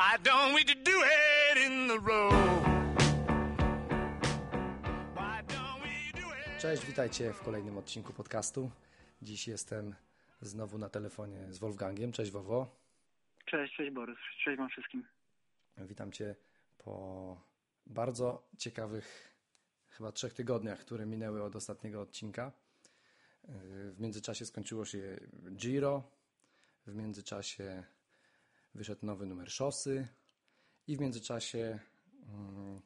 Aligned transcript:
Why 0.00 0.16
don't 0.22 0.54
we 0.54 0.64
do 0.64 1.02
it 1.52 1.58
in 1.66 1.88
the 1.88 1.98
road? 2.08 2.34
Cześć, 6.58 6.86
witajcie 6.86 7.32
w 7.32 7.40
kolejnym 7.40 7.78
odcinku 7.78 8.12
podcastu. 8.12 8.70
Dziś 9.22 9.48
jestem 9.48 9.94
znowu 10.40 10.78
na 10.78 10.88
telefonie 10.88 11.52
z 11.52 11.58
Wolfgangiem. 11.58 12.12
Cześć 12.12 12.30
Wowo. 12.30 12.76
Cześć, 13.44 13.76
cześć 13.76 13.90
Borys, 13.90 14.18
cześć 14.44 14.58
wam 14.58 14.68
wszystkim. 14.68 15.06
Witam 15.78 16.12
Cię 16.12 16.34
po 16.78 17.36
bardzo 17.86 18.48
ciekawych 18.58 19.34
chyba 19.88 20.12
trzech 20.12 20.34
tygodniach, 20.34 20.78
które 20.78 21.06
minęły 21.06 21.42
od 21.42 21.56
ostatniego 21.56 22.00
odcinka. 22.00 22.52
W 23.92 24.00
międzyczasie 24.00 24.46
skończyło 24.46 24.84
się 24.84 25.20
Giro, 25.56 26.02
w 26.86 26.94
międzyczasie 26.94 27.84
wyszedł 28.74 29.06
nowy 29.06 29.26
numer 29.26 29.50
szosy 29.50 30.08
i 30.86 30.96
w 30.96 31.00
międzyczasie 31.00 31.78
mm, 32.28 32.80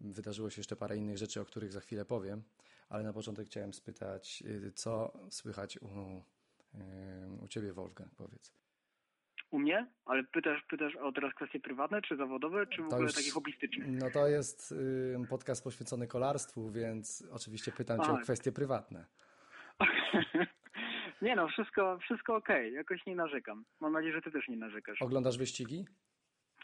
wydarzyło 0.00 0.50
się 0.50 0.60
jeszcze 0.60 0.76
parę 0.76 0.96
innych 0.96 1.18
rzeczy, 1.18 1.40
o 1.40 1.44
których 1.44 1.72
za 1.72 1.80
chwilę 1.80 2.04
powiem, 2.04 2.42
ale 2.88 3.04
na 3.04 3.12
początek 3.12 3.46
chciałem 3.46 3.74
spytać, 3.74 4.42
y, 4.46 4.72
co 4.72 5.12
słychać 5.30 5.78
u, 5.78 5.88
y, 6.74 7.44
u 7.44 7.48
Ciebie, 7.48 7.72
Wolfgang, 7.72 8.14
powiedz. 8.14 8.52
U 9.50 9.58
mnie? 9.58 9.86
Ale 10.04 10.24
pytasz, 10.24 10.62
pytasz 10.70 10.96
o 10.96 11.12
teraz 11.12 11.34
kwestie 11.34 11.60
prywatne, 11.60 12.02
czy 12.02 12.16
zawodowe, 12.16 12.66
czy 12.66 12.82
w 12.82 12.86
ogóle 12.86 13.12
takie 13.12 13.30
hobbystyczne? 13.30 13.86
No 13.86 14.10
to 14.10 14.28
jest 14.28 14.72
y, 14.72 15.26
podcast 15.28 15.64
poświęcony 15.64 16.06
kolarstwu, 16.06 16.70
więc 16.70 17.24
oczywiście 17.32 17.72
pytam 17.72 18.00
Cię 18.00 18.12
o 18.12 18.18
kwestie 18.18 18.52
prywatne. 18.52 19.06
nie 21.22 21.36
no, 21.36 21.48
wszystko, 21.48 21.98
wszystko 21.98 22.36
okej, 22.36 22.72
jakoś 22.72 23.06
nie 23.06 23.16
narzekam. 23.16 23.64
Mam 23.80 23.92
nadzieję, 23.92 24.12
że 24.14 24.22
ty 24.22 24.30
też 24.30 24.48
nie 24.48 24.56
narzekasz. 24.56 25.02
Oglądasz 25.02 25.38
wyścigi? 25.38 25.84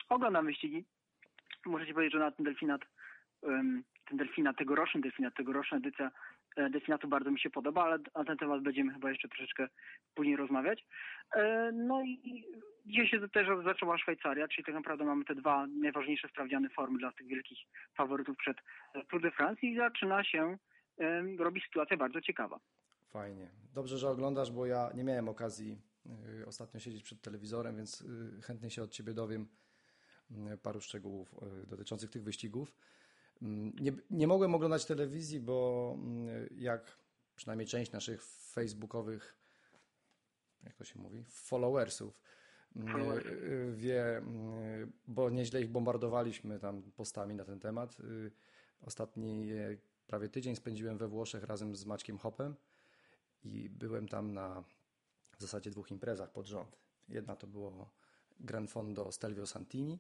Oglądam 0.09 0.47
wyścigi. 0.47 0.85
Muszę 1.67 1.87
ci 1.87 1.95
powiedzieć, 1.95 2.13
że 2.13 2.19
na 2.19 2.31
ten 2.31 2.45
delfinat, 2.45 2.81
ten 4.09 4.19
delfinat, 4.19 4.57
tegoroczny 4.57 5.01
delfinat, 5.01 5.35
tegoroczna 5.35 5.77
edycja 5.79 6.11
e, 6.57 6.71
delfinatu 6.71 7.09
bardzo 7.09 7.31
mi 7.31 7.41
się 7.41 7.51
podoba, 7.51 7.85
ale 7.85 7.99
na 8.15 8.25
ten 8.25 8.37
temat 8.37 8.63
będziemy 8.63 8.93
chyba 8.93 9.11
jeszcze 9.11 9.29
troszeczkę 9.29 9.69
później 10.15 10.37
rozmawiać. 10.37 10.87
E, 11.35 11.73
No 11.73 12.03
i 12.03 12.45
dzisiaj 12.87 13.09
się 13.09 13.29
też 13.29 13.49
zaczęła 13.65 13.99
Szwajcaria, 13.99 14.49
czyli 14.49 14.65
tak 14.65 14.75
naprawdę 14.75 15.05
mamy 15.05 15.25
te 15.25 15.35
dwa 15.35 15.67
najważniejsze 15.67 16.29
sprawdziane 16.29 16.69
formy 16.69 16.99
dla 16.99 17.13
tych 17.13 17.27
wielkich 17.27 17.59
faworytów 17.95 18.37
przed 18.37 18.57
Tour 19.09 19.23
de 19.23 19.31
France 19.31 19.67
i 19.67 19.77
zaczyna 19.77 20.25
się 20.25 20.59
em, 20.99 21.41
robić 21.41 21.65
sytuacja 21.65 21.97
bardzo 21.97 22.21
ciekawa. 22.21 22.59
Fajnie. 23.11 23.51
Dobrze, 23.75 23.99
że 23.99 24.11
oglądasz, 24.11 24.51
bo 24.53 24.67
ja 24.67 24.91
nie 24.95 25.05
miałem 25.05 25.29
okazji 25.29 25.83
y, 26.41 26.47
ostatnio 26.47 26.81
siedzieć 26.81 27.03
przed 27.03 27.21
telewizorem, 27.21 27.77
więc 27.77 28.01
y, 28.01 28.43
chętnie 28.43 28.71
się 28.71 28.83
od 28.83 28.91
Ciebie 28.91 29.15
dowiem 29.15 29.49
y, 30.53 30.57
paru 30.59 30.81
szczegółów 30.81 31.35
dotyczących 31.67 32.11
tych 32.11 32.23
wyścigów. 32.23 32.75
Mm, 33.43 33.73
Nie, 33.81 33.93
nie 34.11 34.27
mogłem 34.27 34.55
oglądać 34.55 34.85
telewizji, 34.87 35.41
bo 35.41 35.97
jak 36.57 36.99
przynajmniej 37.37 37.67
część 37.67 37.93
naszych 37.93 38.23
facebookowych, 38.25 39.37
jak 40.65 40.77
to 40.77 40.85
się 40.85 40.99
mówi, 40.99 41.25
followersów 41.29 42.23
Followers. 42.93 43.27
wie, 43.73 44.23
bo 45.07 45.31
nieźle 45.31 45.61
ich 45.61 45.69
bombardowaliśmy 45.69 46.59
tam 46.59 46.83
postami 46.83 47.35
na 47.35 47.45
ten 47.45 47.61
temat. 47.61 47.97
Ostatni 48.81 49.53
e, 49.53 49.77
prawie 50.07 50.29
tydzień 50.29 50.57
spędziłem 50.57 50.99
we 50.99 51.09
Włoszech 51.09 51.45
razem 51.45 51.77
z 51.77 51.85
Maćkiem 51.85 52.19
Hopem 52.19 52.55
i 53.45 53.69
byłem 53.69 54.09
tam 54.09 54.33
na 54.33 54.65
w 55.39 55.41
zasadzie 55.41 55.71
dwóch 55.71 55.91
imprezach 55.91 56.33
pod 56.33 56.47
rząd. 56.47 56.77
Jedna 57.09 57.37
to 57.37 57.47
było 57.47 57.91
Gran 58.41 58.69
Fondo 58.69 59.13
Stelvio 59.13 59.47
Santini, 59.47 59.99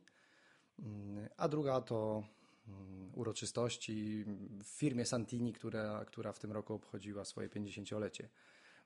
mm, 0.78 1.28
a 1.36 1.48
druga 1.48 1.80
to 1.80 2.24
mm, 2.68 3.10
uroczystości 3.14 4.24
w 4.64 4.66
firmie 4.66 5.06
Santini, 5.06 5.52
która, 5.52 6.04
która 6.04 6.32
w 6.32 6.38
tym 6.38 6.52
roku 6.52 6.74
obchodziła 6.74 7.24
swoje 7.24 7.48
50-lecie. 7.48 8.28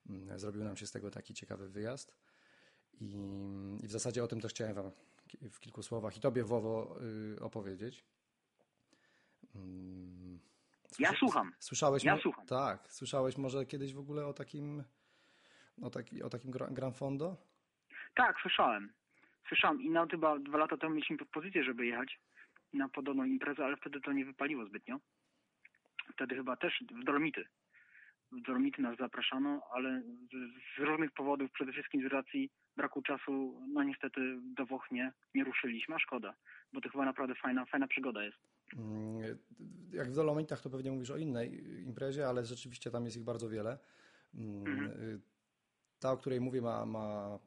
Mm, 0.09 0.39
Zrobił 0.39 0.65
nam 0.65 0.77
się 0.77 0.87
z 0.87 0.91
tego 0.91 1.11
taki 1.11 1.35
ciekawy 1.35 1.69
wyjazd 1.69 2.15
i, 3.01 3.17
i 3.83 3.89
w 3.89 3.91
zasadzie 3.91 4.25
o 4.25 4.29
tym 4.29 4.41
też 4.41 4.53
chciałem 4.53 4.75
Wam 4.75 4.91
w 5.51 5.61
kilku 5.61 5.83
słowach 5.83 6.17
i 6.17 6.21
Tobie, 6.21 6.45
Wowo, 6.45 6.97
y, 7.37 7.41
opowiedzieć. 7.41 8.05
Ja 10.99 11.13
słucham. 11.13 11.53
Słyszałeś 11.59 12.05
Ja 12.05 12.15
mo- 12.15 12.21
słucham. 12.21 12.47
Tak, 12.47 12.93
słyszałeś 12.93 13.37
może 13.39 13.67
kiedyś 13.67 13.95
w 13.95 13.99
ogóle 13.99 14.27
o 14.27 14.33
takim 14.33 14.85
o, 15.83 15.91
taki, 15.91 16.23
o 16.23 16.31
takim 16.31 16.51
Gra- 16.51 16.71
Gran 16.71 16.93
Fondo? 16.93 17.37
Tak, 18.15 18.41
słyszałem. 18.43 18.93
Słyszałem 19.49 19.83
i 19.83 19.91
nawet 19.91 20.11
chyba 20.11 20.39
dwa 20.39 20.59
lata 20.59 20.77
temu 20.77 20.95
mieliśmy 20.95 21.17
propozycję, 21.17 21.65
żeby 21.65 21.87
jechać 21.87 22.21
na 22.73 22.89
podobną 22.89 23.25
imprezę, 23.25 23.65
ale 23.65 23.77
wtedy 23.77 24.01
to 24.01 24.13
nie 24.13 24.25
wypaliło 24.25 24.67
zbytnio. 24.67 25.01
Wtedy 26.13 26.35
chyba 26.35 26.57
też 26.57 26.85
w 27.01 27.05
Dolomity. 27.05 27.45
W 28.33 28.41
Dolomity 28.43 28.83
nas 28.83 28.97
zapraszano, 28.99 29.63
ale 29.73 30.03
z, 30.03 30.31
z 30.77 30.79
różnych 30.79 31.13
powodów, 31.13 31.51
przede 31.53 31.73
wszystkim 31.73 32.09
z 32.09 32.13
racji 32.13 32.51
braku 32.77 33.03
czasu, 33.03 33.61
no 33.73 33.83
niestety 33.83 34.21
do 34.43 34.67
Włoch 34.67 34.91
nie, 34.91 35.13
nie 35.35 35.45
ruszyliśmy, 35.45 35.95
a 35.95 35.99
szkoda, 35.99 36.35
bo 36.73 36.81
to 36.81 36.89
chyba 36.89 37.05
naprawdę 37.05 37.35
fajna, 37.35 37.65
fajna 37.65 37.87
przygoda 37.89 38.25
jest. 38.25 38.39
Mm, 38.73 39.39
Jak 39.93 40.11
w 40.11 40.15
Dolomitach 40.15 40.61
to 40.61 40.71
pewnie 40.71 40.93
mówisz 40.93 41.11
o 41.11 41.17
innej 41.17 41.81
imprezie, 41.83 42.29
ale 42.29 42.45
rzeczywiście 42.45 42.91
tam 42.91 43.05
jest 43.05 43.17
ich 43.17 43.23
bardzo 43.23 43.49
wiele. 43.49 43.79
Mm, 44.35 44.87
y, 44.87 45.21
Ta, 45.99 46.13
o 46.13 46.17
której 46.17 46.41
mówię, 46.41 46.63
ma, 46.63 46.87
ma 46.87 47.39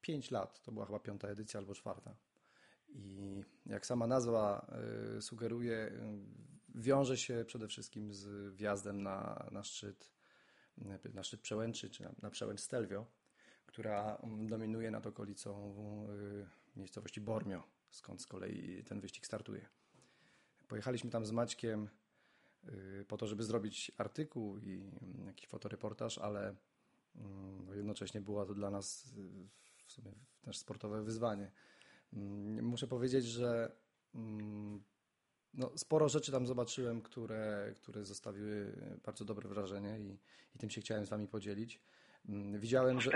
5 0.00 0.30
lat. 0.30 0.62
To 0.62 0.72
była 0.72 0.86
chyba 0.86 0.98
piąta 0.98 1.28
edycja 1.28 1.60
albo 1.60 1.74
czwarta. 1.74 2.16
I 2.88 3.42
jak 3.66 3.86
sama 3.86 4.06
nazwa 4.06 4.66
y, 5.16 5.22
sugeruje, 5.22 5.76
y, 5.76 5.92
wiąże 6.74 7.16
się 7.16 7.44
przede 7.46 7.68
wszystkim 7.68 8.14
z 8.14 8.54
wjazdem 8.54 9.02
na, 9.02 9.46
na 9.52 9.62
szczyt 9.62 10.16
na 11.14 11.22
szczyt 11.22 11.40
przełęczy, 11.40 11.90
czy 11.90 12.02
na, 12.02 12.12
na 12.22 12.30
przełęcz 12.30 12.60
Stelvio, 12.60 13.06
która 13.66 14.16
mm, 14.16 14.48
dominuje 14.48 14.90
nad 14.90 15.06
okolicą 15.06 15.76
miejscowości 16.76 17.20
Bormio, 17.20 17.62
skąd 17.90 18.22
z 18.22 18.26
kolei 18.26 18.84
ten 18.84 19.00
wyścig 19.00 19.26
startuje. 19.26 19.68
Pojechaliśmy 20.68 21.10
tam 21.10 21.26
z 21.26 21.30
Maćkiem 21.30 21.88
y, 22.68 23.04
po 23.08 23.16
to, 23.16 23.26
żeby 23.26 23.42
zrobić 23.42 23.92
artykuł 23.98 24.58
i 24.58 24.90
jakiś 25.26 25.48
fotoreportaż, 25.48 26.18
ale 26.18 26.54
mm, 27.16 27.66
no 27.66 27.74
jednocześnie 27.74 28.20
było 28.20 28.46
to 28.46 28.54
dla 28.54 28.70
nas 28.70 29.12
y, 29.18 29.48
w 29.86 29.92
sumie 29.92 30.12
też 30.42 30.58
sportowe 30.58 31.02
wyzwanie. 31.02 31.50
Mm, 32.12 32.64
Muszę 32.64 32.86
powiedzieć, 32.86 33.24
że 33.24 33.72
mm, 34.14 34.82
no, 35.54 35.72
sporo 35.76 36.08
rzeczy 36.08 36.32
tam 36.32 36.46
zobaczyłem, 36.46 37.02
które, 37.02 37.72
które 37.76 38.04
zostawiły 38.04 38.72
bardzo 39.04 39.24
dobre 39.24 39.48
wrażenie 39.48 40.00
i, 40.00 40.18
i 40.54 40.58
tym 40.58 40.70
się 40.70 40.80
chciałem 40.80 41.06
z 41.06 41.08
Wami 41.08 41.28
podzielić. 41.28 41.80
Widziałem, 42.58 43.00
że. 43.00 43.10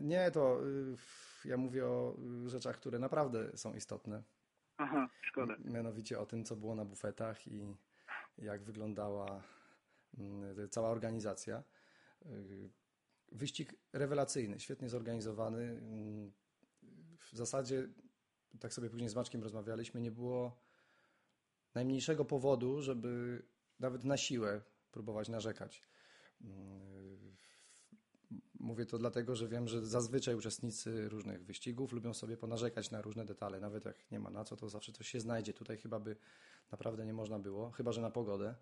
Nie, 0.00 0.30
to 0.30 0.66
y, 0.66 0.96
ja 1.44 1.56
mówię 1.56 1.86
o 1.86 2.16
rzeczach, 2.46 2.76
które 2.76 2.98
naprawdę 2.98 3.56
są 3.56 3.74
istotne. 3.74 4.22
Aha, 4.82 5.08
szkoda. 5.22 5.56
Mianowicie 5.64 6.18
o 6.20 6.26
tym, 6.26 6.44
co 6.44 6.56
było 6.56 6.74
na 6.74 6.84
bufetach 6.84 7.46
i 7.46 7.76
jak 8.38 8.62
wyglądała 8.64 9.42
mm, 10.18 10.68
cała 10.70 10.88
organizacja. 10.90 11.62
Y, 12.26 12.70
Wyścig 13.32 13.74
rewelacyjny, 13.92 14.60
świetnie 14.60 14.88
zorganizowany. 14.88 15.62
Mm, 15.62 16.32
W 17.18 17.36
zasadzie, 17.36 17.88
tak 18.60 18.74
sobie 18.74 18.90
później 18.90 19.08
z 19.08 19.14
Maczkiem 19.14 19.42
rozmawialiśmy, 19.42 20.00
nie 20.00 20.10
było 20.10 20.62
najmniejszego 21.74 22.24
powodu, 22.24 22.82
żeby 22.82 23.42
nawet 23.78 24.04
na 24.04 24.16
siłę 24.16 24.60
próbować 24.90 25.28
narzekać. 25.28 25.82
Mówię 28.62 28.86
to 28.86 28.98
dlatego, 28.98 29.36
że 29.36 29.48
wiem, 29.48 29.68
że 29.68 29.86
zazwyczaj 29.86 30.34
uczestnicy 30.34 31.08
różnych 31.08 31.44
wyścigów 31.44 31.92
lubią 31.92 32.14
sobie 32.14 32.36
ponarzekać 32.36 32.90
na 32.90 33.02
różne 33.02 33.24
detale. 33.24 33.60
Nawet 33.60 33.84
jak 33.84 34.10
nie 34.10 34.18
ma 34.20 34.30
na 34.30 34.44
co, 34.44 34.56
to 34.56 34.68
zawsze 34.68 34.92
coś 34.92 35.08
się 35.08 35.20
znajdzie. 35.20 35.52
Tutaj 35.52 35.78
chyba 35.78 36.00
by 36.00 36.16
naprawdę 36.72 37.06
nie 37.06 37.12
można 37.12 37.38
było, 37.38 37.70
chyba 37.70 37.92
że 37.92 38.00
na 38.00 38.10
pogodę. 38.10 38.54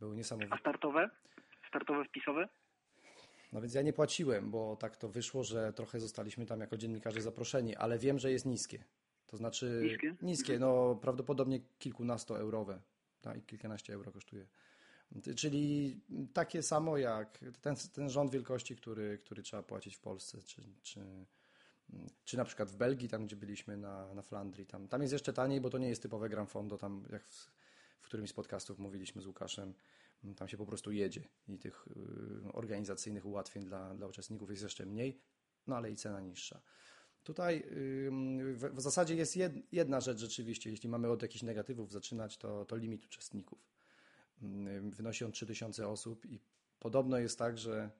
Były 0.00 0.12
A 0.14 0.16
niesamowite. 0.16 0.58
startowe? 0.60 1.10
Startowe, 1.68 2.04
wpisowe? 2.04 2.48
No 3.52 3.60
więc 3.60 3.74
ja 3.74 3.82
nie 3.82 3.92
płaciłem, 3.92 4.50
bo 4.50 4.76
tak 4.76 4.96
to 4.96 5.08
wyszło, 5.08 5.44
że 5.44 5.72
trochę 5.72 6.00
zostaliśmy 6.00 6.46
tam 6.46 6.60
jako 6.60 6.76
dziennikarze 6.76 7.20
zaproszeni, 7.22 7.76
ale 7.76 7.98
wiem, 7.98 8.18
że 8.18 8.32
jest 8.32 8.46
niskie. 8.46 8.84
To 9.26 9.36
znaczy 9.36 9.80
Niskie? 9.84 10.16
niskie 10.22 10.58
no 10.58 10.94
prawdopodobnie 10.94 11.60
kilkunastoeurowe. 11.78 12.80
Tak, 13.20 13.38
i 13.38 13.42
kilkanaście 13.42 13.94
euro 13.94 14.12
kosztuje. 14.12 14.46
Czyli 15.36 16.00
takie 16.32 16.62
samo 16.62 16.98
jak 16.98 17.44
ten, 17.60 17.76
ten 17.92 18.10
rząd 18.10 18.30
wielkości, 18.30 18.76
który, 18.76 19.18
który 19.18 19.42
trzeba 19.42 19.62
płacić 19.62 19.96
w 19.96 20.00
Polsce, 20.00 20.42
czy, 20.42 20.62
czy, 20.82 21.26
czy 22.24 22.36
na 22.36 22.44
przykład 22.44 22.70
w 22.70 22.76
Belgii, 22.76 23.08
tam 23.08 23.26
gdzie 23.26 23.36
byliśmy 23.36 23.76
na, 23.76 24.14
na 24.14 24.22
Flandrii. 24.22 24.66
Tam, 24.66 24.88
tam 24.88 25.02
jest 25.02 25.12
jeszcze 25.12 25.32
taniej, 25.32 25.60
bo 25.60 25.70
to 25.70 25.78
nie 25.78 25.88
jest 25.88 26.02
typowe 26.02 26.28
Gran 26.28 26.46
Fondo, 26.46 26.78
tam 26.78 27.04
jak 27.12 27.24
w, 27.24 27.50
w 28.00 28.06
którymś 28.06 28.30
z 28.30 28.32
podcastów 28.32 28.78
mówiliśmy 28.78 29.22
z 29.22 29.26
Łukaszem, 29.26 29.74
tam 30.36 30.48
się 30.48 30.56
po 30.56 30.66
prostu 30.66 30.92
jedzie 30.92 31.28
i 31.48 31.58
tych 31.58 31.88
y, 32.46 32.52
organizacyjnych 32.52 33.26
ułatwień 33.26 33.64
dla, 33.64 33.94
dla 33.94 34.06
uczestników 34.06 34.50
jest 34.50 34.62
jeszcze 34.62 34.86
mniej, 34.86 35.20
no 35.66 35.76
ale 35.76 35.90
i 35.90 35.96
cena 35.96 36.20
niższa. 36.20 36.60
Tutaj 37.24 37.64
w, 38.54 38.70
w 38.72 38.80
zasadzie 38.80 39.16
jest 39.16 39.36
jed, 39.36 39.52
jedna 39.72 40.00
rzecz 40.00 40.18
rzeczywiście, 40.18 40.70
jeśli 40.70 40.88
mamy 40.88 41.08
od 41.08 41.22
jakichś 41.22 41.42
negatywów 41.42 41.92
zaczynać, 41.92 42.36
to, 42.38 42.64
to 42.64 42.76
limit 42.76 43.04
uczestników. 43.04 43.70
Wynosi 44.90 45.24
on 45.24 45.32
3000 45.32 45.88
osób 45.88 46.26
i 46.26 46.40
podobno 46.78 47.18
jest 47.18 47.38
tak, 47.38 47.58
że 47.58 47.90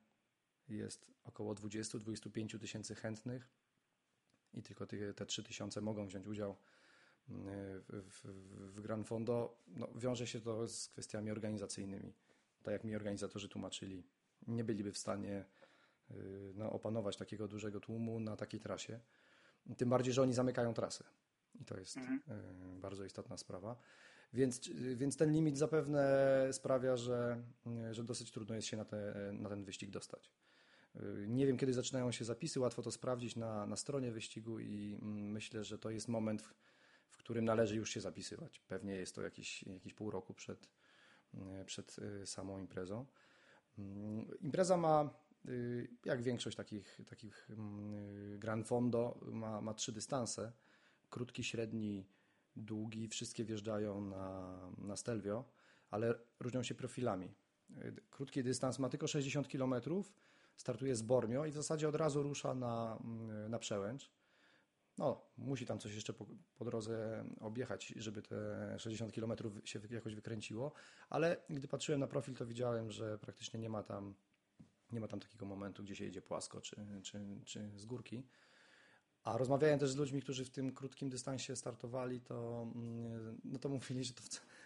jest 0.68 1.06
około 1.24 1.54
20-25 1.54 2.58
tysięcy 2.58 2.94
chętnych 2.94 3.48
i 4.54 4.62
tylko 4.62 4.86
te, 4.86 5.14
te 5.14 5.26
3000 5.26 5.80
mogą 5.80 6.06
wziąć 6.06 6.26
udział 6.26 6.56
w, 7.28 8.02
w, 8.08 8.24
w 8.74 8.80
Gran 8.80 9.04
Fondo. 9.04 9.56
No, 9.66 9.88
wiąże 9.94 10.26
się 10.26 10.40
to 10.40 10.68
z 10.68 10.88
kwestiami 10.88 11.30
organizacyjnymi. 11.30 12.14
Tak 12.62 12.72
jak 12.72 12.84
mi 12.84 12.96
organizatorzy 12.96 13.48
tłumaczyli, 13.48 14.04
nie 14.46 14.64
byliby 14.64 14.92
w 14.92 14.98
stanie 14.98 15.44
y, 16.10 16.52
no, 16.54 16.72
opanować 16.72 17.16
takiego 17.16 17.48
dużego 17.48 17.80
tłumu 17.80 18.20
na 18.20 18.36
takiej 18.36 18.60
trasie. 18.60 19.00
Tym 19.76 19.88
bardziej, 19.88 20.14
że 20.14 20.22
oni 20.22 20.32
zamykają 20.32 20.74
trasę. 20.74 21.04
I 21.60 21.64
to 21.64 21.78
jest 21.78 21.96
mhm. 21.96 22.20
Y, 22.76 22.80
bardzo 22.80 23.04
istotna 23.04 23.36
sprawa. 23.36 23.76
Więc, 24.32 24.70
więc 24.94 25.16
ten 25.16 25.32
limit 25.32 25.58
zapewne 25.58 26.48
sprawia, 26.52 26.96
że, 26.96 27.42
że 27.90 28.04
dosyć 28.04 28.30
trudno 28.30 28.54
jest 28.54 28.68
się 28.68 28.76
na, 28.76 28.84
te, 28.84 29.30
na 29.32 29.48
ten 29.48 29.64
wyścig 29.64 29.90
dostać. 29.90 30.32
Nie 31.26 31.46
wiem, 31.46 31.56
kiedy 31.56 31.72
zaczynają 31.72 32.12
się 32.12 32.24
zapisy, 32.24 32.60
łatwo 32.60 32.82
to 32.82 32.90
sprawdzić 32.90 33.36
na, 33.36 33.66
na 33.66 33.76
stronie 33.76 34.12
wyścigu 34.12 34.60
i 34.60 34.98
myślę, 35.02 35.64
że 35.64 35.78
to 35.78 35.90
jest 35.90 36.08
moment, 36.08 36.42
w, 36.42 36.54
w 37.08 37.16
którym 37.16 37.44
należy 37.44 37.76
już 37.76 37.90
się 37.90 38.00
zapisywać. 38.00 38.60
Pewnie 38.60 38.92
jest 38.92 39.14
to 39.14 39.22
jakiś 39.22 39.94
pół 39.96 40.10
roku 40.10 40.34
przed, 40.34 40.68
przed 41.66 41.96
samą 42.24 42.58
imprezą. 42.58 43.06
Impreza 44.40 44.76
ma, 44.76 45.10
jak 46.04 46.22
większość 46.22 46.56
takich, 46.56 47.00
takich 47.08 47.48
mm, 47.50 48.38
Gran 48.38 48.64
Fondo, 48.64 49.20
ma, 49.32 49.60
ma 49.60 49.74
trzy 49.74 49.92
dystanse. 49.92 50.52
Krótki, 51.10 51.44
średni, 51.44 52.06
długi. 52.56 53.08
Wszystkie 53.08 53.44
wjeżdżają 53.44 54.00
na, 54.00 54.56
na 54.78 54.96
Stelvio, 54.96 55.44
ale 55.90 56.14
różnią 56.40 56.62
się 56.62 56.74
profilami. 56.74 57.34
Krótki 58.10 58.42
dystans 58.42 58.78
ma 58.78 58.88
tylko 58.88 59.06
60 59.06 59.48
km, 59.48 59.74
startuje 60.56 60.96
z 60.96 61.02
Bormio 61.02 61.46
i 61.46 61.50
w 61.50 61.54
zasadzie 61.54 61.88
od 61.88 61.94
razu 61.94 62.22
rusza 62.22 62.54
na, 62.54 63.02
na 63.48 63.58
przełęcz. 63.58 64.10
No, 64.98 65.20
musi 65.38 65.66
tam 65.66 65.78
coś 65.78 65.94
jeszcze 65.94 66.12
po, 66.12 66.26
po, 66.56 66.64
drodze 66.64 67.24
objechać, 67.40 67.86
żeby 67.96 68.22
te 68.22 68.78
60 68.78 69.12
km 69.12 69.32
się 69.64 69.80
jakoś 69.90 70.14
wykręciło, 70.14 70.72
ale 71.08 71.36
gdy 71.50 71.68
patrzyłem 71.68 72.00
na 72.00 72.06
profil, 72.06 72.34
to 72.34 72.46
widziałem, 72.46 72.90
że 72.90 73.18
praktycznie 73.18 73.60
nie 73.60 73.68
ma 73.68 73.82
tam, 73.82 74.14
nie 74.92 75.00
ma 75.00 75.08
tam 75.08 75.20
takiego 75.20 75.46
momentu, 75.46 75.82
gdzie 75.82 75.96
się 75.96 76.04
jedzie 76.04 76.22
płasko 76.22 76.60
czy, 76.60 76.76
czy, 77.02 77.40
czy 77.44 77.70
z 77.76 77.86
górki. 77.86 78.26
A 79.24 79.38
rozmawiałem 79.38 79.78
też 79.78 79.90
z 79.90 79.96
ludźmi, 79.96 80.22
którzy 80.22 80.44
w 80.44 80.50
tym 80.50 80.72
krótkim 80.72 81.08
dystansie 81.08 81.56
startowali, 81.56 82.20
to, 82.20 82.66
mm, 82.74 83.40
no 83.44 83.58
to 83.58 83.68
mówili, 83.68 84.04
że 84.04 84.14
to, 84.14 84.22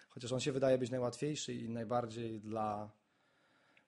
chociaż 0.08 0.32
on 0.32 0.40
się 0.40 0.52
wydaje 0.52 0.78
być 0.78 0.90
najłatwiejszy 0.90 1.54
i 1.54 1.68
najbardziej 1.68 2.40
dla, 2.40 2.90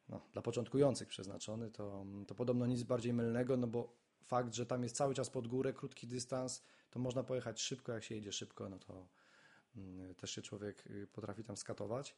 no, 0.08 0.20
dla 0.32 0.42
początkujących 0.42 1.08
przeznaczony, 1.08 1.70
to, 1.70 2.06
to 2.26 2.34
podobno 2.34 2.66
nic 2.66 2.82
bardziej 2.82 3.12
mylnego, 3.12 3.56
no 3.56 3.66
bo 3.66 3.92
fakt, 4.24 4.54
że 4.54 4.66
tam 4.66 4.82
jest 4.82 4.96
cały 4.96 5.14
czas 5.14 5.30
pod 5.30 5.48
górę, 5.48 5.72
krótki 5.72 6.06
dystans, 6.06 6.62
to 6.90 6.98
można 6.98 7.22
pojechać 7.24 7.60
szybko, 7.60 7.92
jak 7.92 8.04
się 8.04 8.14
jedzie 8.14 8.32
szybko, 8.32 8.68
no 8.68 8.78
to 8.78 9.08
mm, 9.76 10.14
też 10.14 10.30
się 10.30 10.42
człowiek 10.42 10.86
y, 10.86 11.06
potrafi 11.06 11.44
tam 11.44 11.56
skatować. 11.56 12.16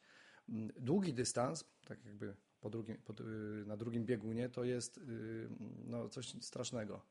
Mm, 0.49 0.71
długi 0.77 1.13
dystans, 1.13 1.65
tak 1.85 2.05
jakby 2.05 2.35
po 2.61 2.69
drugim, 2.69 2.97
po, 2.97 3.13
y, 3.23 3.65
na 3.65 3.77
drugim 3.77 4.05
biegunie, 4.05 4.49
to 4.49 4.63
jest 4.63 4.97
y, 4.97 5.49
no, 5.85 6.09
coś 6.09 6.35
strasznego. 6.41 7.01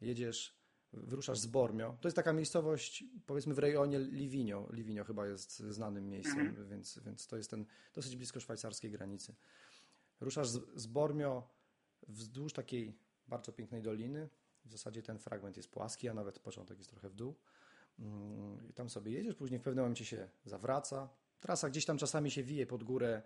Jedziesz, 0.00 0.61
wyruszasz 0.92 1.38
z 1.38 1.46
Bormio. 1.46 1.96
To 2.00 2.08
jest 2.08 2.16
taka 2.16 2.32
miejscowość, 2.32 3.04
powiedzmy 3.26 3.54
w 3.54 3.58
rejonie 3.58 3.98
Livigno. 3.98 4.68
Livigno 4.72 5.04
chyba 5.04 5.26
jest 5.26 5.58
znanym 5.58 6.08
miejscem, 6.08 6.40
mhm. 6.40 6.68
więc, 6.68 6.98
więc 7.06 7.26
to 7.26 7.36
jest 7.36 7.50
ten 7.50 7.66
dosyć 7.94 8.16
blisko 8.16 8.40
szwajcarskiej 8.40 8.90
granicy. 8.90 9.34
Ruszasz 10.20 10.48
z, 10.48 10.60
z 10.74 10.86
Bormio 10.86 11.48
wzdłuż 12.08 12.52
takiej 12.52 12.98
bardzo 13.28 13.52
pięknej 13.52 13.82
doliny. 13.82 14.28
W 14.64 14.72
zasadzie 14.72 15.02
ten 15.02 15.18
fragment 15.18 15.56
jest 15.56 15.70
płaski, 15.70 16.08
a 16.08 16.14
nawet 16.14 16.38
początek 16.38 16.78
jest 16.78 16.90
trochę 16.90 17.08
w 17.08 17.14
dół. 17.14 17.34
Mm, 17.98 18.68
I 18.68 18.72
tam 18.72 18.90
sobie 18.90 19.12
jedziesz, 19.12 19.34
później 19.34 19.60
w 19.60 19.62
pewnym 19.62 19.84
momencie 19.84 20.04
się 20.04 20.28
zawraca. 20.44 21.08
Trasa 21.40 21.70
gdzieś 21.70 21.84
tam 21.84 21.98
czasami 21.98 22.30
się 22.30 22.42
wije 22.42 22.66
pod 22.66 22.84
górę, 22.84 23.22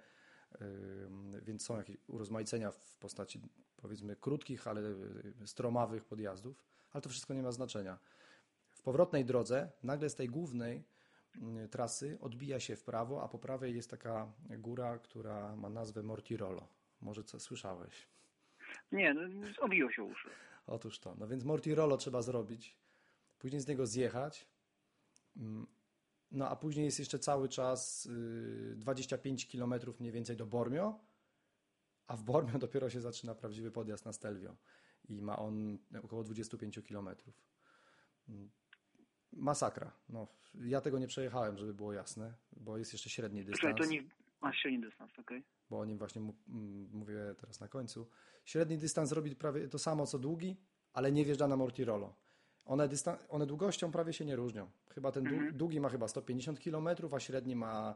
więc 1.42 1.64
są 1.64 1.76
jakieś 1.76 1.96
urozmaicenia 2.06 2.70
w 2.70 2.96
postaci 2.96 3.40
powiedzmy 3.76 4.16
krótkich, 4.16 4.66
ale 4.66 4.80
y, 4.80 5.46
stromawych 5.46 6.04
podjazdów, 6.04 6.64
ale 6.92 7.02
to 7.02 7.08
wszystko 7.08 7.34
nie 7.34 7.42
ma 7.42 7.52
znaczenia. 7.52 7.98
W 8.72 8.82
powrotnej 8.82 9.24
drodze 9.24 9.72
nagle 9.82 10.10
z 10.10 10.14
tej 10.14 10.28
głównej 10.28 10.84
mm, 11.36 11.68
trasy 11.68 12.18
odbija 12.20 12.60
się 12.60 12.76
w 12.76 12.84
prawo, 12.84 13.22
a 13.22 13.28
po 13.28 13.38
prawej 13.38 13.74
jest 13.74 13.90
taka 13.90 14.32
góra, 14.58 14.98
która 14.98 15.56
ma 15.56 15.68
nazwę 15.68 16.02
Mortirolo. 16.02 16.68
Może 17.00 17.24
co 17.24 17.40
słyszałeś? 17.40 18.08
Nie, 18.92 19.14
no, 19.14 19.20
obiło 19.60 19.90
się 19.90 20.02
uszy. 20.02 20.28
Otóż 20.66 20.98
to. 20.98 21.14
No 21.18 21.28
więc 21.28 21.44
Mortirolo 21.44 21.96
trzeba 21.96 22.22
zrobić, 22.22 22.78
później 23.38 23.60
z 23.60 23.66
niego 23.66 23.86
zjechać, 23.86 24.48
mm, 25.36 25.66
no 26.30 26.48
a 26.48 26.56
później 26.56 26.84
jest 26.84 26.98
jeszcze 26.98 27.18
cały 27.18 27.48
czas 27.48 28.08
25 28.74 29.46
km 29.46 29.74
mniej 30.00 30.12
więcej 30.12 30.36
do 30.36 30.46
Bormio, 30.46 31.00
a 32.06 32.16
w 32.16 32.22
Bormio 32.22 32.58
dopiero 32.66 32.90
się 32.90 33.00
zaczyna 33.00 33.34
prawdziwy 33.34 33.70
podjazd 33.70 34.04
na 34.04 34.12
Stelvio 34.12 34.56
i 35.08 35.22
ma 35.22 35.38
on 35.38 35.78
około 36.02 36.24
25 36.24 36.80
km. 36.88 37.08
Masakra. 39.32 39.92
No, 40.08 40.28
ja 40.54 40.80
tego 40.80 40.98
nie 40.98 41.06
przejechałem, 41.06 41.58
żeby 41.58 41.74
było 41.74 41.92
jasne, 41.92 42.34
bo 42.52 42.78
jest 42.78 42.92
jeszcze 42.92 43.10
średni 43.10 43.44
dystans. 43.44 43.78
to 43.78 43.84
nie... 43.84 44.02
A, 44.40 44.52
średni 44.52 44.80
dystans, 44.80 45.12
okej. 45.12 45.38
Okay. 45.38 45.42
Bo 45.70 45.80
o 45.80 45.84
nim 45.84 45.98
właśnie 45.98 46.32
mówię 46.92 47.34
teraz 47.38 47.60
na 47.60 47.68
końcu. 47.68 48.08
Średni 48.44 48.78
dystans 48.78 49.12
robi 49.12 49.36
prawie 49.36 49.68
to 49.68 49.78
samo 49.78 50.06
co 50.06 50.18
długi, 50.18 50.56
ale 50.92 51.12
nie 51.12 51.24
wjeżdża 51.24 51.48
na 51.48 51.56
Mortirolo. 51.56 52.14
One, 52.64 52.88
one 53.28 53.46
długością 53.46 53.92
prawie 53.92 54.12
się 54.12 54.24
nie 54.24 54.36
różnią. 54.36 54.70
Chyba 54.88 55.12
ten 55.12 55.26
mhm. 55.26 55.56
długi 55.56 55.80
ma 55.80 55.88
chyba 55.88 56.08
150 56.08 56.60
km, 56.60 56.88
a 57.16 57.20
średni 57.20 57.56
ma 57.56 57.94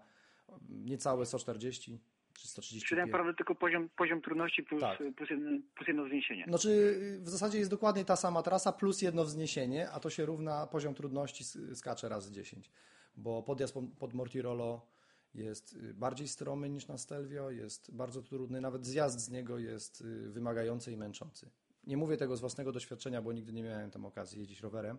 niecałe 0.69 1.27
140 1.27 2.01
czy 2.41 2.49
130 2.49 2.89
Czyli 2.89 3.01
naprawdę 3.01 3.35
tylko 3.35 3.55
poziom, 3.55 3.89
poziom 3.97 4.23
trudności 4.23 4.63
plus, 4.63 4.81
tak. 4.81 4.99
plus, 5.17 5.31
jedno, 5.31 5.51
plus 5.75 5.89
jedno 5.89 6.05
wzniesienie. 6.05 6.45
Znaczy 6.49 6.99
w 7.21 7.29
zasadzie 7.29 7.59
jest 7.59 7.71
dokładnie 7.71 8.05
ta 8.05 8.17
sama 8.17 8.43
trasa 8.43 8.73
plus 8.73 9.03
jedno 9.03 9.25
wzniesienie, 9.25 9.91
a 9.91 10.01
to 10.01 10.11
się 10.11 10.27
równa 10.27 10.67
poziom 10.67 10.95
trudności 10.95 11.45
skacze 11.75 12.09
razy 12.09 12.33
10. 12.33 12.71
Bo 13.17 13.43
podjazd 13.43 13.75
pod 13.99 14.15
Mortirolo 14.15 14.87
jest 15.35 15.73
y, 15.73 15.95
bardziej 15.95 16.29
stromy 16.29 16.69
niż 16.71 16.89
na 16.89 16.99
Stelvio, 16.99 17.51
jest 17.51 17.95
bardzo 17.95 18.23
trudny, 18.23 18.61
nawet 18.61 18.87
zjazd 18.87 19.21
z 19.21 19.31
niego 19.31 19.59
jest 19.59 20.01
y, 20.01 20.31
wymagający 20.31 20.93
i 20.93 20.97
męczący. 20.97 21.51
Nie 21.87 21.97
mówię 21.97 22.17
tego 22.17 22.37
z 22.37 22.41
własnego 22.41 22.73
doświadczenia, 22.73 23.23
bo 23.23 23.33
nigdy 23.33 23.53
nie 23.53 23.63
miałem 23.63 23.91
tam 23.91 24.07
okazji 24.07 24.39
jeździć 24.39 24.61
rowerem, 24.61 24.99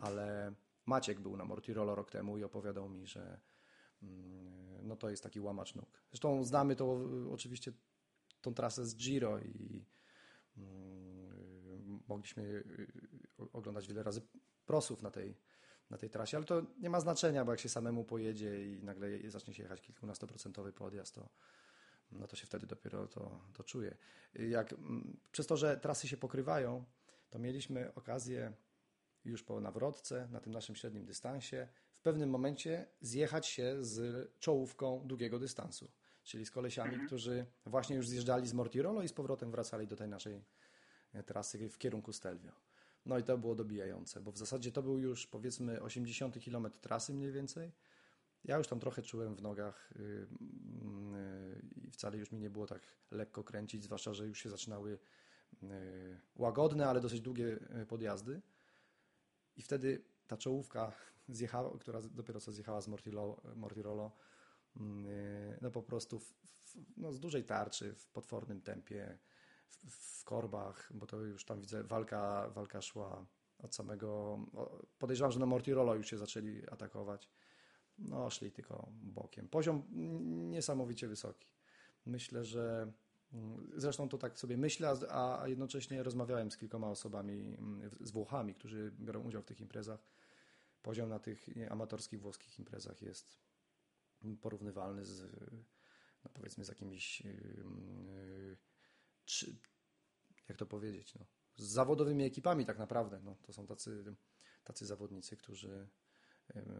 ale 0.00 0.52
Maciek 0.86 1.20
był 1.20 1.36
na 1.36 1.44
Mortirolo 1.44 1.94
rok 1.94 2.10
temu 2.10 2.38
i 2.38 2.44
opowiadał 2.44 2.88
mi, 2.88 3.06
że 3.06 3.40
mm, 4.02 4.57
no 4.82 4.96
to 4.96 5.10
jest 5.10 5.22
taki 5.22 5.40
łamacz 5.40 5.74
nóg. 5.74 5.86
Zresztą 6.10 6.44
znamy 6.44 6.76
to 6.76 7.00
y, 7.26 7.30
oczywiście 7.30 7.72
tą 8.40 8.54
trasę 8.54 8.86
z 8.86 8.96
Giro 8.96 9.38
i 9.38 9.84
mm, 10.56 12.02
mogliśmy 12.08 12.64
oglądać 13.52 13.88
wiele 13.88 14.02
razy 14.02 14.20
prosów 14.66 15.02
na 15.02 15.10
tej, 15.10 15.36
na 15.90 15.98
tej 15.98 16.10
trasie, 16.10 16.36
ale 16.36 16.46
to 16.46 16.62
nie 16.78 16.90
ma 16.90 17.00
znaczenia, 17.00 17.44
bo 17.44 17.52
jak 17.52 17.60
się 17.60 17.68
samemu 17.68 18.04
pojedzie 18.04 18.72
i 18.72 18.82
nagle 18.82 19.08
zacznie 19.30 19.54
się 19.54 19.62
jechać 19.62 19.80
kilkunastoprocentowy 19.80 20.72
podjazd, 20.72 21.14
to, 21.14 21.28
no 22.10 22.26
to 22.26 22.36
się 22.36 22.46
wtedy 22.46 22.66
dopiero 22.66 23.06
to, 23.06 23.40
to 23.52 23.64
czuje. 23.64 23.96
Jak, 24.34 24.72
mm, 24.72 25.20
przez 25.32 25.46
to, 25.46 25.56
że 25.56 25.76
trasy 25.76 26.08
się 26.08 26.16
pokrywają, 26.16 26.84
to 27.30 27.38
mieliśmy 27.38 27.94
okazję 27.94 28.52
już 29.24 29.42
po 29.42 29.60
nawrotce, 29.60 30.28
na 30.30 30.40
tym 30.40 30.52
naszym 30.52 30.76
średnim 30.76 31.04
dystansie, 31.04 31.68
w 31.98 32.02
pewnym 32.02 32.30
momencie 32.30 32.86
zjechać 33.00 33.46
się 33.46 33.76
z 33.80 34.28
czołówką 34.40 35.02
długiego 35.06 35.38
dystansu, 35.38 35.90
czyli 36.22 36.46
z 36.46 36.50
kolesiami, 36.50 36.90
mhm. 36.90 37.06
którzy 37.06 37.46
właśnie 37.66 37.96
już 37.96 38.08
zjeżdżali 38.08 38.46
z 38.46 38.54
Mortirolo 38.54 39.02
i 39.02 39.08
z 39.08 39.12
powrotem 39.12 39.50
wracali 39.50 39.86
do 39.86 39.96
tej 39.96 40.08
naszej 40.08 40.44
e, 41.12 41.22
trasy 41.22 41.68
w 41.68 41.78
kierunku 41.78 42.12
Stelvio. 42.12 42.52
No 43.06 43.18
i 43.18 43.22
to 43.22 43.38
było 43.38 43.54
dobijające, 43.54 44.20
bo 44.20 44.32
w 44.32 44.38
zasadzie 44.38 44.72
to 44.72 44.82
był 44.82 44.98
już 44.98 45.26
powiedzmy 45.26 45.82
80 45.82 46.44
km 46.44 46.70
trasy 46.80 47.14
mniej 47.14 47.32
więcej. 47.32 47.72
Ja 48.44 48.56
już 48.56 48.68
tam 48.68 48.80
trochę 48.80 49.02
czułem 49.02 49.34
w 49.34 49.42
nogach 49.42 49.92
y, 49.92 50.02
y, 50.02 50.26
i 51.76 51.90
wcale 51.90 52.18
już 52.18 52.32
mi 52.32 52.38
nie 52.38 52.50
było 52.50 52.66
tak 52.66 52.82
lekko 53.10 53.44
kręcić, 53.44 53.84
zwłaszcza, 53.84 54.14
że 54.14 54.26
już 54.26 54.42
się 54.42 54.50
zaczynały 54.50 54.98
y, 55.62 56.20
łagodne, 56.36 56.88
ale 56.88 57.00
dosyć 57.00 57.20
długie 57.20 57.58
podjazdy. 57.88 58.42
I 59.56 59.62
wtedy 59.62 60.04
ta 60.28 60.36
czołówka, 60.36 60.92
zjechała, 61.28 61.78
która 61.78 62.00
dopiero 62.02 62.40
co 62.40 62.52
zjechała 62.52 62.80
z 62.80 62.88
Mortirolo, 62.88 63.40
Mortirolo 63.56 64.12
no 65.60 65.70
po 65.70 65.82
prostu 65.82 66.18
w, 66.18 66.24
w, 66.24 66.76
no 66.96 67.12
z 67.12 67.20
dużej 67.20 67.44
tarczy, 67.44 67.94
w 67.94 68.06
potwornym 68.06 68.60
tempie 68.60 69.18
w, 69.68 70.20
w 70.20 70.24
korbach, 70.24 70.92
bo 70.94 71.06
to 71.06 71.16
już 71.16 71.44
tam 71.44 71.60
widzę, 71.60 71.84
walka, 71.84 72.50
walka 72.54 72.82
szła 72.82 73.26
od 73.58 73.74
samego, 73.74 74.38
podejrzewam, 74.98 75.32
że 75.32 75.40
na 75.40 75.46
Mortirolo 75.46 75.94
już 75.94 76.10
się 76.10 76.18
zaczęli 76.18 76.62
atakować. 76.70 77.30
No, 77.98 78.30
szli 78.30 78.52
tylko 78.52 78.88
bokiem. 78.90 79.48
Poziom 79.48 79.82
niesamowicie 80.50 81.08
wysoki. 81.08 81.48
Myślę, 82.06 82.44
że 82.44 82.82
mm, 82.82 82.92
zresztą 83.76 84.08
to 84.08 84.18
tak 84.18 84.38
sobie 84.38 84.56
myślę, 84.56 84.94
a 85.10 85.42
jednocześnie 85.46 86.02
rozmawiałem 86.02 86.50
z 86.50 86.56
kilkoma 86.56 86.90
osobami, 86.90 87.56
mm, 87.58 87.90
z 88.00 88.10
Włochami, 88.10 88.54
którzy 88.54 88.92
biorą 89.00 89.22
udział 89.22 89.42
w 89.42 89.46
tych 89.46 89.60
imprezach. 89.60 90.00
Poziom 90.82 91.08
na 91.08 91.18
tych 91.18 91.46
amatorskich 91.70 92.20
włoskich 92.20 92.58
imprezach 92.58 93.02
jest 93.02 93.38
porównywalny 94.40 95.04
z, 95.04 95.32
no 96.24 96.30
powiedzmy, 96.34 96.64
z 96.64 96.68
jakimiś, 96.68 97.22
czy, 99.24 99.56
jak 100.48 100.58
to 100.58 100.66
powiedzieć, 100.66 101.14
no, 101.14 101.26
z 101.56 101.64
zawodowymi 101.64 102.24
ekipami 102.24 102.66
tak 102.66 102.78
naprawdę. 102.78 103.20
No, 103.24 103.36
to 103.42 103.52
są 103.52 103.66
tacy, 103.66 104.14
tacy 104.64 104.86
zawodnicy, 104.86 105.36
którzy 105.36 105.88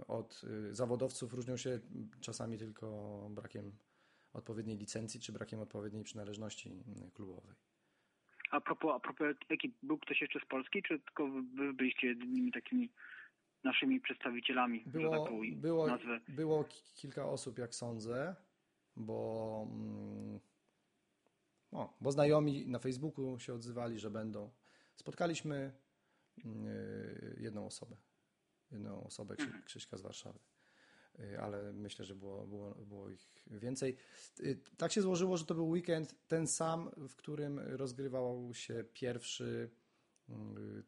od 0.07 0.45
y, 0.45 0.75
zawodowców 0.75 1.35
różnią 1.35 1.57
się 1.57 1.81
czasami 2.21 2.59
tylko 2.59 3.29
brakiem 3.31 3.79
odpowiedniej 4.33 4.77
licencji 4.77 5.21
czy 5.21 5.33
brakiem 5.33 5.61
odpowiedniej 5.61 6.05
przynależności 6.05 6.71
y, 7.07 7.11
klubowej. 7.11 7.55
A 8.51 8.61
propos, 8.61 8.93
a 8.97 9.01
propos 9.01 9.37
ekip, 9.49 9.75
był 9.83 9.99
ktoś 9.99 10.21
jeszcze 10.21 10.41
z 10.41 10.45
Polski, 10.45 10.83
czy 10.83 10.99
tylko 11.01 11.29
wy 11.55 11.73
byliście 11.73 12.07
jedynymi 12.07 12.53
takimi 12.53 12.91
naszymi 13.65 14.01
przedstawicielami? 14.01 14.83
Było, 14.87 15.25
tak 15.27 15.57
było, 15.57 15.89
było 16.29 16.65
kilka 16.95 17.27
osób, 17.27 17.59
jak 17.59 17.75
sądzę, 17.75 18.37
bo, 18.97 19.67
mm, 19.71 20.41
no, 21.73 21.97
bo 22.01 22.13
znajomi 22.13 22.67
na 22.67 22.79
Facebooku 22.79 23.39
się 23.39 23.55
odzywali, 23.55 23.99
że 23.99 24.11
będą. 24.11 24.51
Spotkaliśmy 24.95 25.73
y, 26.39 27.37
jedną 27.41 27.67
osobę 27.67 27.97
jedną 28.71 29.05
osobę, 29.05 29.35
mhm. 29.39 29.63
Krzyśka 29.63 29.97
z 29.97 30.03
Warszawy. 30.03 30.39
Y, 31.21 31.41
ale 31.41 31.73
myślę, 31.73 32.05
że 32.05 32.15
było, 32.15 32.47
było, 32.47 32.75
było 32.75 33.11
ich 33.11 33.29
więcej. 33.47 33.97
Y, 34.41 34.61
tak 34.77 34.93
się 34.93 35.03
złożyło, 35.03 35.37
że 35.37 35.45
to 35.45 35.55
był 35.55 35.69
weekend 35.69 36.15
ten 36.29 36.47
sam, 36.47 36.91
w 37.09 37.17
którym 37.17 37.59
rozgrywał 37.59 38.55
się 38.55 38.85
pierwszy 38.93 39.71
y, 40.29 40.33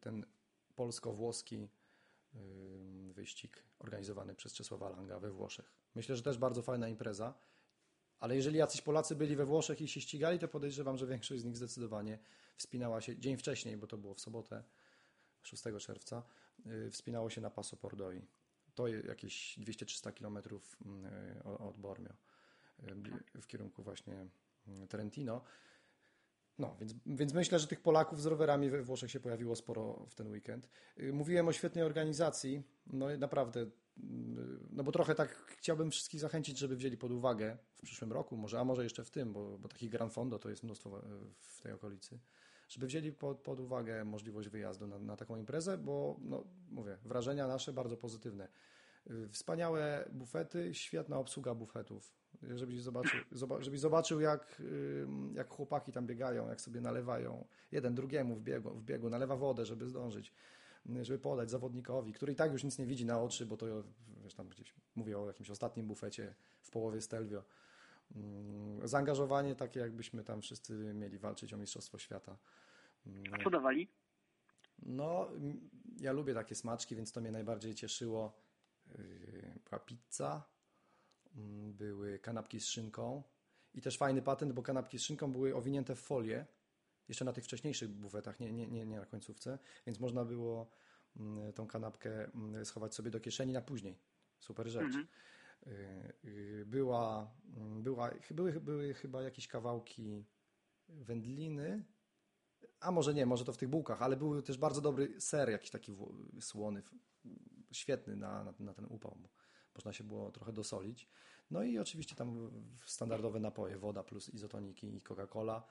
ten 0.01 0.27
polsko-włoski 0.75 1.69
wyścig 3.13 3.65
organizowany 3.79 4.35
przez 4.35 4.53
Czesława 4.53 4.89
Langa 4.89 5.21
we 5.21 5.31
Włoszech. 5.31 5.73
Myślę, 5.95 6.17
że 6.17 6.23
też 6.23 6.39
bardzo 6.39 6.63
fajna 6.63 6.89
impreza, 6.89 7.35
ale 8.19 8.37
jeżeli 8.37 8.59
jacyś 8.59 8.83
Polacy 8.83 9.17
byli 9.17 9.37
we 9.37 9.47
Włoszech 9.47 9.81
i 9.81 9.89
się 9.89 10.01
ścigali, 10.01 10.39
to 10.39 10.49
podejrzewam, 10.49 10.97
że 10.97 11.07
większość 11.07 11.43
z 11.43 11.45
nich 11.45 11.57
zdecydowanie 11.57 12.19
wspinała 12.57 13.01
się 13.01 13.19
dzień 13.19 13.37
wcześniej, 13.37 13.77
bo 13.77 13.87
to 13.87 13.99
było 13.99 14.15
w 14.15 14.21
sobotę, 14.21 14.65
6 15.43 15.63
czerwca, 15.79 16.23
Y, 16.67 16.91
wspinało 16.91 17.31
się 17.31 17.41
na 17.41 17.51
Paso 17.51 17.77
Pordoi. 17.77 18.23
To 18.75 18.89
jakieś 18.89 19.59
200-300 19.59 20.15
kilometrów 20.15 20.77
y, 21.37 21.45
od 21.45 21.79
Bormio 21.79 22.13
y, 23.37 23.41
w 23.41 23.47
kierunku 23.47 23.83
właśnie 23.83 24.27
Trentino. 24.89 25.43
No, 26.59 26.77
więc, 26.81 26.95
więc 27.07 27.35
myślę, 27.35 27.59
że 27.59 27.67
tych 27.67 27.81
Polaków 27.81 28.23
z 28.23 28.27
rowerami 28.27 28.71
we 28.71 28.83
Włoszech 28.83 29.11
się 29.11 29.21
pojawiło 29.21 29.57
sporo 29.57 30.07
w 30.09 30.15
ten 30.15 30.31
weekend. 30.33 30.69
Mówiłem 31.13 31.49
o 31.49 31.53
świetnej 31.53 31.85
organizacji, 31.85 32.63
no 32.87 33.17
naprawdę, 33.19 33.67
no 34.71 34.85
bo 34.85 34.93
trochę 34.93 35.15
tak 35.15 35.35
chciałbym 35.59 35.91
wszystkich 35.91 36.21
zachęcić, 36.21 36.59
żeby 36.59 36.77
wzięli 36.77 36.97
pod 36.97 37.13
uwagę 37.13 37.59
w 37.75 37.83
przyszłym 37.83 38.13
roku, 38.13 38.37
może, 38.37 38.61
a 38.61 38.65
może 38.65 38.85
jeszcze 38.85 39.05
w 39.05 39.11
tym, 39.11 39.33
bo, 39.33 39.59
bo 39.59 39.69
takich 39.69 39.91
Gran 39.91 40.11
Fondo 40.11 40.39
to 40.39 40.51
jest 40.51 40.63
mnóstwo 40.63 41.03
w 41.41 41.61
tej 41.61 41.73
okolicy 41.73 42.19
żeby 42.71 42.87
wzięli 42.87 43.13
pod, 43.13 43.39
pod 43.39 43.61
uwagę 43.61 44.05
możliwość 44.05 44.49
wyjazdu 44.49 44.87
na, 44.87 44.99
na 44.99 45.17
taką 45.17 45.37
imprezę, 45.37 45.79
bo 45.79 46.17
no, 46.23 46.45
mówię, 46.71 46.99
wrażenia 47.05 47.47
nasze 47.47 47.73
bardzo 47.73 47.97
pozytywne. 47.97 48.49
Y, 49.11 49.29
wspaniałe 49.29 50.09
bufety, 50.13 50.75
świetna 50.75 51.19
obsługa 51.19 51.55
bufetów. 51.55 52.13
Żebyś 52.43 52.81
zobaczył, 52.81 53.21
żebyś 53.61 53.81
zobaczył 53.81 54.21
jak, 54.21 54.63
jak 55.35 55.49
chłopaki 55.49 55.93
tam 55.93 56.07
biegają, 56.07 56.49
jak 56.49 56.61
sobie 56.61 56.81
nalewają 56.81 57.45
jeden 57.73 57.95
drugiemu 57.95 58.35
w 58.37 58.43
biegu, 58.43 58.71
w 58.71 58.85
biegu 58.85 59.11
nalewa 59.11 59.37
wodę, 59.37 59.67
żeby 59.67 59.87
zdążyć, 59.87 60.33
żeby 61.03 61.19
podać 61.19 61.51
zawodnikowi, 61.51 62.13
który 62.13 62.33
i 62.33 62.37
tak 62.37 62.53
już 62.53 62.65
nic 62.65 62.79
nie 62.79 62.87
widzi 62.87 63.07
na 63.07 63.23
oczy, 63.23 63.47
bo 63.47 63.57
to 63.57 63.67
wiesz, 64.23 64.35
tam 64.35 64.49
gdzieś 64.49 64.75
mówię 64.97 65.19
o 65.19 65.27
jakimś 65.27 65.51
ostatnim 65.51 65.87
bufecie 65.87 66.35
w 66.63 66.71
połowie 66.71 67.01
Stelvio. 67.01 67.43
Mm, 68.17 68.89
zaangażowanie 68.89 69.55
takie, 69.55 69.81
jakbyśmy 69.81 70.25
tam 70.25 70.43
wszyscy 70.43 70.95
mieli 70.95 71.19
walczyć 71.19 71.55
o 71.55 71.57
Mistrzostwo 71.57 71.99
Świata. 71.99 72.39
A 73.33 73.45
co 73.45 73.51
dawali? 73.51 73.89
No, 74.79 75.29
ja 75.97 76.13
lubię 76.13 76.35
takie 76.35 76.55
smaczki, 76.55 76.97
więc 76.97 77.13
to 77.13 77.21
mnie 77.21 77.33
najbardziej 77.33 77.75
cieszyło. 77.75 78.43
Yy, 78.87 79.61
była 79.65 79.79
pizza, 79.81 80.43
mm, 81.37 81.73
były 81.73 82.19
kanapki 82.19 82.61
z 82.61 82.67
szynką 82.67 83.23
i 83.75 83.81
też 83.81 83.99
fajny 83.99 84.23
patent, 84.23 84.53
bo 84.53 84.63
kanapki 84.63 84.99
z 84.99 85.03
szynką 85.03 85.33
były 85.33 85.57
owinięte 85.57 85.97
w 85.97 86.01
folię, 86.01 86.47
jeszcze 87.09 87.25
na 87.25 87.33
tych 87.33 87.45
wcześniejszych 87.45 87.89
bufetach, 87.89 88.41
nie, 88.41 88.53
nie, 88.53 88.69
nie, 88.69 88.87
nie 88.87 88.99
na 88.99 89.07
końcówce, 89.07 89.59
więc 89.87 90.01
można 90.01 90.25
było 90.25 90.71
mm, 91.17 91.53
tą 91.53 91.67
kanapkę 91.67 92.25
mm, 92.25 92.65
schować 92.65 92.95
sobie 92.95 93.11
do 93.11 93.21
kieszeni 93.21 93.53
na 93.53 93.61
później. 93.61 93.99
Super 94.39 94.69
rzecz. 94.69 94.83
Mhm. 94.83 95.07
Yy, 95.67 96.65
była, 96.67 97.35
była, 97.81 98.11
były, 98.31 98.61
były 98.61 98.95
chyba 98.95 99.23
jakieś 99.23 99.49
kawałki 99.49 100.25
wędliny, 100.89 101.85
a 102.81 102.91
może 102.91 103.15
nie, 103.15 103.27
może 103.27 103.45
to 103.45 103.53
w 103.53 103.57
tych 103.57 103.69
bułkach, 103.69 104.03
ale 104.03 104.17
był 104.17 104.43
też 104.43 104.59
bardzo 104.59 104.81
dobry 104.81 105.21
ser, 105.21 105.51
jakiś 105.51 105.71
taki 105.71 105.97
słony, 106.41 106.83
świetny 107.73 108.17
na, 108.17 108.45
na, 108.45 108.55
na 108.59 108.75
ten 108.75 108.87
upał. 108.89 109.19
Można 109.75 109.93
się 109.93 110.05
było 110.05 110.31
trochę 110.31 110.53
dosolić. 110.53 111.09
No 111.51 111.63
i 111.63 111.79
oczywiście 111.79 112.17
tam 112.17 112.51
standardowe 112.87 113.41
napoje, 113.41 113.79
woda 113.79 114.03
plus 114.03 114.29
izotoniki 114.29 114.97
i 114.97 115.01
Coca-Cola. 115.01 115.63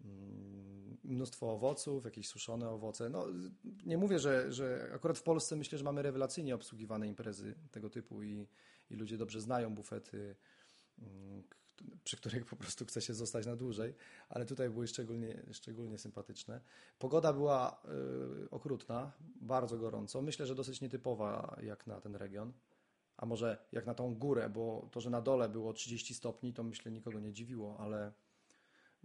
Mm, 0.00 0.98
mnóstwo 1.04 1.52
owoców, 1.52 2.04
jakieś 2.04 2.28
suszone 2.28 2.70
owoce. 2.70 3.10
No, 3.10 3.26
nie 3.84 3.98
mówię, 3.98 4.18
że, 4.18 4.52
że 4.52 4.90
akurat 4.94 5.18
w 5.18 5.22
Polsce 5.22 5.56
myślę, 5.56 5.78
że 5.78 5.84
mamy 5.84 6.02
rewelacyjnie 6.02 6.54
obsługiwane 6.54 7.08
imprezy 7.08 7.54
tego 7.70 7.90
typu 7.90 8.22
i, 8.22 8.48
i 8.90 8.94
ludzie 8.96 9.16
dobrze 9.16 9.40
znają 9.40 9.74
bufety, 9.74 10.36
mm, 10.98 11.42
przy 12.04 12.16
których 12.16 12.46
po 12.46 12.56
prostu 12.56 12.84
chce 12.84 13.02
się 13.02 13.14
zostać 13.14 13.46
na 13.46 13.56
dłużej, 13.56 13.94
ale 14.28 14.46
tutaj 14.46 14.70
były 14.70 14.86
szczególnie, 14.86 15.42
szczególnie 15.52 15.98
sympatyczne. 15.98 16.60
Pogoda 16.98 17.32
była 17.32 17.82
y, 18.44 18.50
okrutna, 18.50 19.12
bardzo 19.40 19.78
gorąco. 19.78 20.22
Myślę, 20.22 20.46
że 20.46 20.54
dosyć 20.54 20.80
nietypowa 20.80 21.56
jak 21.62 21.86
na 21.86 22.00
ten 22.00 22.16
region, 22.16 22.52
a 23.16 23.26
może 23.26 23.66
jak 23.72 23.86
na 23.86 23.94
tą 23.94 24.14
górę, 24.14 24.50
bo 24.50 24.88
to, 24.92 25.00
że 25.00 25.10
na 25.10 25.20
dole 25.20 25.48
było 25.48 25.72
30 25.72 26.14
stopni, 26.14 26.52
to 26.52 26.62
myślę 26.62 26.92
nikogo 26.92 27.20
nie 27.20 27.32
dziwiło, 27.32 27.76
ale, 27.80 28.12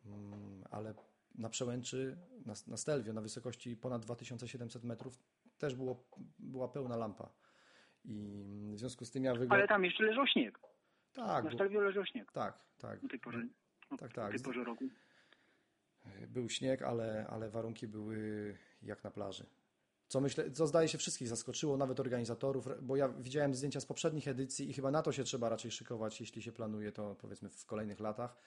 mm, 0.06 0.64
ale 0.70 0.94
na 1.36 1.50
przełęczy, 1.50 2.18
na, 2.46 2.54
na 2.68 2.78
Stelvio, 2.78 3.14
na 3.14 3.22
wysokości 3.22 3.76
ponad 3.78 4.02
2700 4.02 4.84
metrów 4.84 5.20
też 5.58 5.76
było, 5.76 6.04
była 6.40 6.68
pełna 6.68 6.98
lampa. 6.98 7.30
I 8.06 8.72
w 8.76 8.80
związku 8.80 9.06
z 9.06 9.12
tym 9.12 9.24
ja 9.24 9.32
wyglądam... 9.32 9.58
Ale 9.58 9.68
tam 9.68 9.86
jeszcze 9.86 10.04
leżał 10.04 10.28
śnieg. 10.28 10.60
Tak. 11.14 11.46
Na 11.46 11.52
Stelvio 11.52 11.82
leżał 11.82 12.06
śnieg. 12.06 12.32
Tak, 12.32 12.60
tak. 12.78 13.02
Do 13.02 13.08
tej 13.08 13.20
pory. 13.20 13.50
No, 13.92 13.98
tak, 13.98 14.14
tak. 14.14 14.32
tej 14.32 14.40
porze 14.40 14.64
roku. 14.64 14.90
Był 16.28 16.50
śnieg, 16.50 16.82
ale, 16.82 17.28
ale 17.30 17.50
warunki 17.50 17.88
były 17.88 18.58
jak 18.82 19.04
na 19.04 19.12
plaży. 19.12 19.46
Co, 20.08 20.22
myślę, 20.22 20.52
co 20.52 20.68
zdaje 20.68 20.88
się 20.88 20.98
wszystkich 20.98 21.28
zaskoczyło, 21.28 21.78
nawet 21.78 22.00
organizatorów, 22.00 22.68
bo 22.82 22.96
ja 22.96 23.10
widziałem 23.10 23.54
zdjęcia 23.54 23.80
z 23.80 23.86
poprzednich 23.86 24.28
edycji 24.28 24.70
i 24.70 24.74
chyba 24.74 24.92
na 24.92 25.02
to 25.02 25.12
się 25.12 25.24
trzeba 25.24 25.50
raczej 25.50 25.72
szykować, 25.72 26.20
jeśli 26.20 26.42
się 26.42 26.52
planuje 26.52 26.92
to 26.92 27.16
powiedzmy 27.16 27.50
w 27.50 27.66
kolejnych 27.66 28.00
latach, 28.00 28.38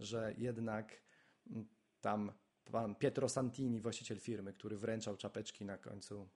że 0.00 0.34
jednak 0.38 1.02
tam 2.00 2.32
pan 2.70 2.94
Pietro 2.94 3.28
Santini, 3.28 3.80
właściciel 3.80 4.18
firmy, 4.18 4.52
który 4.52 4.76
wręczał 4.76 5.16
czapeczki 5.16 5.64
na 5.64 5.78
końcu, 5.78 6.28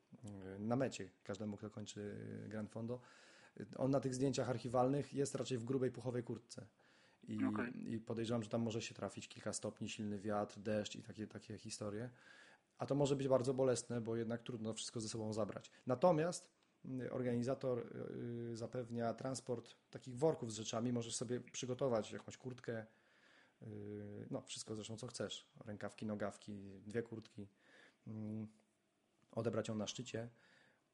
na 0.58 0.76
mecie 0.76 1.10
każdemu, 1.24 1.56
kto 1.56 1.70
kończy 1.70 2.16
Grand 2.48 2.70
Fondo, 2.70 3.00
on 3.76 3.90
na 3.90 4.00
tych 4.00 4.14
zdjęciach 4.14 4.50
archiwalnych 4.50 5.14
jest 5.14 5.34
raczej 5.34 5.58
w 5.58 5.64
grubej 5.64 5.90
puchowej 5.90 6.22
kurtce. 6.22 6.66
I, 7.28 7.44
okay. 7.44 7.70
I, 7.70 7.98
podejrzewam, 7.98 8.42
że 8.42 8.48
tam 8.48 8.62
może 8.62 8.82
się 8.82 8.94
trafić 8.94 9.28
kilka 9.28 9.52
stopni, 9.52 9.88
silny 9.88 10.18
wiatr, 10.18 10.58
deszcz 10.58 10.96
i 10.96 11.02
takie, 11.02 11.26
takie 11.26 11.58
historie. 11.58 12.10
A 12.78 12.86
to 12.86 12.94
może 12.94 13.16
być 13.16 13.28
bardzo 13.28 13.54
bolesne, 13.54 14.00
bo 14.00 14.16
jednak 14.16 14.42
trudno 14.42 14.74
wszystko 14.74 15.00
ze 15.00 15.08
sobą 15.08 15.32
zabrać. 15.32 15.70
Natomiast 15.86 16.50
mm, 16.84 17.12
organizator 17.12 17.86
y, 18.52 18.56
zapewnia 18.56 19.14
transport 19.14 19.74
takich 19.90 20.16
worków 20.16 20.52
z 20.52 20.56
rzeczami. 20.56 20.92
Możesz 20.92 21.16
sobie 21.16 21.40
przygotować 21.40 22.12
jakąś 22.12 22.36
kurtkę, 22.36 22.80
y, 22.82 22.86
no 24.30 24.40
wszystko 24.40 24.74
zresztą 24.74 24.96
co 24.96 25.06
chcesz. 25.06 25.46
Rękawki, 25.64 26.06
nogawki, 26.06 26.80
dwie 26.86 27.02
kurtki. 27.02 27.48
Mm, 28.06 28.48
odebrać 29.32 29.68
ją 29.68 29.74
na 29.74 29.86
szczycie 29.86 30.28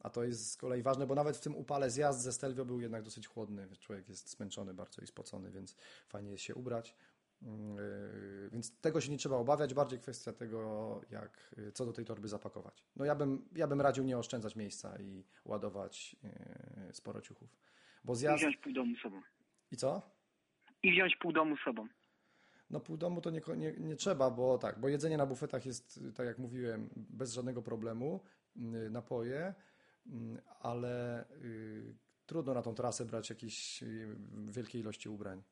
a 0.00 0.10
to 0.10 0.24
jest 0.24 0.50
z 0.50 0.56
kolei 0.56 0.82
ważne, 0.82 1.06
bo 1.06 1.14
nawet 1.14 1.36
w 1.36 1.40
tym 1.40 1.56
upale 1.56 1.90
zjazd 1.90 2.20
ze 2.20 2.32
Stelvio 2.32 2.64
był 2.64 2.80
jednak 2.80 3.02
dosyć 3.02 3.26
chłodny. 3.26 3.68
Człowiek 3.80 4.08
jest 4.08 4.30
zmęczony 4.30 4.74
bardzo 4.74 5.02
i 5.02 5.06
spocony, 5.06 5.50
więc 5.50 5.76
fajnie 6.08 6.30
jest 6.30 6.44
się 6.44 6.54
ubrać. 6.54 6.96
Yy, 7.42 8.50
więc 8.52 8.80
tego 8.80 9.00
się 9.00 9.10
nie 9.10 9.18
trzeba 9.18 9.36
obawiać, 9.36 9.74
bardziej 9.74 9.98
kwestia 9.98 10.32
tego, 10.32 11.00
jak, 11.10 11.54
y, 11.58 11.72
co 11.72 11.86
do 11.86 11.92
tej 11.92 12.04
torby 12.04 12.28
zapakować. 12.28 12.84
No 12.96 13.04
ja 13.04 13.14
bym, 13.14 13.48
ja 13.52 13.66
bym 13.66 13.80
radził 13.80 14.04
nie 14.04 14.18
oszczędzać 14.18 14.56
miejsca 14.56 14.98
i 14.98 15.24
ładować 15.44 16.16
yy, 16.86 16.92
sporo 16.92 17.20
ciuchów. 17.20 17.56
Bo 18.04 18.12
I 18.12 18.16
zjazd... 18.16 18.38
wziąć 18.38 18.56
pół 18.56 18.72
domu 18.72 18.96
sobą. 19.02 19.22
I 19.72 19.76
co? 19.76 20.02
I 20.82 20.92
wziąć 20.92 21.16
pół 21.16 21.32
domu 21.32 21.56
sobą. 21.56 21.88
No 22.70 22.80
pół 22.80 22.96
domu 22.96 23.20
to 23.20 23.30
nie, 23.30 23.40
nie, 23.56 23.72
nie 23.72 23.96
trzeba, 23.96 24.30
bo 24.30 24.58
tak, 24.58 24.80
bo 24.80 24.88
jedzenie 24.88 25.16
na 25.16 25.26
bufetach 25.26 25.66
jest, 25.66 26.00
tak 26.14 26.26
jak 26.26 26.38
mówiłem, 26.38 26.90
bez 26.96 27.32
żadnego 27.32 27.62
problemu, 27.62 28.20
y, 28.56 28.90
napoje, 28.90 29.54
y, 30.06 30.10
ale 30.60 31.24
y, 31.30 31.94
trudno 32.26 32.54
na 32.54 32.62
tą 32.62 32.74
trasę 32.74 33.04
brać 33.04 33.30
jakieś 33.30 33.82
y, 33.82 34.16
wielkie 34.50 34.78
ilości 34.78 35.08
ubrań, 35.08 35.42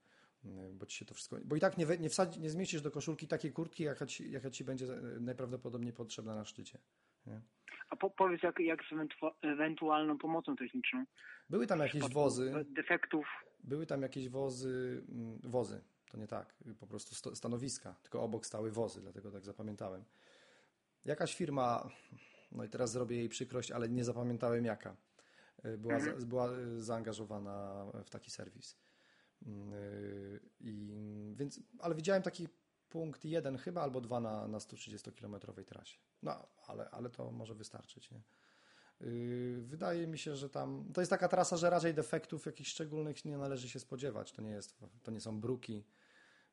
bo 0.75 0.87
ci 0.87 0.99
się 0.99 1.05
to 1.05 1.15
wszystko, 1.15 1.37
bo 1.45 1.57
i 1.57 1.61
tak 1.61 1.79
nie, 1.79 1.87
nie, 2.01 2.09
wsadzi, 2.09 2.41
nie 2.41 2.51
zmieścisz 2.51 2.83
do 2.83 2.91
koszulki 2.91 3.29
takiej 3.29 3.53
kurtki, 3.53 3.83
jaka 3.83 4.07
ci, 4.07 4.31
jaka 4.31 4.51
ci 4.51 4.65
będzie 4.65 4.87
najprawdopodobniej 5.21 5.93
potrzebna 5.93 6.35
na 6.35 6.45
szczycie. 6.45 6.79
Nie? 7.27 7.41
A 7.89 7.97
po, 7.97 8.11
powiedz, 8.11 8.43
jak, 8.43 8.61
jak 8.61 8.81
z 8.85 8.93
ewentu- 8.93 9.35
ewentualną 9.43 10.19
pomocą 10.19 10.57
techniczną? 10.57 11.05
Były 11.51 11.67
tam 11.67 11.79
jakieś 11.81 12.13
wozy, 12.13 12.65
Defektów. 12.71 13.27
były 13.65 13.87
tam 13.87 14.03
jakieś 14.03 14.29
wozy, 14.29 15.05
mm, 15.09 15.39
wozy, 15.45 15.81
to 16.09 16.19
nie 16.19 16.27
tak, 16.27 16.55
po 16.81 16.87
prostu 16.87 17.35
stanowiska, 17.35 17.95
tylko 18.03 18.23
obok 18.23 18.47
stały 18.47 18.71
wozy, 18.71 19.01
dlatego 19.01 19.31
tak 19.31 19.45
zapamiętałem. 19.45 20.05
Jakaś 21.05 21.35
firma, 21.35 21.89
no 22.53 22.65
i 22.65 22.69
teraz 22.69 22.91
zrobię 22.91 23.17
jej 23.17 23.29
przykrość, 23.29 23.71
ale 23.71 23.89
nie 23.89 24.05
zapamiętałem 24.05 24.65
jaka, 24.65 24.97
y, 25.65 25.79
była, 25.79 26.01
za, 26.01 26.13
była 26.13 26.53
y, 26.53 26.83
zaangażowana 26.83 27.87
w 28.05 28.11
taki 28.11 28.31
serwis. 28.31 28.77
Mm, 29.47 29.73
y, 29.73 30.41
I, 30.61 31.35
więc, 31.37 31.61
ale 31.79 31.95
widziałem 31.95 32.23
taki 32.23 32.49
punkt 32.89 33.25
jeden 33.25 33.59
chyba 33.59 33.83
albo 33.83 34.01
dwa 34.01 34.21
na, 34.21 34.49
na 34.49 34.59
130-kilometrowej 34.59 35.65
trasie. 35.65 35.99
No, 36.23 36.47
ale, 36.67 36.91
ale 36.91 37.11
to 37.11 37.31
może 37.31 37.55
wystarczyć, 37.55 38.11
nie? 38.11 38.21
Wydaje 39.61 40.07
mi 40.07 40.19
się, 40.19 40.37
że 40.37 40.51
tam 40.51 40.91
to 40.95 41.01
jest 41.01 41.11
taka 41.11 41.29
trasa, 41.29 41.57
że 41.57 41.71
raczej 41.71 41.95
defektów 41.95 42.47
jakichś 42.47 42.71
szczególnych 42.71 43.25
nie 43.25 43.39
należy 43.39 43.69
się 43.69 43.81
spodziewać. 43.81 44.33
To 44.33 44.43
nie, 44.43 44.51
jest, 44.51 44.79
to 45.03 45.11
nie 45.11 45.21
są 45.21 45.41
bruki, 45.41 45.85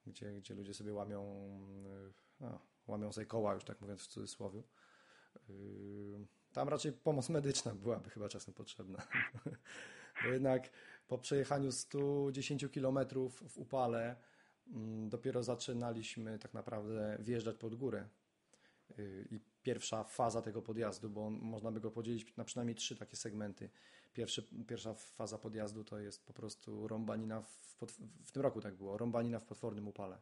gdzie, 0.07 0.33
gdzie 0.33 0.53
ludzie 0.53 0.73
sobie 0.73 0.93
łamią, 0.93 1.49
yy, 1.83 2.13
no, 2.39 2.59
łamią 2.87 3.11
sobie 3.11 3.27
koła, 3.27 3.53
już 3.53 3.63
tak 3.63 3.81
mówiąc 3.81 4.01
w 4.01 4.07
cudzysłowie. 4.07 4.63
Yy, 5.49 6.25
Tam 6.53 6.69
raczej 6.69 6.91
pomoc 6.91 7.29
medyczna 7.29 7.75
byłaby 7.75 8.09
chyba 8.09 8.29
czasem 8.29 8.53
potrzebna. 8.53 9.07
Bo 10.23 10.29
jednak 10.29 10.69
po 11.07 11.17
przejechaniu 11.17 11.71
110 11.71 12.65
km 12.73 12.99
w 13.29 13.57
upale 13.57 14.15
mm, 14.67 15.09
dopiero 15.09 15.43
zaczynaliśmy 15.43 16.39
tak 16.39 16.53
naprawdę 16.53 17.17
wjeżdżać 17.19 17.57
pod 17.57 17.75
górę. 17.75 18.09
Yy, 18.97 19.27
I 19.31 19.54
pierwsza 19.65 20.03
faza 20.03 20.41
tego 20.41 20.61
podjazdu, 20.61 21.09
bo 21.09 21.25
on, 21.27 21.33
można 21.33 21.71
by 21.71 21.79
go 21.79 21.91
podzielić 21.91 22.37
na 22.37 22.43
przynajmniej 22.43 22.75
trzy 22.75 22.95
takie 22.95 23.15
segmenty. 23.15 23.69
Pierwszy, 24.13 24.43
pierwsza 24.67 24.93
faza 24.93 25.37
podjazdu 25.37 25.83
to 25.83 25.99
jest 25.99 26.25
po 26.25 26.33
prostu 26.33 26.87
rąbanina, 26.87 27.41
w, 27.41 27.75
pod, 27.75 27.91
w 28.25 28.31
tym 28.31 28.41
roku 28.41 28.61
tak 28.61 28.75
było, 28.75 28.97
rąbanina 28.97 29.39
w 29.39 29.45
potwornym 29.45 29.87
upale. 29.87 30.17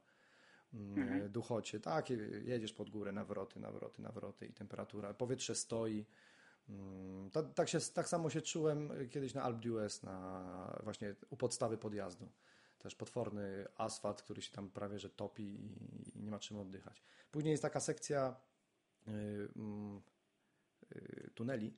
Mm, 0.73 1.31
Duchocie, 1.31 1.79
tak, 1.79 2.09
jedziesz 2.43 2.73
pod 2.73 2.89
górę, 2.89 3.12
nawroty, 3.12 3.59
nawroty, 3.59 4.01
nawroty 4.01 4.45
i 4.45 4.53
temperatura, 4.53 5.13
powietrze 5.13 5.55
stoi. 5.55 6.05
Mm, 6.69 7.29
Ta, 7.31 7.43
tak, 7.43 7.69
się, 7.69 7.79
tak 7.93 8.09
samo 8.09 8.29
się 8.29 8.41
czułem 8.41 9.09
kiedyś 9.09 9.33
na 9.33 9.43
Alp 9.43 9.59
d'Huez, 9.59 10.03
na 10.03 10.79
właśnie 10.83 11.15
u 11.29 11.38
podstawy 11.38 11.77
podjazdu. 11.77 12.29
Też 12.79 12.95
potworny 12.95 13.65
asfalt, 13.77 14.21
który 14.21 14.41
się 14.41 14.51
tam 14.51 14.69
prawie 14.69 15.00
że 15.00 15.09
topi 15.09 15.43
i, 15.43 16.19
i 16.19 16.23
nie 16.23 16.31
ma 16.31 16.39
czym 16.39 16.57
oddychać. 16.57 17.03
Później 17.31 17.51
jest 17.51 17.63
taka 17.63 17.79
sekcja 17.79 18.35
tuneli, 21.35 21.74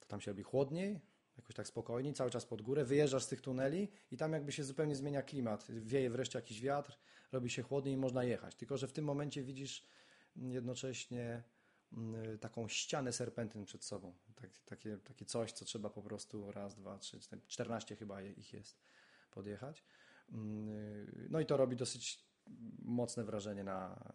to 0.00 0.06
tam 0.06 0.20
się 0.20 0.30
robi 0.30 0.42
chłodniej, 0.42 1.00
jakoś 1.36 1.54
tak 1.54 1.66
spokojniej, 1.66 2.14
cały 2.14 2.30
czas 2.30 2.46
pod 2.46 2.62
górę, 2.62 2.84
wyjeżdżasz 2.84 3.24
z 3.24 3.28
tych 3.28 3.40
tuneli 3.40 3.88
i 4.10 4.16
tam 4.16 4.32
jakby 4.32 4.52
się 4.52 4.64
zupełnie 4.64 4.96
zmienia 4.96 5.22
klimat. 5.22 5.66
Wieje 5.68 6.10
wreszcie 6.10 6.38
jakiś 6.38 6.60
wiatr, 6.60 6.98
robi 7.32 7.50
się 7.50 7.62
chłodniej 7.62 7.94
i 7.94 7.96
można 7.96 8.24
jechać. 8.24 8.54
Tylko, 8.54 8.76
że 8.76 8.88
w 8.88 8.92
tym 8.92 9.04
momencie 9.04 9.42
widzisz 9.42 9.86
jednocześnie 10.36 11.42
mm, 11.92 12.38
taką 12.38 12.68
ścianę 12.68 13.12
serpentyn 13.12 13.64
przed 13.64 13.84
sobą. 13.84 14.14
Tak, 14.34 14.50
takie, 14.64 14.98
takie 14.98 15.24
coś, 15.24 15.52
co 15.52 15.64
trzeba 15.64 15.90
po 15.90 16.02
prostu 16.02 16.52
raz, 16.52 16.74
dwa, 16.74 16.98
trzy, 16.98 17.18
14 17.46 17.96
chyba 17.96 18.22
ich 18.22 18.52
jest 18.52 18.80
podjechać. 19.30 19.84
Mm, 20.32 21.26
No 21.30 21.40
i 21.40 21.46
to 21.46 21.56
robi 21.56 21.76
dosyć 21.76 22.24
mocne 22.82 23.24
wrażenie 23.24 23.64
na, 23.64 24.10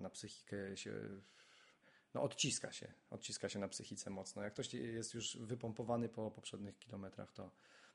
na 0.00 0.10
psychikę 0.10 0.76
się 0.76 0.92
no 2.14 2.22
odciska 2.22 2.72
się, 2.72 2.92
odciska 3.10 3.48
się 3.48 3.58
na 3.58 3.68
psychice 3.68 4.10
mocno. 4.10 4.42
Jak 4.42 4.52
ktoś 4.52 4.74
jest 4.74 5.14
już 5.14 5.36
wypompowany 5.36 6.08
po 6.08 6.30
poprzednich 6.30 6.78
kilometrach, 6.78 7.32
to, 7.32 7.50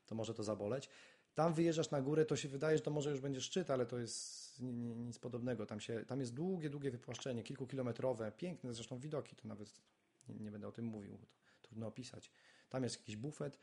to 0.06 0.14
może 0.14 0.34
to 0.34 0.42
zaboleć. 0.42 0.88
Tam 1.34 1.54
wyjeżdżasz 1.54 1.90
na 1.90 2.02
górę, 2.02 2.24
to 2.24 2.36
się 2.36 2.48
wydaje, 2.48 2.76
że 2.76 2.82
to 2.82 2.90
może 2.90 3.10
już 3.10 3.20
będzie 3.20 3.40
szczyt, 3.40 3.70
ale 3.70 3.86
to 3.86 3.98
jest 3.98 4.60
ni- 4.60 4.72
ni- 4.72 4.96
nic 4.96 5.18
podobnego. 5.18 5.66
Tam, 5.66 5.80
się, 5.80 6.04
tam 6.04 6.20
jest 6.20 6.34
długie, 6.34 6.70
długie 6.70 6.90
wypłaszczenie, 6.90 7.42
kilkukilometrowe, 7.42 8.32
piękne 8.32 8.74
zresztą 8.74 8.98
widoki, 8.98 9.36
to 9.36 9.48
nawet 9.48 9.80
nie, 10.28 10.34
nie 10.34 10.50
będę 10.50 10.68
o 10.68 10.72
tym 10.72 10.84
mówił, 10.84 11.18
trudno 11.62 11.86
opisać. 11.86 12.32
Tam 12.68 12.82
jest 12.82 12.96
jakiś 12.96 13.16
bufet, 13.16 13.58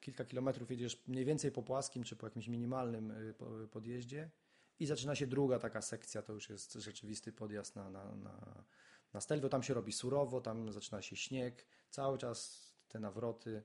kilka 0.00 0.24
kilometrów 0.24 0.70
jedziesz 0.70 1.06
mniej 1.06 1.24
więcej 1.24 1.52
po 1.52 1.62
płaskim 1.62 2.04
czy 2.04 2.16
po 2.16 2.26
jakimś 2.26 2.48
minimalnym 2.48 3.10
y, 3.10 3.34
po- 3.34 3.68
podjeździe 3.70 4.30
i 4.78 4.86
zaczyna 4.86 5.14
się 5.14 5.26
druga 5.26 5.58
taka 5.58 5.82
sekcja, 5.82 6.22
to 6.22 6.32
już 6.32 6.50
jest 6.50 6.72
rzeczywisty 6.72 7.32
podjazd 7.32 7.76
na, 7.76 7.90
na, 7.90 8.14
na, 8.14 8.64
na 9.12 9.20
Stelvio. 9.20 9.48
Tam 9.48 9.62
się 9.62 9.74
robi 9.74 9.92
surowo, 9.92 10.40
tam 10.40 10.72
zaczyna 10.72 11.02
się 11.02 11.16
śnieg, 11.16 11.66
cały 11.90 12.18
czas 12.18 12.68
te 12.88 13.00
nawroty 13.00 13.62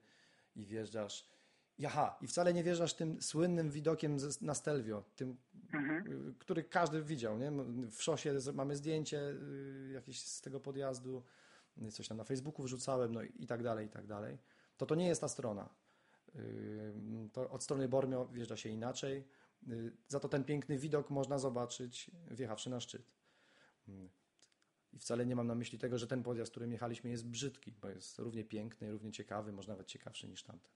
i 0.56 0.66
wjeżdżasz. 0.66 1.34
I 1.78 1.86
Aha, 1.86 2.18
i 2.22 2.28
wcale 2.28 2.54
nie 2.54 2.64
wjeżdżasz 2.64 2.94
tym 2.94 3.22
słynnym 3.22 3.72
widokiem 3.72 4.18
na 4.42 4.54
Stelvio, 4.54 5.04
tym, 5.16 5.38
y, 5.74 6.34
który 6.40 6.64
każdy 6.64 7.04
widział. 7.04 7.38
Nie? 7.38 7.52
W 7.92 8.04
szosie 8.04 8.38
mamy 8.54 8.76
zdjęcie 8.76 9.20
y, 9.20 9.92
jakieś 9.94 10.22
z 10.22 10.42
tego 10.42 10.60
podjazdu, 10.60 11.24
y, 11.82 11.92
coś 11.92 12.08
tam 12.08 12.18
na 12.18 12.24
Facebooku 12.24 12.64
wrzucałem, 12.64 13.14
no 13.14 13.22
i 13.24 13.48
tak 13.48 13.64
dalej, 13.64 13.88
i 13.88 13.90
tak 13.90 14.08
dalej. 14.08 14.38
To 14.78 14.86
to 14.86 14.96
nie 14.96 15.08
jest 15.08 15.22
ta 15.22 15.28
strona. 15.28 15.70
To 17.34 17.50
od 17.50 17.64
strony 17.64 17.88
Bormio 17.88 18.26
wjeżdża 18.26 18.58
się 18.58 18.70
inaczej. 18.70 19.28
Za 20.08 20.20
to 20.20 20.30
ten 20.30 20.44
piękny 20.44 20.78
widok 20.78 21.10
można 21.10 21.40
zobaczyć 21.40 22.12
wjechawszy 22.32 22.70
na 22.70 22.80
szczyt. 22.80 23.12
I 24.94 25.00
wcale 25.00 25.26
nie 25.26 25.36
mam 25.36 25.48
na 25.48 25.56
myśli 25.56 25.80
tego, 25.80 25.98
że 25.98 26.08
ten 26.08 26.24
podjazd, 26.24 26.52
którym 26.52 26.72
jechaliśmy, 26.72 27.10
jest 27.10 27.28
brzydki, 27.28 27.72
bo 27.82 27.90
jest 27.90 28.20
równie 28.20 28.44
piękny, 28.44 28.92
równie 28.92 29.12
ciekawy, 29.12 29.52
może 29.52 29.70
nawet 29.72 29.88
ciekawszy 29.88 30.28
niż 30.28 30.44
tamten. 30.44 30.72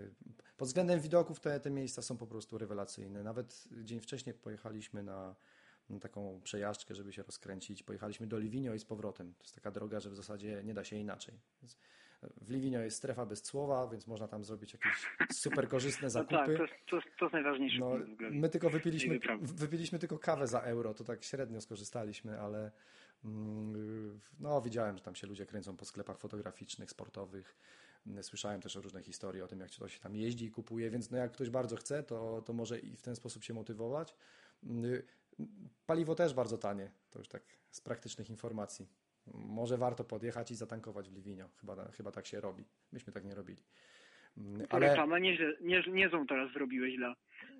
Y, 0.00 0.10
Pod 0.56 0.68
względem 0.68 1.00
widoków 1.00 1.40
te, 1.40 1.60
te 1.60 1.70
miejsca 1.70 2.02
są 2.02 2.16
po 2.16 2.26
prostu 2.26 2.58
rewelacyjne. 2.58 3.22
Nawet 3.22 3.64
dzień 3.82 4.00
wcześniej 4.00 4.34
pojechaliśmy 4.34 5.02
na, 5.02 5.34
na 5.90 5.98
taką 6.00 6.40
przejażdżkę, 6.44 6.94
żeby 6.94 7.12
się 7.12 7.22
rozkręcić. 7.22 7.82
Pojechaliśmy 7.82 8.26
do 8.26 8.38
Livigno 8.38 8.74
i 8.74 8.78
z 8.78 8.84
powrotem. 8.84 9.34
To 9.38 9.44
jest 9.44 9.54
taka 9.54 9.70
droga, 9.70 10.00
że 10.00 10.10
w 10.10 10.14
zasadzie 10.14 10.62
nie 10.64 10.74
da 10.74 10.84
się 10.84 10.96
inaczej. 10.96 11.34
Więc 11.62 11.76
w 12.40 12.50
Livigno 12.50 12.80
jest 12.80 12.96
strefa 12.96 13.26
bez 13.26 13.42
cłowa, 13.42 13.88
więc 13.88 14.06
można 14.06 14.28
tam 14.28 14.44
zrobić 14.44 14.72
jakieś 14.72 15.06
super 15.32 15.68
korzystne 15.68 16.06
No 16.06 16.10
zakupy. 16.10 16.34
tak, 16.36 16.46
to 16.56 16.66
to, 17.00 17.02
to 17.18 17.24
jest 17.24 17.32
najważniejsze. 17.32 17.78
No, 17.80 17.90
my 18.30 18.48
tylko 18.48 18.70
wypiliśmy, 18.70 19.18
wypiliśmy 19.40 19.98
tylko 19.98 20.18
kawę 20.18 20.46
za 20.46 20.60
euro, 20.60 20.94
to 20.94 21.04
tak 21.04 21.24
średnio 21.24 21.60
skorzystaliśmy, 21.60 22.40
ale 22.40 22.72
no, 24.40 24.62
widziałem, 24.62 24.96
że 24.96 25.02
tam 25.02 25.14
się 25.14 25.26
ludzie 25.26 25.46
kręcą 25.46 25.76
po 25.76 25.84
sklepach 25.84 26.18
fotograficznych, 26.18 26.90
sportowych. 26.90 27.56
Słyszałem 28.22 28.60
też 28.60 28.76
o 28.76 28.80
różne 28.80 29.02
historie 29.02 29.44
o 29.44 29.48
tym, 29.48 29.60
jak 29.60 29.70
to 29.70 29.88
się 29.88 30.00
tam 30.00 30.16
jeździ 30.16 30.44
i 30.44 30.50
kupuje, 30.50 30.90
więc 30.90 31.10
no, 31.10 31.18
jak 31.18 31.32
ktoś 31.32 31.50
bardzo 31.50 31.76
chce, 31.76 32.02
to, 32.02 32.42
to 32.42 32.52
może 32.52 32.78
i 32.78 32.96
w 32.96 33.02
ten 33.02 33.16
sposób 33.16 33.44
się 33.44 33.54
motywować. 33.54 34.14
Mm, 34.64 35.02
Paliwo 35.86 36.14
też 36.14 36.34
bardzo 36.34 36.58
tanie, 36.58 36.90
to 37.10 37.18
już 37.18 37.28
tak 37.28 37.42
z 37.70 37.80
praktycznych 37.80 38.30
informacji. 38.30 38.88
Może 39.34 39.78
warto 39.78 40.04
podjechać 40.04 40.50
i 40.50 40.54
zatankować 40.54 41.10
w 41.10 41.14
Liwinio. 41.14 41.48
Chyba, 41.60 41.92
chyba 41.92 42.12
tak 42.12 42.26
się 42.26 42.40
robi. 42.40 42.64
Myśmy 42.92 43.12
tak 43.12 43.24
nie 43.24 43.34
robili. 43.34 43.62
Mm, 44.36 44.66
Ale... 44.70 44.88
Reklamę 44.88 45.20
nie, 45.20 45.38
nie, 45.60 45.82
niezłą 45.92 46.26
teraz 46.26 46.52
zrobiłeś 46.52 46.96
dla, 46.96 47.16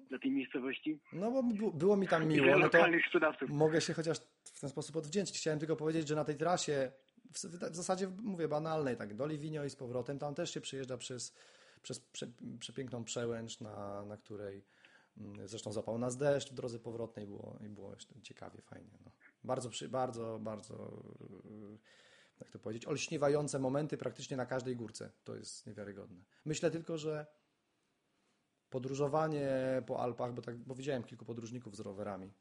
dla 0.09 0.19
tej 0.19 0.31
miejscowości. 0.31 1.01
No 1.13 1.31
bo 1.31 1.43
było 1.73 1.97
mi 1.97 2.09
tam 2.09 2.29
miło, 2.29 2.59
no 2.59 2.69
to 2.69 2.79
sprzedawców. 3.07 3.51
mogę 3.51 3.81
się 3.81 3.95
chociaż 3.95 4.19
w 4.45 4.61
ten 4.61 4.71
sposób 4.71 4.97
odwdzięczyć. 4.97 5.39
Chciałem 5.39 5.59
tylko 5.59 5.77
powiedzieć, 5.77 6.09
że 6.09 6.15
na 6.15 6.25
tej 6.25 6.37
trasie, 6.37 6.93
w, 7.33 7.39
w 7.71 7.77
zasadzie 7.77 8.09
mówię 8.23 8.49
banalnej, 8.49 8.97
tak, 8.97 9.15
do 9.15 9.27
Livigno 9.27 9.65
i 9.65 9.71
z 9.71 9.77
powrotem, 9.77 10.19
tam 10.19 10.35
też 10.35 10.55
się 10.55 10.61
przyjeżdża 10.61 10.97
przez, 10.97 11.35
przez 11.83 12.01
prze, 12.01 12.27
przepiękną 12.59 13.05
przełęcz, 13.05 13.61
na, 13.61 14.05
na 14.05 14.17
której 14.17 14.65
mm, 15.19 15.49
zresztą 15.49 15.73
zapał 15.73 15.99
nas 15.99 16.17
deszcz 16.17 16.51
w 16.51 16.55
drodze 16.55 16.79
powrotnej 16.79 17.27
było, 17.27 17.59
i 17.67 17.69
było 17.69 17.95
jeszcze 17.95 18.15
ciekawie, 18.23 18.61
fajnie. 18.61 18.99
No. 19.05 19.11
Bardzo, 19.45 19.71
przy, 19.71 19.89
bardzo, 19.89 20.39
bardzo, 20.43 21.03
jak 22.41 22.51
to 22.51 22.59
powiedzieć, 22.59 22.87
olśniewające 22.87 23.59
momenty 23.59 23.97
praktycznie 23.97 24.37
na 24.37 24.47
każdej 24.47 24.77
górce. 24.77 25.11
To 25.25 25.37
jest 25.37 25.67
niewiarygodne. 25.67 26.25
Myślę 26.45 26.71
tylko, 26.71 26.99
że 26.99 27.27
podróżowanie 28.77 29.49
po 29.87 30.01
Alpach, 30.01 30.35
bo, 30.35 30.43
tak, 30.43 30.57
bo 30.57 30.75
widziałem 30.75 31.05
kilku 31.05 31.25
podróżników 31.25 31.77
z 31.77 31.81
rowerami. 31.81 32.33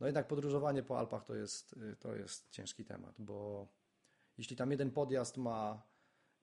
no 0.00 0.06
jednak 0.06 0.28
podróżowanie 0.28 0.82
po 0.82 0.98
Alpach 0.98 1.24
to 1.24 1.34
jest, 1.34 1.72
y, 1.72 1.96
to 1.96 2.16
jest 2.16 2.50
ciężki 2.50 2.84
temat, 2.84 3.14
bo 3.18 3.68
jeśli 4.38 4.56
tam 4.56 4.70
jeden 4.70 4.90
podjazd 4.90 5.36
ma 5.36 5.82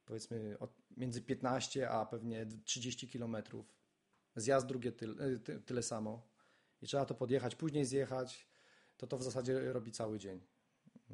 powiedzmy 0.06 0.58
między 0.98 1.22
15 1.22 1.90
a 1.90 2.06
pewnie 2.06 2.46
30 2.64 3.08
kilometrów, 3.08 3.76
zjazd 4.36 4.68
drugie 4.68 4.92
tyle, 4.92 5.26
y, 5.26 5.40
ty, 5.40 5.60
tyle 5.60 5.84
samo 5.84 6.28
i 6.82 6.88
trzeba 6.88 7.06
to 7.06 7.16
podjechać, 7.16 7.56
później 7.56 7.86
zjechać, 7.86 8.48
to 8.98 9.08
to 9.08 9.18
w 9.18 9.24
zasadzie 9.24 9.74
robi 9.74 9.92
cały 9.92 10.20
dzień. 10.20 10.42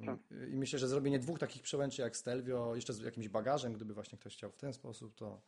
Tak. 0.06 0.20
I 0.52 0.58
myślę, 0.58 0.80
że 0.80 0.88
zrobienie 0.88 1.20
dwóch 1.20 1.40
takich 1.40 1.62
przełęczy 1.62 2.02
jak 2.02 2.18
Stelvio, 2.18 2.76
jeszcze 2.76 2.94
z 2.94 3.00
jakimś 3.00 3.30
bagażem, 3.30 3.74
gdyby 3.74 3.94
właśnie 3.94 4.18
ktoś 4.18 4.34
chciał 4.34 4.52
w 4.52 4.58
ten 4.58 4.74
sposób, 4.74 5.16
to, 5.16 5.42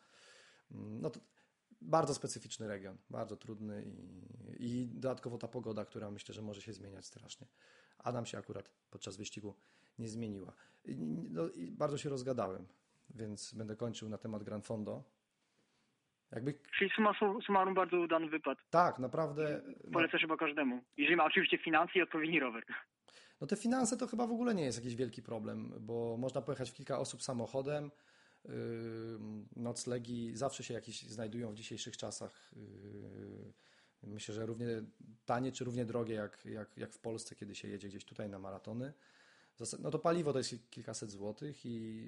mm, 0.72 1.02
no 1.02 1.10
to 1.10 1.20
bardzo 1.82 2.14
specyficzny 2.14 2.68
region, 2.68 2.98
bardzo 3.10 3.38
trudny 3.38 3.84
i, 3.86 4.26
i 4.60 4.88
dodatkowo 4.88 5.38
ta 5.38 5.48
pogoda, 5.48 5.86
która 5.86 6.12
myślę, 6.12 6.36
że 6.36 6.42
może 6.42 6.62
się 6.62 6.74
zmieniać 6.74 7.06
strasznie. 7.06 7.48
A 7.98 8.12
nam 8.12 8.26
się 8.26 8.38
akurat 8.38 8.70
podczas 8.90 9.18
wyścigu 9.18 9.56
nie 10.00 10.10
zmieniła. 10.10 10.54
I, 10.86 10.96
no, 11.30 11.50
i 11.50 11.72
bardzo 11.72 11.98
się 11.98 12.10
rozgadałem, 12.10 12.68
więc 13.10 13.54
będę 13.54 13.76
kończył 13.76 14.10
na 14.10 14.18
temat 14.18 14.44
Gran 14.44 14.62
Fondo. 14.62 15.04
Jakby, 16.32 16.54
Czyli 16.78 16.90
summa 16.96 17.14
summarum 17.46 17.74
bardzo 17.74 17.98
udany 18.00 18.30
wypad. 18.30 18.58
tak, 18.70 19.00
naprawdę. 19.00 19.62
Polecę 19.94 20.18
chyba 20.20 20.38
każdemu. 20.38 20.82
Jeżeli 20.98 21.16
ma 21.16 21.26
oczywiście 21.26 21.58
finanse 21.58 21.92
i 22.00 22.02
odpowiedni 22.02 22.40
rower. 22.40 22.64
no 23.42 23.48
te 23.48 23.56
finanse 23.56 23.98
to 23.98 24.08
chyba 24.08 24.28
w 24.28 24.32
ogóle 24.32 24.56
nie 24.56 24.64
jest 24.64 24.78
jakiś 24.78 24.96
wielki 24.96 25.22
problem, 25.24 25.74
bo 25.80 26.18
można 26.18 26.42
pojechać 26.42 26.72
w 26.72 26.74
kilka 26.74 27.00
osób 27.00 27.24
samochodem. 27.24 27.92
Noclegi 29.56 30.32
zawsze 30.38 30.64
się 30.64 30.74
jakieś 30.74 31.02
znajdują 31.02 31.52
w 31.52 31.56
dzisiejszych 31.56 31.98
czasach. 31.98 32.52
Myślę, 34.04 34.36
że 34.36 34.46
równie 34.46 34.68
tanie 35.26 35.52
czy 35.52 35.66
równie 35.66 35.86
drogie 35.86 36.16
jak, 36.16 36.46
jak, 36.46 36.78
jak 36.78 36.94
w 36.94 37.00
Polsce, 37.00 37.36
kiedy 37.36 37.56
się 37.56 37.68
jedzie 37.68 37.88
gdzieś 37.88 38.06
tutaj 38.06 38.30
na 38.30 38.40
maratony. 38.40 38.94
No 39.80 39.92
to 39.92 40.00
paliwo 40.00 40.34
to 40.34 40.38
jest 40.38 40.70
kilkaset 40.70 41.12
złotych 41.12 41.66
i 41.66 42.08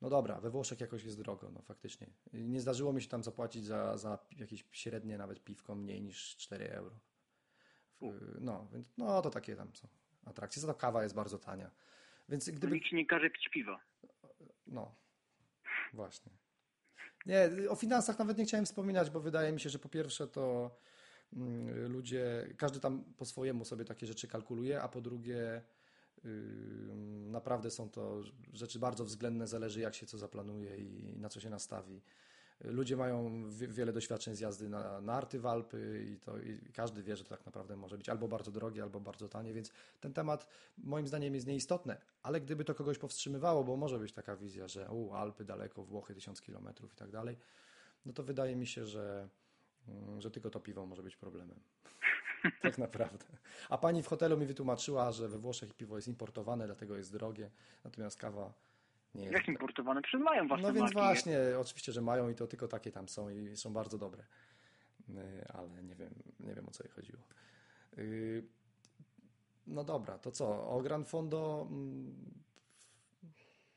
no 0.00 0.10
dobra, 0.10 0.40
we 0.40 0.50
Włoszech 0.50 0.80
jakoś 0.80 1.04
jest 1.04 1.18
drogo, 1.18 1.50
no 1.50 1.62
faktycznie. 1.62 2.06
Nie 2.32 2.60
zdarzyło 2.60 2.92
mi 2.92 3.02
się 3.02 3.08
tam 3.08 3.24
zapłacić 3.24 3.64
za, 3.64 3.96
za 3.96 4.18
jakieś 4.36 4.64
średnie 4.72 5.18
nawet 5.18 5.44
piwko 5.44 5.74
mniej 5.74 6.02
niż 6.02 6.36
4 6.36 6.70
euro. 6.70 6.98
No, 8.40 8.68
więc 8.72 8.86
no 8.96 9.22
to 9.22 9.30
takie 9.30 9.56
tam 9.56 9.76
są 9.76 9.88
atrakcje. 10.24 10.62
Za 10.62 10.68
to 10.68 10.74
kawa 10.74 11.02
jest 11.02 11.14
bardzo 11.14 11.38
tania. 11.38 11.70
Więc 12.28 12.50
gdyby 12.50 12.74
Nikt 12.74 12.88
ci 12.88 12.96
nie 12.96 13.06
każe 13.06 13.30
pić 13.30 13.48
piwa. 13.48 13.80
no, 14.66 14.94
właśnie. 15.92 16.32
Nie, 17.26 17.50
o 17.70 17.76
finansach 17.76 18.18
nawet 18.18 18.38
nie 18.38 18.44
chciałem 18.44 18.66
wspominać, 18.66 19.10
bo 19.10 19.20
wydaje 19.20 19.52
mi 19.52 19.60
się, 19.60 19.70
że 19.70 19.78
po 19.78 19.88
pierwsze 19.88 20.28
to 20.28 20.76
mm, 21.32 21.92
ludzie, 21.92 22.54
każdy 22.58 22.80
tam 22.80 23.04
po 23.16 23.24
swojemu 23.24 23.64
sobie 23.64 23.84
takie 23.84 24.06
rzeczy 24.06 24.28
kalkuluje, 24.28 24.82
a 24.82 24.88
po 24.88 25.00
drugie 25.00 25.62
naprawdę 27.26 27.70
są 27.70 27.90
to 27.90 28.22
rzeczy 28.52 28.78
bardzo 28.78 29.04
względne, 29.04 29.46
zależy 29.46 29.80
jak 29.80 29.94
się 29.94 30.06
co 30.06 30.18
zaplanuje 30.18 30.76
i 30.76 31.16
na 31.16 31.28
co 31.28 31.40
się 31.40 31.50
nastawi. 31.50 32.02
Ludzie 32.64 32.96
mają 32.96 33.44
wie- 33.50 33.68
wiele 33.68 33.92
doświadczeń 33.92 34.36
z 34.36 34.40
jazdy 34.40 34.68
na 34.68 35.00
narty 35.00 35.40
w 35.40 35.46
Alpy 35.46 36.06
i, 36.10 36.18
to, 36.18 36.38
i 36.38 36.72
każdy 36.72 37.02
wie, 37.02 37.16
że 37.16 37.24
to 37.24 37.30
tak 37.30 37.46
naprawdę 37.46 37.76
może 37.76 37.98
być 37.98 38.08
albo 38.08 38.28
bardzo 38.28 38.50
drogie, 38.50 38.82
albo 38.82 39.00
bardzo 39.00 39.28
tanie, 39.28 39.52
więc 39.52 39.70
ten 40.00 40.12
temat 40.12 40.48
moim 40.78 41.06
zdaniem 41.06 41.34
jest 41.34 41.46
nieistotny, 41.46 41.96
ale 42.22 42.40
gdyby 42.40 42.64
to 42.64 42.74
kogoś 42.74 42.98
powstrzymywało, 42.98 43.64
bo 43.64 43.76
może 43.76 43.98
być 43.98 44.12
taka 44.12 44.36
wizja, 44.36 44.68
że 44.68 44.90
u, 44.90 45.12
Alpy 45.14 45.44
daleko, 45.44 45.84
Włochy 45.84 46.14
tysiąc 46.14 46.40
kilometrów 46.40 46.92
i 46.92 46.96
tak 46.96 47.10
dalej, 47.10 47.36
no 48.06 48.12
to 48.12 48.22
wydaje 48.22 48.56
mi 48.56 48.66
się, 48.66 48.86
że, 48.86 49.28
mm, 49.88 50.20
że 50.20 50.30
tylko 50.30 50.50
to 50.50 50.60
piwo 50.60 50.86
może 50.86 51.02
być 51.02 51.16
problemem. 51.16 51.60
tak 52.62 52.78
naprawdę. 52.78 53.26
A 53.68 53.78
pani 53.78 54.02
w 54.02 54.06
hotelu 54.06 54.38
mi 54.38 54.46
wytłumaczyła, 54.46 55.12
że 55.12 55.28
we 55.28 55.38
Włoszech 55.38 55.74
piwo 55.74 55.96
jest 55.96 56.08
importowane, 56.08 56.66
dlatego 56.66 56.96
jest 56.96 57.12
drogie, 57.12 57.50
natomiast 57.84 58.16
kawa 58.16 58.52
nie 59.16 59.22
jest. 59.24 59.34
Jak 59.34 59.48
importowane? 59.48 60.02
Przecież 60.02 60.20
mają 60.24 60.48
własne 60.48 60.68
No 60.68 60.74
więc 60.74 60.82
marki. 60.94 60.94
właśnie, 60.98 61.38
oczywiście, 61.60 61.92
że 61.92 62.00
mają 62.02 62.28
i 62.28 62.34
to 62.34 62.46
tylko 62.46 62.68
takie 62.68 62.92
tam 62.92 63.08
są 63.08 63.28
i 63.30 63.56
są 63.56 63.72
bardzo 63.72 63.98
dobre. 63.98 64.24
Y, 65.08 65.46
Ale 65.48 65.82
nie 65.82 65.94
wiem, 65.94 66.14
nie 66.40 66.54
wiem 66.54 66.68
o 66.68 66.70
co 66.70 66.84
jej 66.84 66.92
chodziło. 66.92 67.22
Y, 67.98 68.44
No 69.66 69.84
dobra, 69.84 70.18
to 70.18 70.30
co? 70.30 70.68
O 70.68 70.80
Gran 70.82 71.04
Fondo 71.04 71.66
mm, 71.70 72.14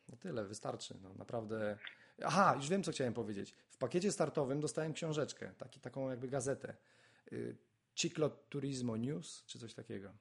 no 0.10 0.18
tyle, 0.18 0.46
wystarczy. 0.46 0.96
No, 1.04 1.14
naprawdę. 1.14 1.78
Aha, 2.26 2.54
już 2.56 2.70
wiem 2.70 2.84
co 2.84 2.92
chciałem 2.92 3.14
powiedzieć. 3.14 3.56
W 3.70 3.78
pakiecie 3.78 4.12
startowym 4.12 4.60
dostałem 4.60 4.94
książeczkę, 4.94 5.52
taki, 5.58 5.80
taką 5.80 6.10
jakby 6.10 6.28
gazetę. 6.28 6.76
Y, 7.34 7.58
Ciclo 7.96 8.30
Turismo 8.30 8.98
News, 8.98 9.44
czy 9.46 9.60
coś 9.60 9.74
takiego. 9.74 10.14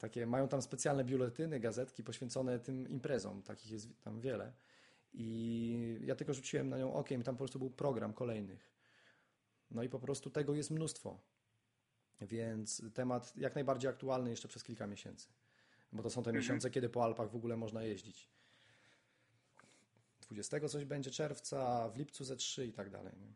Takie, 0.00 0.26
mają 0.26 0.48
tam 0.48 0.62
specjalne 0.62 1.04
biuletyny, 1.04 1.60
gazetki 1.60 2.04
poświęcone 2.04 2.58
tym 2.58 2.88
imprezom, 2.88 3.42
takich 3.42 3.70
jest 3.72 3.88
tam 4.04 4.20
wiele. 4.20 4.52
I 5.12 5.98
ja 6.00 6.14
tylko 6.14 6.34
rzuciłem 6.34 6.68
na 6.68 6.78
nią 6.78 6.94
okiem, 6.94 7.22
tam 7.22 7.34
po 7.34 7.38
prostu 7.38 7.58
był 7.58 7.70
program 7.70 8.12
kolejnych. 8.12 8.70
No 9.70 9.82
i 9.82 9.88
po 9.88 9.98
prostu 9.98 10.30
tego 10.30 10.54
jest 10.54 10.70
mnóstwo. 10.70 11.20
Więc 12.20 12.82
temat 12.94 13.36
jak 13.36 13.54
najbardziej 13.54 13.90
aktualny 13.90 14.30
jeszcze 14.30 14.48
przez 14.48 14.64
kilka 14.64 14.86
miesięcy. 14.86 15.28
Bo 15.92 16.02
to 16.02 16.10
są 16.10 16.22
te 16.22 16.32
miesiące, 16.32 16.70
kiedy 16.70 16.88
po 16.88 17.04
Alpach 17.04 17.30
w 17.30 17.36
ogóle 17.36 17.56
można 17.56 17.82
jeździć. 17.82 18.28
20 20.20 20.68
coś 20.68 20.84
będzie 20.84 21.10
czerwca, 21.10 21.88
w 21.88 21.96
lipcu 21.96 22.24
ze 22.24 22.36
3 22.36 22.66
i 22.66 22.72
tak 22.72 22.90
dalej. 22.90 23.12
nie? 23.20 23.32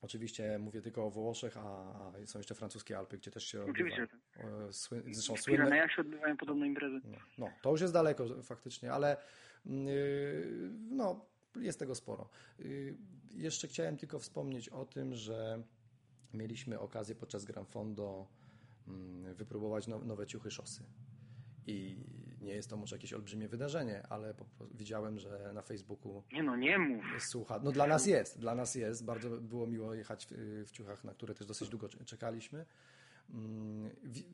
Oczywiście 0.00 0.58
mówię 0.58 0.82
tylko 0.82 1.06
o 1.06 1.10
Włoszech, 1.10 1.56
a, 1.56 1.62
a 1.62 2.26
są 2.26 2.38
jeszcze 2.38 2.54
francuskie 2.54 2.98
Alpy, 2.98 3.18
gdzie 3.18 3.30
też 3.30 3.44
się 3.44 3.60
odbywa. 3.60 3.72
Oczywiście. 3.72 4.08
E, 4.36 4.72
Sły, 4.72 5.02
zresztą 5.12 5.36
W 5.36 5.44
Pirenejach 5.44 5.92
się 5.92 6.00
odbywają 6.02 6.36
podobne 6.36 6.66
imprezy. 6.66 7.00
no, 7.04 7.18
no, 7.38 7.48
to 7.62 7.70
już 7.70 7.80
jest 7.80 7.92
daleko 7.92 8.42
faktycznie, 8.42 8.92
ale 8.92 9.16
yy, 9.64 10.70
no, 10.90 11.26
jest 11.56 11.78
tego 11.78 11.94
sporo. 11.94 12.28
Yy, 12.58 12.96
jeszcze 13.34 13.68
chciałem 13.68 13.96
tylko 13.96 14.18
wspomnieć 14.18 14.68
o 14.68 14.84
tym, 14.84 15.14
że 15.14 15.62
mieliśmy 16.34 16.78
okazję 16.80 17.14
podczas 17.14 17.44
Gran 17.44 17.66
Fondo 17.66 18.26
mm, 18.88 19.34
wypróbować 19.34 19.86
now- 19.88 20.04
nowe 20.06 20.26
ciuchy 20.26 20.50
szosy. 20.50 20.82
I 21.66 22.04
nie 22.40 22.54
jest 22.54 22.70
to 22.70 22.76
może 22.76 22.96
jakieś 22.96 23.12
olbrzymie 23.12 23.48
wydarzenie, 23.48 24.02
ale 24.08 24.34
widziałem, 24.74 25.18
że 25.18 25.50
na 25.54 25.62
Facebooku 25.62 26.22
Nie 26.32 26.42
no, 26.42 26.56
nie 26.56 26.78
mów. 26.78 27.04
Słucha, 27.18 27.60
no 27.62 27.72
dla 27.72 27.86
nas 27.86 28.06
jest, 28.06 28.38
dla 28.40 28.54
nas 28.54 28.74
jest. 28.74 29.04
Bardzo 29.04 29.30
było 29.30 29.66
miło 29.66 29.94
jechać 29.94 30.26
w, 30.30 30.64
w 30.66 30.70
ciuchach, 30.70 31.04
na 31.04 31.12
które 31.14 31.34
też 31.34 31.46
dosyć 31.46 31.68
długo 31.68 31.88
cze- 31.88 32.04
czekaliśmy. 32.04 32.66
Mm, 33.30 33.90
wi- 34.02 34.26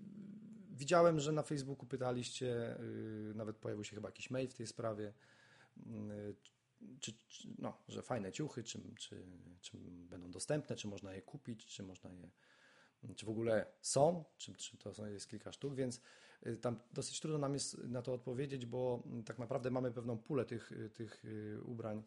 Widziałem, 0.81 1.21
że 1.21 1.33
na 1.33 1.43
Facebooku 1.43 1.87
pytaliście, 1.87 2.81
y, 2.81 3.33
nawet 3.35 3.57
pojawił 3.57 3.85
się 3.85 3.97
chyba 3.97 4.09
jakiś 4.09 4.31
mail 4.31 4.49
w 4.49 4.55
tej 4.55 4.67
sprawie, 4.67 5.13
y, 5.77 6.35
czy, 7.01 7.13
czy, 7.29 7.49
no, 7.59 7.79
że 7.89 8.03
fajne 8.03 8.33
ciuchy, 8.33 8.63
czy, 8.63 8.81
czy, 8.99 9.25
czy 9.61 9.79
będą 10.11 10.31
dostępne, 10.31 10.77
czy 10.77 10.89
można 10.89 11.15
je 11.15 11.23
kupić, 11.23 11.67
czy 11.67 11.83
można 11.83 12.11
je, 12.13 12.31
czy 13.15 13.27
w 13.27 13.29
ogóle 13.29 13.67
są, 13.81 14.25
czy, 14.37 14.55
czy 14.55 14.77
to 14.77 14.95
są, 14.95 15.07
jest 15.07 15.29
kilka 15.29 15.53
sztuk, 15.53 15.75
więc 15.75 16.01
y, 16.47 16.57
tam 16.57 16.81
dosyć 16.93 17.21
trudno 17.21 17.39
nam 17.39 17.55
jest 17.55 17.79
na 17.79 18.03
to 18.03 18.15
odpowiedzieć, 18.15 18.67
bo 18.67 19.03
mm, 19.07 19.25
tak 19.25 19.39
naprawdę 19.39 19.71
mamy 19.71 19.93
pewną 19.93 20.19
pulę 20.19 20.45
tych, 20.45 20.73
tych 20.95 21.25
ubrań. 21.65 22.03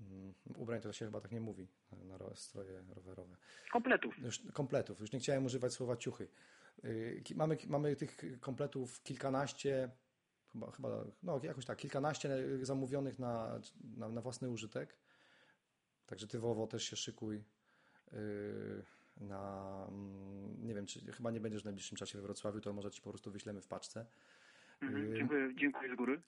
Mm, 0.00 0.34
Ubrań 0.56 0.80
to 0.80 0.92
się 0.92 1.04
chyba 1.04 1.20
tak 1.20 1.32
nie 1.32 1.40
mówi 1.40 1.68
na 1.92 2.18
ro- 2.18 2.36
stroje 2.36 2.82
rowerowe 2.94 3.36
Kompletów. 3.72 4.18
już 4.18 4.40
kompletów, 4.52 5.00
już 5.00 5.12
nie 5.12 5.18
chciałem 5.18 5.44
używać 5.44 5.72
słowa 5.72 5.96
ciuchy. 5.96 6.28
Ki- 7.24 7.34
Mamy, 7.34 7.56
mamy 7.68 7.96
tych 7.96 8.20
kompletów 8.40 9.02
kilkanaście, 9.02 9.90
chyba, 10.52 10.70
chyba 10.70 11.04
no 11.22 11.40
jakoś 11.42 11.64
tak, 11.64 11.78
kilkanaście 11.78 12.30
zamówionych 12.62 13.18
na, 13.18 13.60
na, 13.96 14.08
na 14.08 14.20
własny 14.20 14.50
użytek. 14.50 14.96
Także 16.06 16.26
ty 16.26 16.38
Wowo 16.38 16.66
też 16.66 16.84
się 16.84 16.96
szykuj 16.96 17.44
yy, 18.12 18.18
na, 19.16 19.86
mm, 19.88 20.66
nie 20.66 20.74
wiem, 20.74 20.86
czy 20.86 21.12
chyba 21.12 21.30
nie 21.30 21.40
będziesz 21.40 21.62
w 21.62 21.64
najbliższym 21.64 21.96
czasie 21.96 22.18
we 22.18 22.22
Wrocławiu, 22.22 22.60
to 22.60 22.72
może 22.72 22.90
ci 22.90 23.02
po 23.02 23.10
prostu 23.10 23.30
wyślemy 23.30 23.60
w 23.60 23.66
paczce. 23.66 24.06
Mhm. 24.80 25.08
Yy, 25.10 25.16
Dziękuję, 25.16 25.50
dziękuję 25.56 25.92
z 25.94 25.96
góry. 25.96 26.22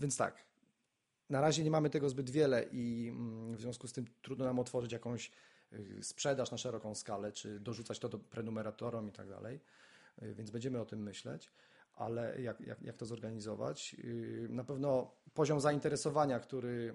Więc 0.00 0.16
tak. 0.16 0.44
Na 1.30 1.40
razie 1.40 1.64
nie 1.64 1.70
mamy 1.70 1.90
tego 1.90 2.08
zbyt 2.08 2.30
wiele 2.30 2.64
i 2.72 3.08
mm, 3.08 3.56
w 3.56 3.60
związku 3.60 3.88
z 3.88 3.92
tym 3.92 4.04
trudno 4.22 4.44
nam 4.44 4.58
otworzyć 4.58 4.92
jakąś 4.92 5.30
yy, 5.72 6.02
sprzedaż 6.02 6.50
na 6.50 6.58
szeroką 6.58 6.94
skalę, 6.94 7.32
czy 7.32 7.60
dorzucać 7.60 7.98
to 7.98 8.08
do 8.08 8.18
prenumeratorom 8.18 9.08
i 9.08 9.12
tak 9.12 9.28
dalej. 9.28 9.60
Yy, 10.22 10.34
Więc 10.34 10.50
będziemy 10.50 10.80
o 10.80 10.84
tym 10.84 11.02
myśleć, 11.02 11.52
ale 11.94 12.42
jak, 12.42 12.60
jak, 12.60 12.82
jak 12.82 12.96
to 12.96 13.06
zorganizować? 13.06 13.94
Yy, 13.94 14.46
Na 14.50 14.64
pewno 14.64 15.10
poziom 15.34 15.60
zainteresowania, 15.60 16.40
który 16.40 16.94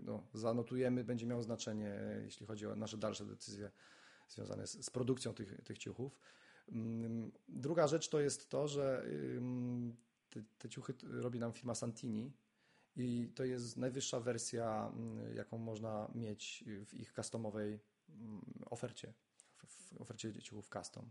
no, 0.00 0.22
zanotujemy, 0.34 1.04
będzie 1.04 1.26
miał 1.26 1.42
znaczenie, 1.42 1.98
jeśli 2.24 2.46
chodzi 2.46 2.66
o 2.66 2.76
nasze 2.76 2.96
dalsze 2.96 3.26
decyzje 3.26 3.70
związane 4.28 4.66
z, 4.66 4.84
z 4.84 4.90
produkcją 4.90 5.34
tych, 5.34 5.60
tych 5.64 5.78
ciuchów. 5.78 6.18
Mm, 6.72 7.32
Druga 7.48 7.86
rzecz 7.86 8.08
to 8.08 8.20
jest 8.20 8.48
to, 8.48 8.68
że 8.68 9.06
te, 10.30 10.42
te 10.58 10.68
ciuchy 10.68 10.94
robi 11.02 11.40
nam 11.40 11.52
firma 11.52 11.74
Santini 11.74 12.32
i 12.96 13.32
to 13.34 13.44
jest 13.44 13.76
najwyższa 13.76 14.20
wersja, 14.20 14.92
mm, 14.94 15.36
jaką 15.36 15.58
można 15.58 16.10
mieć 16.14 16.64
w 16.86 16.94
ich 16.94 17.12
customowej 17.12 17.80
mm, 18.08 18.42
ofercie. 18.70 19.14
W 19.68 20.00
ofercie 20.00 20.42
ciuchów 20.42 20.68
custom. 20.68 21.10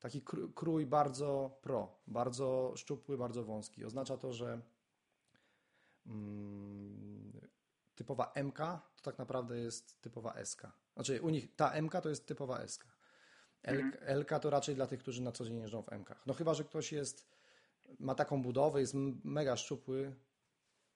Taki 0.00 0.22
krój 0.54 0.86
bardzo 0.86 1.58
pro, 1.62 2.02
bardzo 2.06 2.72
szczupły, 2.76 3.18
bardzo 3.18 3.44
wąski. 3.44 3.84
Oznacza 3.84 4.16
to, 4.16 4.32
że 4.32 4.60
mm, 6.06 7.40
typowa 7.94 8.32
MK 8.44 8.58
to 8.96 9.02
tak 9.02 9.18
naprawdę 9.18 9.58
jest 9.58 10.00
typowa 10.00 10.44
SK. 10.44 10.62
Znaczy 10.94 11.22
u 11.22 11.30
nich 11.30 11.56
ta 11.56 11.82
MK 11.82 12.00
to 12.02 12.08
jest 12.08 12.26
typowa 12.26 12.66
SK. 12.68 12.86
L, 13.62 13.80
mhm. 13.80 14.18
LK 14.18 14.38
to 14.40 14.50
raczej 14.50 14.74
dla 14.74 14.86
tych, 14.86 15.00
którzy 15.00 15.22
na 15.22 15.32
co 15.32 15.44
dzień 15.44 15.58
jeżdżą 15.58 15.82
w 15.82 15.92
MK. 15.92 16.14
No 16.26 16.34
chyba, 16.34 16.54
że 16.54 16.64
ktoś 16.64 16.92
jest, 16.92 17.28
ma 17.98 18.14
taką 18.14 18.42
budowę, 18.42 18.80
jest 18.80 18.94
mega 19.24 19.56
szczupły, 19.56 20.14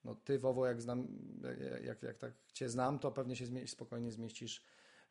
no 0.05 0.15
ty 0.15 0.39
Wowo, 0.39 0.67
jak 0.67 0.83
znam, 0.83 1.09
jak, 1.85 2.03
jak 2.03 2.19
tak 2.19 2.33
cię 2.53 2.69
znam, 2.69 2.99
to 2.99 3.13
pewnie 3.13 3.37
się 3.37 3.47
spokojnie 3.67 4.13
zmieścisz 4.13 4.63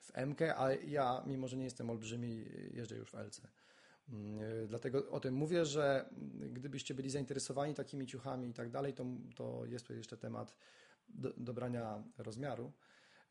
w 0.01 0.17
MK, 0.17 0.41
a 0.41 0.71
ja, 0.71 1.23
mimo 1.25 1.47
że 1.47 1.57
nie 1.57 1.63
jestem 1.63 1.89
olbrzymi, 1.89 2.45
jeżdżę 2.73 2.95
już 2.95 3.11
w 3.11 3.15
LC. 3.15 3.41
Mm, 4.09 4.67
dlatego 4.67 5.09
o 5.09 5.19
tym 5.19 5.33
mówię, 5.33 5.65
że 5.65 6.09
gdybyście 6.51 6.93
byli 6.93 7.09
zainteresowani 7.09 7.73
takimi 7.73 8.07
ciuchami 8.07 8.49
i 8.49 8.53
tak 8.53 8.69
dalej, 8.69 8.93
to, 8.93 9.05
to 9.35 9.65
jest 9.65 9.87
tu 9.87 9.93
jeszcze 9.93 10.17
temat 10.17 10.55
do, 11.09 11.33
dobrania 11.37 12.03
rozmiaru. 12.17 12.71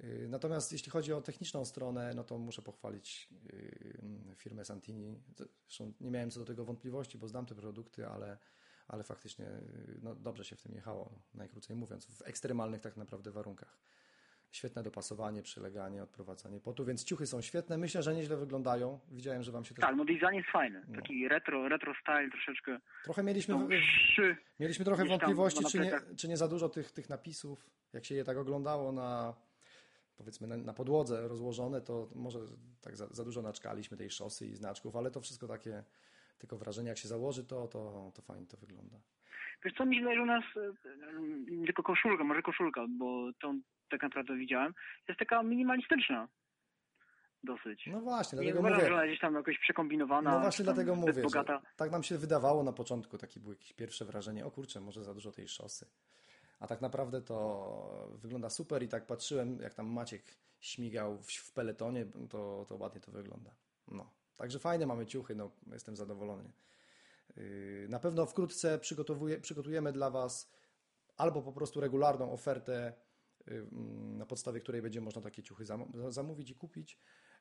Y, 0.00 0.26
natomiast 0.28 0.72
jeśli 0.72 0.90
chodzi 0.90 1.12
o 1.12 1.20
techniczną 1.20 1.64
stronę, 1.64 2.12
no 2.16 2.24
to 2.24 2.38
muszę 2.38 2.62
pochwalić 2.62 3.28
y, 3.52 4.34
firmę 4.36 4.64
Santini. 4.64 5.20
Zresztą 5.66 5.92
nie 6.00 6.10
miałem 6.10 6.30
co 6.30 6.40
do 6.40 6.46
tego 6.46 6.64
wątpliwości, 6.64 7.18
bo 7.18 7.28
znam 7.28 7.46
te 7.46 7.54
produkty, 7.54 8.06
ale, 8.06 8.38
ale 8.88 9.04
faktycznie 9.04 9.46
y, 9.46 9.98
no, 10.02 10.14
dobrze 10.14 10.44
się 10.44 10.56
w 10.56 10.62
tym 10.62 10.74
jechało, 10.74 11.22
najkrócej 11.34 11.76
mówiąc, 11.76 12.06
w 12.06 12.22
ekstremalnych 12.22 12.80
tak 12.80 12.96
naprawdę 12.96 13.30
warunkach. 13.30 13.78
Świetne 14.50 14.82
dopasowanie, 14.82 15.42
przyleganie, 15.42 16.02
odprowadzanie 16.02 16.60
potu, 16.60 16.84
więc 16.84 17.04
ciuchy 17.04 17.26
są 17.26 17.40
świetne. 17.40 17.78
Myślę, 17.78 18.02
że 18.02 18.14
nieźle 18.14 18.36
wyglądają. 18.36 19.00
Widziałem, 19.10 19.42
że 19.42 19.52
wam 19.52 19.64
się 19.64 19.74
też... 19.74 19.82
Tak, 19.82 19.96
no 19.96 20.04
design 20.04 20.34
jest 20.34 20.48
fajny. 20.48 20.84
No. 20.88 20.94
Taki 21.00 21.28
retro, 21.28 21.68
retro 21.68 21.94
style 22.02 22.30
troszeczkę. 22.30 22.80
Trochę 23.04 23.22
mieliśmy, 23.22 23.54
mieliśmy 24.60 24.84
trochę 24.84 25.04
wątpliwości, 25.04 25.64
czy 25.64 25.78
nie, 25.78 26.00
czy 26.16 26.28
nie 26.28 26.36
za 26.36 26.48
dużo 26.48 26.68
tych, 26.68 26.92
tych 26.92 27.08
napisów, 27.08 27.70
jak 27.92 28.04
się 28.04 28.14
je 28.14 28.24
tak 28.24 28.36
oglądało 28.36 28.92
na 28.92 29.34
powiedzmy 30.16 30.46
na, 30.46 30.56
na, 30.56 30.74
podłodze 30.74 31.28
rozłożone, 31.28 31.80
to 31.80 32.08
może 32.14 32.38
tak 32.80 32.96
za, 32.96 33.06
za, 33.06 33.24
dużo 33.24 33.42
naczkaliśmy 33.42 33.96
tej 33.96 34.10
szosy 34.10 34.46
i 34.46 34.54
znaczków, 34.54 34.96
ale 34.96 35.10
to 35.10 35.20
wszystko 35.20 35.48
takie 35.48 35.84
tylko 36.38 36.58
wrażenie, 36.58 36.88
jak 36.88 36.98
się 36.98 37.08
założy 37.08 37.44
to, 37.44 37.68
to, 37.68 38.12
to 38.14 38.22
fajnie 38.22 38.46
to 38.46 38.56
wygląda. 38.56 38.96
Wiesz 39.64 39.74
co, 39.74 39.86
mi 39.86 40.02
że 40.14 40.22
u 40.22 40.26
nas 40.26 40.44
nie 41.50 41.66
tylko 41.66 41.82
koszulka, 41.82 42.24
może 42.24 42.42
koszulka, 42.42 42.86
bo 42.98 43.30
tą 43.40 43.60
tak 43.90 44.02
naprawdę 44.02 44.36
widziałem, 44.36 44.74
jest 45.08 45.18
taka 45.18 45.42
minimalistyczna 45.42 46.28
dosyć. 47.44 47.86
No 47.86 48.00
właśnie, 48.00 48.36
dlatego 48.36 48.62
nie 48.62 48.74
mówię. 48.74 48.94
ona 48.94 49.06
gdzieś 49.06 49.20
tam 49.20 49.34
jakoś 49.34 49.58
przekombinowana. 49.58 50.30
No 50.30 50.40
właśnie 50.40 50.64
dlatego 50.64 50.94
mówię, 50.96 51.22
bogata. 51.22 51.62
tak 51.76 51.90
nam 51.90 52.02
się 52.02 52.18
wydawało 52.18 52.62
na 52.64 52.72
początku, 52.72 53.18
takie 53.18 53.40
było 53.40 53.52
jakieś 53.52 53.72
pierwsze 53.72 54.04
wrażenie, 54.04 54.46
o 54.46 54.50
kurczę, 54.50 54.80
może 54.80 55.04
za 55.04 55.14
dużo 55.14 55.32
tej 55.32 55.48
szosy. 55.48 55.86
A 56.60 56.66
tak 56.66 56.80
naprawdę 56.80 57.22
to 57.22 58.18
wygląda 58.22 58.50
super 58.50 58.82
i 58.82 58.88
tak 58.88 59.06
patrzyłem, 59.06 59.60
jak 59.60 59.74
tam 59.74 59.86
Maciek 59.86 60.22
śmigał 60.60 61.18
w, 61.22 61.52
peletonie, 61.52 62.06
to, 62.30 62.64
to 62.68 62.76
ładnie 62.76 63.00
to 63.00 63.12
wygląda. 63.12 63.54
No. 63.88 64.10
Także 64.36 64.58
fajne 64.58 64.86
mamy 64.86 65.06
ciuchy, 65.06 65.34
no, 65.34 65.50
jestem 65.72 65.96
zadowolony. 65.96 66.52
Yy, 67.36 67.86
na 67.88 67.98
pewno 67.98 68.26
wkrótce 68.26 68.78
przygotujemy 69.42 69.92
dla 69.92 70.10
Was 70.10 70.50
albo 71.16 71.42
po 71.42 71.52
prostu 71.52 71.80
regularną 71.80 72.32
ofertę, 72.32 72.92
yy, 73.46 73.66
na 74.18 74.26
podstawie 74.26 74.60
której 74.60 74.82
będzie 74.82 75.00
można 75.00 75.22
takie 75.22 75.42
ciuchy 75.42 75.64
zamówić 76.08 76.50
i 76.50 76.54
kupić, 76.54 76.98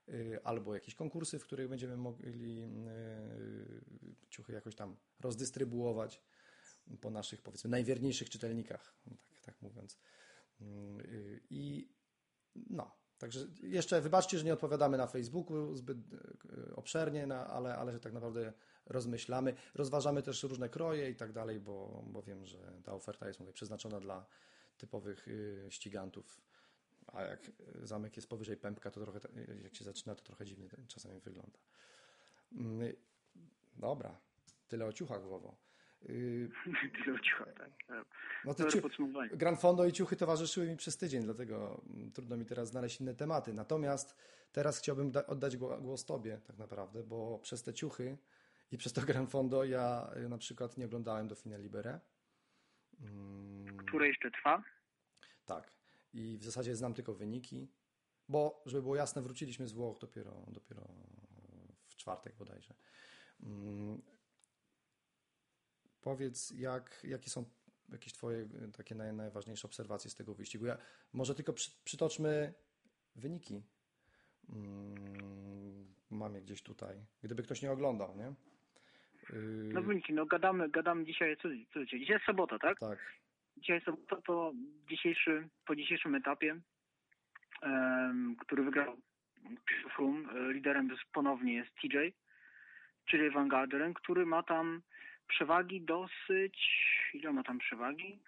yy, 0.07 0.39
albo 0.43 0.73
jakieś 0.73 0.95
konkursy, 0.95 1.39
w 1.39 1.43
których 1.43 1.69
będziemy 1.69 1.97
mogli 1.97 2.63
ciuchy 4.29 4.53
jakoś 4.53 4.75
tam 4.75 4.97
rozdystrybuować 5.19 6.21
po 7.01 7.09
naszych, 7.09 7.41
powiedzmy, 7.41 7.69
najwierniejszych 7.69 8.29
czytelnikach, 8.29 8.95
tak, 9.03 9.41
tak 9.41 9.61
mówiąc. 9.61 9.97
I 11.49 11.93
no, 12.55 13.03
Także 13.23 13.47
jeszcze 13.61 14.01
wybaczcie, 14.01 14.37
że 14.37 14.45
nie 14.45 14.53
odpowiadamy 14.53 14.97
na 14.97 15.07
Facebooku 15.07 15.75
zbyt 15.75 15.97
e, 15.97 16.75
obszernie, 16.75 17.27
no, 17.27 17.35
ale, 17.35 17.75
ale 17.75 17.91
że 17.91 17.99
tak 17.99 18.13
naprawdę 18.13 18.53
rozmyślamy. 18.85 19.55
Rozważamy 19.73 20.23
też 20.23 20.43
różne 20.43 20.69
kroje 20.69 21.09
i 21.09 21.15
tak 21.15 21.31
dalej, 21.31 21.59
bo, 21.59 22.03
bo 22.07 22.21
wiem, 22.21 22.45
że 22.45 22.81
ta 22.83 22.93
oferta 22.93 23.27
jest 23.27 23.39
mówię, 23.39 23.53
przeznaczona 23.53 23.99
dla 23.99 24.25
typowych 24.77 25.27
y, 25.27 25.67
ścigantów. 25.69 26.41
A 27.07 27.21
jak 27.21 27.51
zamek 27.83 28.15
jest 28.15 28.29
powyżej 28.29 28.57
pępka, 28.57 28.91
to 28.91 29.01
trochę, 29.01 29.19
jak 29.63 29.75
się 29.75 29.83
zaczyna, 29.83 30.15
to 30.15 30.23
trochę 30.23 30.45
dziwnie 30.45 30.69
czasami 30.87 31.19
wygląda. 31.19 31.59
Mm, 32.51 32.93
dobra, 33.75 34.21
tyle 34.67 34.85
o 34.85 34.93
ciuchach, 34.93 35.23
Wowo. 35.27 35.55
Tyle 37.05 37.19
ciucha, 37.19 37.45
tak. 37.45 37.71
No 38.45 38.53
to 38.53 38.63
Grand 39.31 39.59
Fondo 39.59 39.85
i 39.85 39.91
ciuchy 39.91 40.15
towarzyszyły 40.15 40.67
mi 40.67 40.77
przez 40.77 40.97
tydzień, 40.97 41.23
dlatego 41.23 41.81
mm, 41.95 42.11
trudno 42.11 42.37
mi 42.37 42.45
teraz 42.45 42.69
znaleźć 42.69 43.01
inne 43.01 43.15
tematy. 43.15 43.53
Natomiast 43.53 44.15
teraz 44.51 44.79
chciałbym 44.79 45.11
oddać 45.27 45.57
głos 45.57 46.05
Tobie 46.05 46.39
tak 46.47 46.57
naprawdę, 46.57 47.03
bo 47.03 47.39
przez 47.39 47.63
te 47.63 47.73
ciuchy 47.73 48.17
i 48.71 48.77
przez 48.77 48.93
to 48.93 49.01
Grand 49.11 49.29
Fondo 49.29 49.63
ja 49.63 50.09
y, 50.25 50.29
na 50.29 50.37
przykład 50.37 50.77
nie 50.77 50.85
oglądałem 50.85 51.27
do 51.27 51.35
Fine 51.35 51.57
Libere. 51.57 51.99
Mm. 53.01 53.77
Które 53.77 54.07
jeszcze 54.07 54.31
trwa? 54.31 54.63
Tak. 55.45 55.71
I 56.13 56.37
w 56.37 56.43
zasadzie 56.43 56.75
znam 56.75 56.93
tylko 56.93 57.13
wyniki, 57.13 57.71
bo 58.29 58.63
żeby 58.65 58.81
było 58.81 58.95
jasne, 58.95 59.21
wróciliśmy 59.21 59.67
z 59.67 59.73
Włoch 59.73 59.99
dopiero, 59.99 60.45
dopiero 60.47 60.87
w 61.87 61.95
czwartek 61.95 62.35
bodajże. 62.35 62.73
Mm, 66.03 66.17
Powiedz, 66.17 66.51
jak, 66.51 66.99
jakie 67.03 67.29
są 67.29 67.45
jakieś 67.91 68.13
Twoje 68.13 68.37
e, 68.37 68.71
takie 68.77 68.95
naj, 68.95 69.13
najważniejsze 69.13 69.67
obserwacje 69.67 70.09
z 70.09 70.15
tego 70.15 70.33
wyścigu? 70.33 70.65
Ja, 70.65 70.77
może 71.13 71.35
tylko 71.35 71.53
przy, 71.53 71.71
przytoczmy 71.83 72.53
wyniki. 73.15 73.63
Hmm, 74.47 75.93
mam 76.09 76.35
je 76.35 76.41
gdzieś 76.41 76.61
tutaj. 76.61 76.95
Gdyby 77.23 77.43
ktoś 77.43 77.61
nie 77.61 77.71
oglądał, 77.71 78.15
nie? 78.17 78.33
Yy... 79.29 79.73
No 79.73 79.81
wyniki, 79.81 80.13
no 80.13 80.25
gadamy, 80.25 80.69
gadamy 80.69 81.05
dzisiaj, 81.05 81.37
co, 81.37 81.49
co 81.73 81.79
dzisiaj? 81.83 81.99
Dzisiaj 81.99 82.15
jest 82.15 82.25
sobota, 82.25 82.59
tak? 82.59 82.79
Tak. 82.79 82.99
Dzisiaj 83.57 83.75
jest 83.75 83.85
sobota, 83.85 84.21
to 84.21 84.53
dzisiejszy, 84.89 85.49
po 85.65 85.75
dzisiejszym 85.75 86.15
etapie, 86.15 86.59
um, 87.61 88.35
który 88.39 88.63
wygrał 88.63 88.97
Froome, 89.95 90.31
e, 90.33 90.53
liderem 90.53 90.89
ponownie 91.13 91.53
jest 91.53 91.71
TJ, 91.75 91.97
czyli 93.05 93.29
Van 93.29 93.47
Garderen, 93.47 93.93
który 93.93 94.25
ma 94.25 94.43
tam 94.43 94.81
przewagi 95.27 95.81
dosyć... 95.81 96.57
Ile 97.13 97.31
ma 97.31 97.43
tam 97.43 97.59
przewagi? 97.59 98.19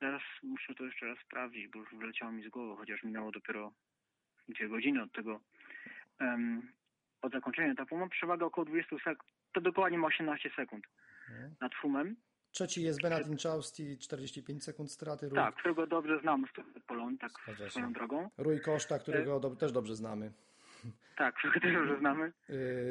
Zaraz 0.00 0.22
muszę 0.42 0.74
to 0.74 0.84
jeszcze 0.84 1.06
raz 1.06 1.18
sprawdzić, 1.18 1.68
bo 1.68 1.78
już 1.78 1.94
wyleciało 1.94 2.32
mi 2.32 2.44
z 2.44 2.48
głowy, 2.48 2.76
chociaż 2.76 3.02
minęło 3.02 3.32
dopiero 3.32 3.72
dwie 4.48 4.68
godziny 4.68 5.02
od 5.02 5.12
tego, 5.12 5.40
um, 6.20 6.72
od 7.22 7.32
zakończenia 7.32 7.72
etapu. 7.72 7.96
Mam 7.96 8.08
przewagę 8.08 8.46
około 8.46 8.64
20 8.64 8.96
sekund, 9.04 9.30
to 9.52 9.60
dokładnie 9.60 9.98
ma 9.98 10.06
18 10.06 10.50
sekund 10.56 10.84
hmm. 11.26 11.54
nad 11.60 11.74
Fumem. 11.74 12.16
Trzeci 12.50 12.82
jest 12.82 13.02
Benat 13.02 13.28
Inchausti, 13.28 13.98
45 13.98 14.64
sekund 14.64 14.92
straty. 14.92 15.28
Rój... 15.28 15.38
Tak, 15.38 15.54
którego 15.54 15.86
dobrze 15.86 16.20
znamy 16.20 16.46
z 16.80 16.82
Polonii, 16.86 17.18
tak 17.18 17.32
swoją 17.68 17.92
drogą. 17.92 18.30
Rój 18.38 18.60
Koszta, 18.60 18.98
którego 18.98 19.36
e... 19.36 19.40
do, 19.40 19.56
też 19.56 19.72
dobrze 19.72 19.94
znamy. 19.94 20.32
Tak, 21.16 21.34
też 21.62 21.72
już 21.72 21.98
znamy. 21.98 22.32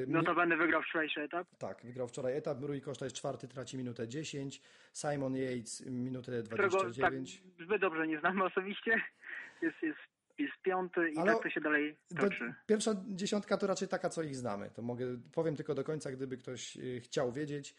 No 0.08 0.24
to 0.24 0.36
będę 0.36 0.58
wygrał 0.58 0.82
wczorajszy 0.82 1.22
etap. 1.22 1.48
Tak, 1.58 1.78
wygrał 1.84 2.08
wczoraj 2.08 2.38
etap. 2.38 2.58
Rui 2.62 2.82
Koszta 2.82 3.06
jest 3.06 3.16
czwarty, 3.16 3.48
traci 3.48 3.78
minutę 3.78 4.08
10. 4.08 4.62
Simon 4.94 5.36
Yates 5.36 5.86
minutę 5.86 6.44
29. 6.44 7.38
Którego, 7.38 7.56
tak, 7.58 7.66
zbyt 7.66 7.82
dobrze 7.82 8.08
nie 8.08 8.20
znamy 8.20 8.44
osobiście. 8.44 9.02
Jest, 9.62 9.84
jest, 9.84 10.00
jest 10.38 10.54
piąty 10.62 11.10
i 11.10 11.18
Ale 11.18 11.34
tak 11.34 11.44
to 11.44 11.50
się 11.50 11.62
dalej 11.62 11.96
toczy. 12.20 12.54
Pierwsza 12.68 12.92
dziesiątka 13.08 13.58
to 13.58 13.68
raczej 13.68 13.88
taka, 13.88 14.10
co 14.10 14.24
ich 14.24 14.36
znamy. 14.36 14.70
To 14.76 14.82
mogę, 14.82 15.06
powiem 15.34 15.56
tylko 15.56 15.76
do 15.76 15.84
końca, 15.84 16.12
gdyby 16.12 16.38
ktoś 16.38 16.78
y, 16.78 17.00
chciał 17.00 17.32
wiedzieć. 17.32 17.76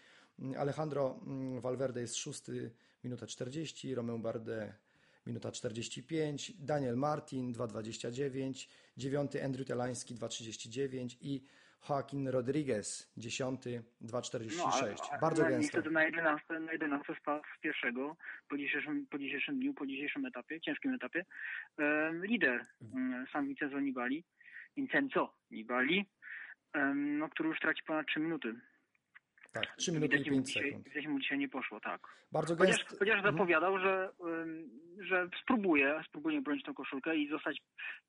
Alejandro 0.58 1.20
mm, 1.26 1.60
Valverde 1.60 2.00
jest 2.00 2.16
szósty, 2.16 2.70
minuta 3.04 3.26
40. 3.26 3.94
Romeo 3.94 4.18
Bardet 4.18 4.85
minuta 5.26 5.52
45, 5.52 6.52
Daniel 6.58 6.96
Martin 6.96 7.52
2,29, 7.52 8.68
dziewiąty 8.96 9.44
Andrew 9.44 9.66
Telański 9.66 10.14
2,39 10.14 11.16
i 11.20 11.42
Joaquin 11.88 12.28
Rodriguez, 12.28 13.12
dziesiąty 13.16 13.82
2,46. 14.02 14.56
No, 15.12 15.18
Bardzo 15.20 15.42
na, 15.42 15.48
gęsto. 15.48 15.62
Niestety 15.62 15.90
na 15.90 16.04
11, 16.04 16.60
na 16.60 16.72
11 16.72 17.14
spadł 17.20 17.44
z 17.58 17.60
pierwszego 17.60 18.16
po 18.48 18.58
dzisiejszym, 18.58 19.06
po 19.06 19.18
dzisiejszym 19.18 19.58
dniu, 19.58 19.74
po 19.74 19.86
dzisiejszym 19.86 20.26
etapie, 20.26 20.60
ciężkim 20.60 20.94
etapie, 20.94 21.24
lider 22.22 22.66
sam 23.32 23.46
Vincenzo 23.46 23.80
Nibali, 23.80 24.24
Vincenzo 24.76 25.34
Nibali, 25.50 26.06
no, 26.94 27.28
który 27.28 27.48
już 27.48 27.60
traci 27.60 27.82
ponad 27.86 28.06
3 28.06 28.20
minuty. 28.20 28.54
Tak, 29.60 29.76
3 29.76 29.92
minuty 29.92 30.16
i 30.16 30.24
5 30.24 30.52
sekund. 30.52 30.88
Gdzieś 30.88 31.06
mu 31.06 31.20
dzisiaj 31.20 31.38
nie 31.38 31.48
poszło, 31.48 31.80
tak. 31.80 32.00
Bardzo 32.32 32.56
chociaż, 32.56 32.76
gęst... 32.76 32.98
chociaż 32.98 33.16
mhm. 33.16 33.34
zapowiadał, 33.34 33.78
że, 33.78 34.10
że 35.00 35.28
spróbuje, 35.42 36.02
spróbuje 36.08 36.40
bronić 36.40 36.64
tą 36.64 36.74
koszulkę 36.74 37.16
i 37.16 37.28
zostać 37.28 37.56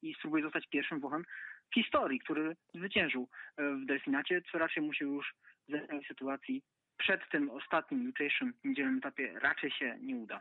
i 0.01 0.13
spróbuje 0.13 0.43
zostać 0.43 0.67
pierwszym 0.67 0.99
Włochem 0.99 1.23
w 1.71 1.75
historii, 1.75 2.19
który 2.19 2.55
zwyciężył 2.75 3.27
e, 3.57 3.75
w 3.75 3.85
delfinacie, 3.85 4.41
co 4.51 4.57
raczej 4.57 4.83
mu 4.83 4.93
się 4.93 5.05
już 5.05 5.33
w 5.67 5.71
danej 5.71 6.05
sytuacji 6.07 6.63
przed 6.97 7.21
tym 7.31 7.49
ostatnim 7.49 8.03
jutrzejszym 8.03 8.53
niedzielnym 8.63 8.97
etapie 8.97 9.39
raczej 9.39 9.71
się 9.71 9.97
nie 10.01 10.15
uda. 10.15 10.39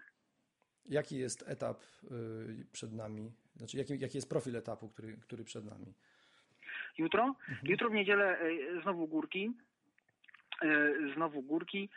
Jaki 0.89 1.19
jest 1.19 1.49
etap 1.49 1.83
y, 1.83 2.67
przed 2.73 2.93
nami? 2.93 3.33
Znaczy, 3.57 3.77
jaki, 3.77 3.99
jaki 3.99 4.19
jest 4.19 4.29
profil 4.29 4.57
etapu, 4.57 4.89
który, 4.89 5.17
który 5.17 5.45
przed 5.45 5.65
nami? 5.65 5.95
Jutro? 6.99 7.25
Mhm. 7.25 7.59
Jutro 7.63 7.91
w 7.91 7.93
niedzielę 7.93 8.39
e, 8.39 8.83
znowu 8.83 9.09
górki. 9.09 9.53
E, 10.63 10.93
znowu 11.15 11.43
górki 11.43 11.91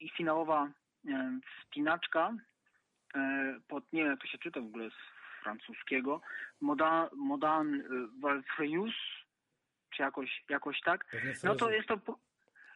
i 0.00 0.10
finałowa 0.10 0.70
spinaczka 1.62 2.34
pod, 3.68 3.92
nie 3.92 4.02
wiem 4.02 4.10
jak 4.10 4.20
to 4.20 4.26
się 4.26 4.38
czyta 4.38 4.60
w 4.60 4.66
ogóle 4.66 4.90
z 4.90 4.94
francuskiego, 5.42 6.20
Modan, 6.60 7.08
Modan 7.16 7.82
Valfrejus, 8.20 8.94
czy 9.90 10.02
jakoś, 10.02 10.44
jakoś 10.48 10.80
tak. 10.80 11.16
No 11.44 11.54
to 11.54 11.70
jest 11.70 11.88
to, 11.88 12.18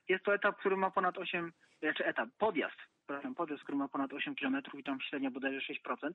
jest 0.09 0.25
to 0.25 0.35
etap, 0.35 0.59
który 0.59 0.77
ma 0.77 0.91
ponad 0.91 1.19
8, 1.19 1.53
znaczy 1.83 2.07
etap, 2.07 2.29
podjazd, 2.39 2.77
przepraszam, 2.99 3.35
podjazd, 3.35 3.63
który 3.63 3.79
ma 3.79 3.89
ponad 3.89 4.13
8 4.13 4.35
km 4.35 4.63
i 4.75 4.83
tam 4.83 5.01
średnia 5.01 5.31
bodajże 5.31 5.75
6% 5.75 6.11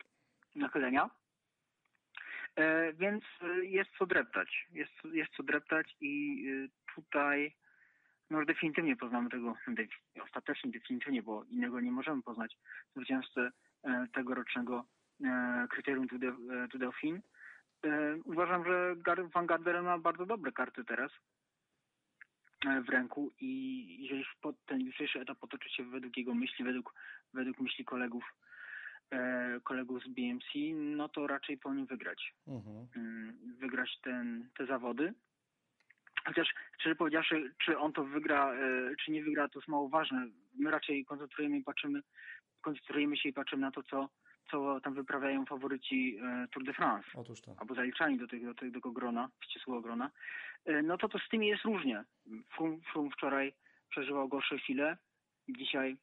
nachylenia. 0.55 1.09
E, 2.55 2.93
więc 2.93 3.23
jest 3.61 3.89
co 3.97 4.05
dreptać. 4.05 4.67
Jest, 4.71 4.93
jest 5.13 5.31
co 5.37 5.43
dreptać 5.43 5.95
i 6.01 6.45
e, 6.49 6.93
tutaj 6.95 7.55
no 8.31 8.37
już 8.37 8.47
definitywnie 8.47 8.95
poznamy 8.95 9.29
tego, 9.29 9.55
ostatecznie 10.23 10.71
definitywnie, 10.71 11.23
bo 11.23 11.43
innego 11.43 11.79
nie 11.79 11.91
możemy 11.91 12.21
poznać 12.21 12.57
zwycięzcę 12.95 13.51
e, 13.83 14.07
tegorocznego 14.13 14.85
e, 15.23 15.67
kryterium 15.69 16.07
to 16.71 16.77
Dauphine. 16.77 17.21
E, 17.85 18.15
uważam, 18.25 18.65
że 18.65 18.95
Van 19.33 19.45
Garderen 19.45 19.85
ma 19.85 19.97
bardzo 19.97 20.25
dobre 20.25 20.51
karty 20.51 20.85
teraz 20.85 21.11
w 22.85 22.89
ręku 22.89 23.31
i 23.39 24.03
jeżeli 24.03 24.25
ten 24.65 24.81
jutrzejszy 24.81 25.19
etap 25.19 25.39
potoczy 25.39 25.69
się 25.69 25.83
według 25.83 26.17
jego 26.17 26.33
myśli, 26.33 26.65
według, 26.65 26.93
według 27.33 27.59
myśli 27.59 27.85
kolegów, 27.85 28.23
kolegów 29.63 30.03
z 30.03 30.07
BMC, 30.07 30.47
no 30.73 31.09
to 31.09 31.27
raczej 31.27 31.57
powinien 31.57 31.85
wygrać. 31.85 32.33
Mhm. 32.47 32.87
Mm, 32.95 33.55
wygrać 33.59 33.99
ten, 34.01 34.49
te 34.57 34.65
zawody. 34.65 35.13
Chociaż 36.25 36.53
szczerze 36.79 36.95
powiedziawszy, 36.95 37.53
czy 37.65 37.77
on 37.77 37.93
to 37.93 38.03
wygra, 38.03 38.53
e, 38.53 38.95
czy 39.05 39.11
nie 39.11 39.23
wygra, 39.23 39.47
to 39.49 39.59
jest 39.59 39.67
mało 39.67 39.89
ważne. 39.89 40.27
My 40.55 40.71
raczej 40.71 41.05
koncentrujemy 41.05 41.57
i 41.57 41.63
patrzymy, 41.63 42.01
koncentrujemy 42.61 43.17
się 43.17 43.29
i 43.29 43.33
patrzymy 43.33 43.61
na 43.61 43.71
to, 43.71 43.83
co, 43.83 44.09
co 44.51 44.79
tam 44.81 44.93
wyprawiają 44.93 45.45
faworyci 45.45 46.17
e, 46.23 46.47
Tour 46.51 46.65
de 46.65 46.73
France. 46.73 47.07
Otóż 47.15 47.41
to. 47.41 47.55
Albo 47.57 47.75
zaliczani 47.75 48.17
do 48.17 48.27
tego, 48.27 48.53
do 48.53 48.71
tego 48.71 48.91
grona, 48.91 49.29
ścisłego 49.43 49.81
grona. 49.81 50.11
E, 50.65 50.81
no 50.81 50.97
to 50.97 51.09
to 51.09 51.19
z 51.19 51.29
tymi 51.29 51.47
jest 51.47 51.63
różnie. 51.63 52.03
Frum, 52.55 52.81
Frum 52.91 53.11
wczoraj 53.11 53.53
przeżywał 53.89 54.27
gorsze 54.27 54.57
chwile. 54.57 54.97
Dzisiaj 55.49 55.97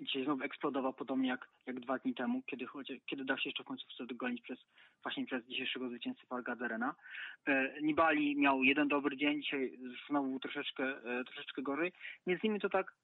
dzisiaj 0.00 0.24
znowu 0.24 0.44
eksplodował 0.44 0.92
podobnie 0.92 1.28
jak, 1.28 1.48
jak 1.66 1.80
dwa 1.80 1.98
dni 1.98 2.14
temu, 2.14 2.42
kiedy, 2.46 2.66
kiedy 3.06 3.24
dał 3.24 3.38
się 3.38 3.48
jeszcze 3.48 3.62
w 3.62 3.66
końcówce 3.66 4.06
dogonić 4.06 4.42
przez, 4.42 4.58
właśnie 5.02 5.26
przez 5.26 5.44
dzisiejszego 5.44 5.88
zwycięzcę 5.88 6.26
Fargaderena. 6.26 6.94
E, 7.46 7.82
Nibali 7.82 8.36
miał 8.36 8.62
jeden 8.62 8.88
dobry 8.88 9.16
dzień, 9.16 9.42
dzisiaj 9.42 9.78
znowu 10.08 10.40
troszeczkę, 10.40 10.84
e, 10.84 11.24
troszeczkę 11.24 11.62
gorzej. 11.62 11.92
Między 12.26 12.40
nimi 12.44 12.60
to 12.60 12.68
tak 12.68 12.94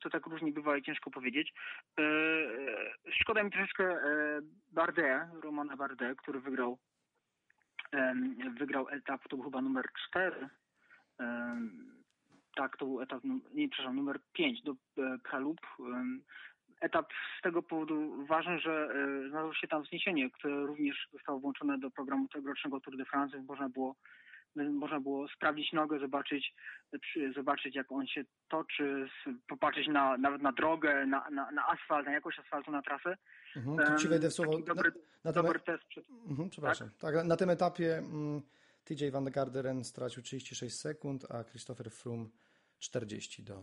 to 0.00 0.10
tak 0.10 0.26
różnie 0.26 0.52
bywa 0.52 0.76
i 0.76 0.82
ciężko 0.82 1.10
powiedzieć. 1.10 1.54
E, 1.98 2.02
szkoda 3.12 3.42
mi 3.42 3.50
troszeczkę 3.50 3.84
e, 3.84 4.40
Bardet, 4.72 5.22
Romana 5.42 5.76
Bardet, 5.76 6.18
który 6.18 6.40
wygrał 6.40 6.78
wygrał 8.58 8.88
etap, 8.88 9.28
to 9.28 9.36
był 9.36 9.44
chyba 9.44 9.60
numer 9.60 9.84
4 10.08 10.48
tak, 12.56 12.76
to 12.76 12.86
był 12.86 13.00
etap, 13.00 13.24
nie, 13.54 13.68
przepraszam, 13.68 13.96
numer 13.96 14.20
5 14.32 14.62
do 14.62 14.72
e, 14.72 15.18
Pralup. 15.18 15.60
Etap 16.80 17.06
z 17.38 17.42
tego 17.42 17.62
powodu 17.62 18.26
ważny, 18.26 18.58
że 18.58 18.88
e, 19.24 19.28
znalazło 19.28 19.54
się 19.54 19.68
tam 19.68 19.82
wzniesienie, 19.82 20.30
które 20.30 20.66
również 20.66 21.08
zostało 21.12 21.40
włączone 21.40 21.78
do 21.78 21.90
programu 21.90 22.28
tegorocznego 22.28 22.80
Tour 22.80 22.96
de 22.96 23.04
France, 23.04 23.36
więc 23.36 23.48
można 23.48 23.68
było 23.68 23.94
można 24.56 25.00
było 25.00 25.28
sprawdzić 25.28 25.72
nogę, 25.72 25.98
zobaczyć, 25.98 26.54
zobaczyć 27.34 27.74
jak 27.74 27.92
on 27.92 28.06
się 28.06 28.24
toczy, 28.48 29.08
popatrzeć 29.48 29.88
na, 29.88 30.16
nawet 30.16 30.42
na 30.42 30.52
drogę, 30.52 31.06
na, 31.06 31.30
na, 31.30 31.50
na 31.50 31.68
asfalt, 31.68 32.06
na 32.06 32.12
jakość 32.12 32.38
asfaltu, 32.38 32.70
na 32.70 32.82
trasę. 32.82 33.16
Mhm, 33.56 33.78
tu 33.88 34.02
ci 34.02 34.08
wejdę 34.08 34.30
w 34.30 34.32
słowo. 34.32 34.58
Dobry, 34.58 34.90
na, 34.90 34.98
na 35.24 35.32
dobry 35.32 35.60
test. 35.60 35.84
Przed... 35.84 36.04
Mhm, 36.28 36.50
przepraszam. 36.50 36.88
Tak? 36.98 37.14
tak? 37.14 37.26
na 37.26 37.36
tym 37.36 37.50
etapie 37.50 37.98
mm, 37.98 38.42
TJ 38.84 39.10
Van 39.10 39.24
Garderen 39.24 39.84
stracił 39.84 40.22
36 40.22 40.76
sekund, 40.76 41.30
a 41.30 41.44
Christopher 41.44 41.90
Froome 41.90 42.26
40 42.84 43.42
do, 43.42 43.54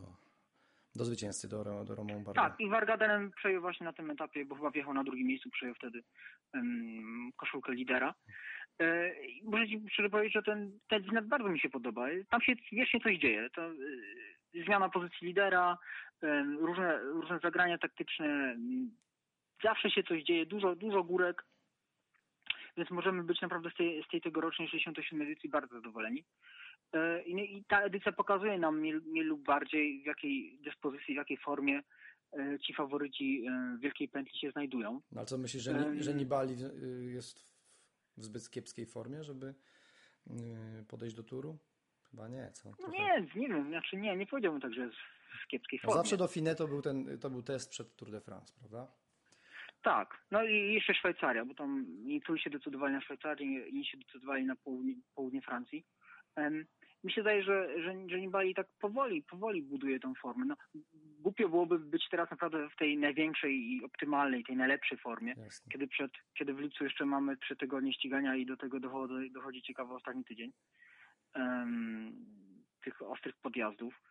do 0.96 1.06
zwycięzcy, 1.06 1.50
do, 1.50 1.84
do 1.84 1.96
Romą 1.96 2.24
Bardet. 2.24 2.44
Tak, 2.44 2.60
i 2.60 2.70
Wargadenen 2.70 3.32
przejął 3.32 3.62
właśnie 3.62 3.86
na 3.86 3.94
tym 3.94 4.12
etapie, 4.12 4.46
bo 4.46 4.56
chyba 4.56 4.72
wjechał 4.72 4.94
na 4.94 5.04
drugim 5.04 5.28
miejscu, 5.28 5.50
przejął 5.50 5.76
wtedy 5.76 6.04
um, 6.54 7.32
koszulkę 7.38 7.72
lidera. 7.72 8.14
E, 8.82 9.12
muszę 9.44 9.68
Ci 9.68 10.10
powiedzieć, 10.12 10.34
że 10.34 10.44
ten, 10.44 10.80
ten 10.88 11.04
znak 11.04 11.28
bardzo 11.28 11.50
mi 11.50 11.60
się 11.60 11.70
podoba. 11.70 12.08
Tam 12.30 12.42
się 12.42 12.54
wiecznie 12.72 13.00
coś 13.00 13.18
dzieje. 13.18 13.50
To, 13.50 13.62
e, 13.66 13.74
zmiana 14.66 14.90
pozycji 14.90 15.28
lidera, 15.28 15.78
różne, 16.60 17.00
różne 17.00 17.40
zagrania 17.40 17.78
taktyczne, 17.78 18.58
zawsze 19.64 19.92
się 19.92 20.04
coś 20.04 20.24
dzieje, 20.24 20.46
dużo, 20.46 20.76
dużo 20.76 21.04
górek, 21.04 21.46
więc 22.78 22.90
możemy 22.90 23.24
być 23.24 23.42
naprawdę 23.42 23.70
z 23.70 23.76
tej, 23.76 24.04
z 24.04 24.08
tej 24.08 24.22
tegorocznej 24.22 24.68
67 24.68 25.22
edycji 25.22 25.50
bardzo 25.50 25.76
zadowoleni. 25.76 26.24
E, 26.94 27.22
I 27.24 27.64
ta 27.68 27.82
edycja 27.82 28.12
pokazuje 28.12 28.60
nam 28.60 28.80
mniej, 28.80 29.24
lub 29.24 29.44
bardziej 29.44 30.02
w 30.02 30.06
jakiej 30.06 30.60
dyspozycji, 30.64 31.14
w 31.14 31.18
jakiej 31.18 31.38
formie 31.38 31.82
e, 32.34 32.60
ci 32.60 32.74
faworyci 32.74 33.46
e, 33.48 33.78
Wielkiej 33.80 34.08
Pętli 34.08 34.40
się 34.40 34.52
znajdują. 34.52 34.94
No 35.12 35.20
ale 35.20 35.26
co 35.26 35.38
myślisz, 35.38 35.64
że, 35.64 35.74
nie, 35.74 36.04
że 36.04 36.14
Nibali 36.14 36.56
jest 37.14 37.46
w 38.18 38.24
zbyt 38.24 38.50
kiepskiej 38.50 38.86
formie, 38.86 39.24
żeby 39.24 39.54
podejść 40.88 41.16
do 41.16 41.24
turu? 41.24 41.58
Chyba 42.12 42.28
nie, 42.28 42.52
co? 42.54 42.72
No 42.80 42.88
nie, 42.88 43.26
nie 43.36 43.48
wiem, 43.48 43.70
znaczy 43.70 43.98
nie, 43.98 44.18
nie 44.18 44.28
powiedziałbym 44.28 44.62
tak, 44.62 44.74
że 44.74 44.82
jest 44.82 44.98
w 45.44 45.48
kiepskiej 45.48 45.80
formie. 45.80 45.98
zawsze 45.98 46.18
do 46.18 46.28
Fine 46.28 46.56
to 46.56 46.68
był, 46.68 46.82
ten, 46.82 47.20
to 47.20 47.30
był 47.30 47.42
test 47.42 47.70
przed 47.70 47.96
Tour 47.96 48.12
de 48.12 48.22
France, 48.22 48.54
prawda? 48.60 48.88
Tak, 49.82 50.18
no 50.32 50.44
i 50.44 50.74
jeszcze 50.74 50.94
Szwajcaria, 50.94 51.46
bo 51.46 51.54
tam 51.54 51.86
niektórzy 52.04 52.44
się 52.44 52.50
decydowali 52.50 52.94
na 52.94 53.02
Szwajcarię, 53.02 53.68
inni 53.68 53.86
się 53.86 53.98
decydowali 53.98 54.46
na 54.46 54.56
południe, 54.56 54.96
południe 55.16 55.42
Francji 55.42 55.86
mi 57.04 57.12
się 57.12 57.22
zdaje, 57.22 57.44
że, 57.44 57.82
że, 57.82 58.10
że 58.10 58.22
Nibali 58.22 58.56
tak 58.56 58.68
powoli, 58.80 59.24
powoli 59.24 59.62
buduje 59.62 60.00
tą 60.00 60.14
formę. 60.16 60.46
No, 60.46 60.56
głupio 61.20 61.50
byłoby 61.50 61.80
być 61.80 62.10
teraz 62.10 62.32
naprawdę 62.32 62.70
w 62.70 62.76
tej 62.76 62.98
największej 62.98 63.72
i 63.72 63.84
optymalnej, 63.84 64.44
tej 64.44 64.56
najlepszej 64.56 64.98
formie, 64.98 65.36
kiedy 65.72 65.88
przed, 65.88 66.12
kiedy 66.38 66.54
w 66.54 66.60
lipcu 66.60 66.84
jeszcze 66.84 67.06
mamy 67.06 67.38
trzy 67.38 67.56
tygodnie 67.56 67.94
ścigania 67.94 68.36
i 68.36 68.46
do 68.46 68.58
tego 68.58 68.80
dochodzi, 68.80 69.32
dochodzi 69.32 69.62
ciekawy 69.62 69.94
ostatni 69.94 70.24
tydzień 70.24 70.52
um, 71.36 72.14
tych 72.84 73.02
ostrych 73.02 73.36
podjazdów. 73.36 74.02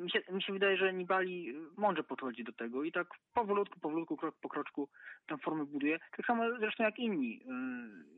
E, 0.00 0.02
mi 0.02 0.10
się, 0.10 0.22
mi 0.32 0.42
się 0.42 0.52
wydaje, 0.52 0.76
że 0.76 0.92
Nibali 0.92 1.54
mądrze 1.76 2.02
podchodzi 2.02 2.44
do 2.44 2.52
tego 2.52 2.84
i 2.84 2.92
tak 2.92 3.06
powolutku, 3.34 3.80
powolutku, 3.80 4.16
krok 4.16 4.36
po 4.40 4.48
kroczku 4.48 4.88
tę 5.26 5.38
formę 5.38 5.64
buduje. 5.64 5.98
Tak 6.16 6.26
samo 6.26 6.58
zresztą 6.58 6.84
jak 6.84 6.98
inni. 6.98 7.40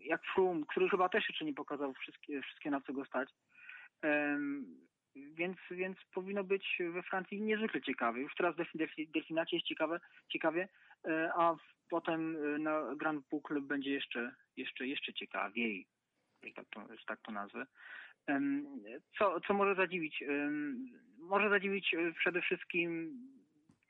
Y, 0.03 0.07
jak 0.07 0.23
Froome, 0.35 0.66
który 0.68 0.88
chyba 0.88 1.09
też 1.09 1.29
jeszcze 1.29 1.45
nie 1.45 1.55
pokazał 1.55 1.95
wszystkie, 1.95 2.42
wszystkie 2.42 2.71
na 2.71 2.81
co 2.81 2.92
go 2.92 3.05
stać. 3.05 3.29
Więc, 5.14 5.57
więc 5.71 5.99
powinno 6.14 6.45
być 6.45 6.79
we 6.92 7.03
Francji 7.03 7.42
niezwykle 7.42 7.81
ciekawe. 7.81 8.21
Już 8.21 8.35
teraz 8.35 8.57
w 8.57 9.12
delfinacie 9.12 9.57
jest 9.57 9.68
ciekawe, 9.68 10.01
ciekawie, 10.29 10.69
y, 11.06 11.11
a 11.37 11.56
potem 11.90 12.37
y, 12.37 12.59
na 12.59 12.94
Grand 12.96 13.29
Boucle 13.31 13.61
będzie 13.61 13.90
jeszcze, 13.90 14.35
jeszcze, 14.56 14.87
jeszcze 14.87 15.13
ciekawiej. 15.13 15.87
Tak 16.54 16.67
to, 16.71 16.87
tak 17.06 17.21
to 17.21 17.33
nazwę. 17.33 17.67
Co, 19.19 19.40
co 19.40 19.54
może 19.54 19.75
zadziwić? 19.75 20.25
Może 21.23 21.50
zadziwić 21.50 21.94
e, 21.94 22.12
przede 22.12 22.42
wszystkim, 22.42 23.18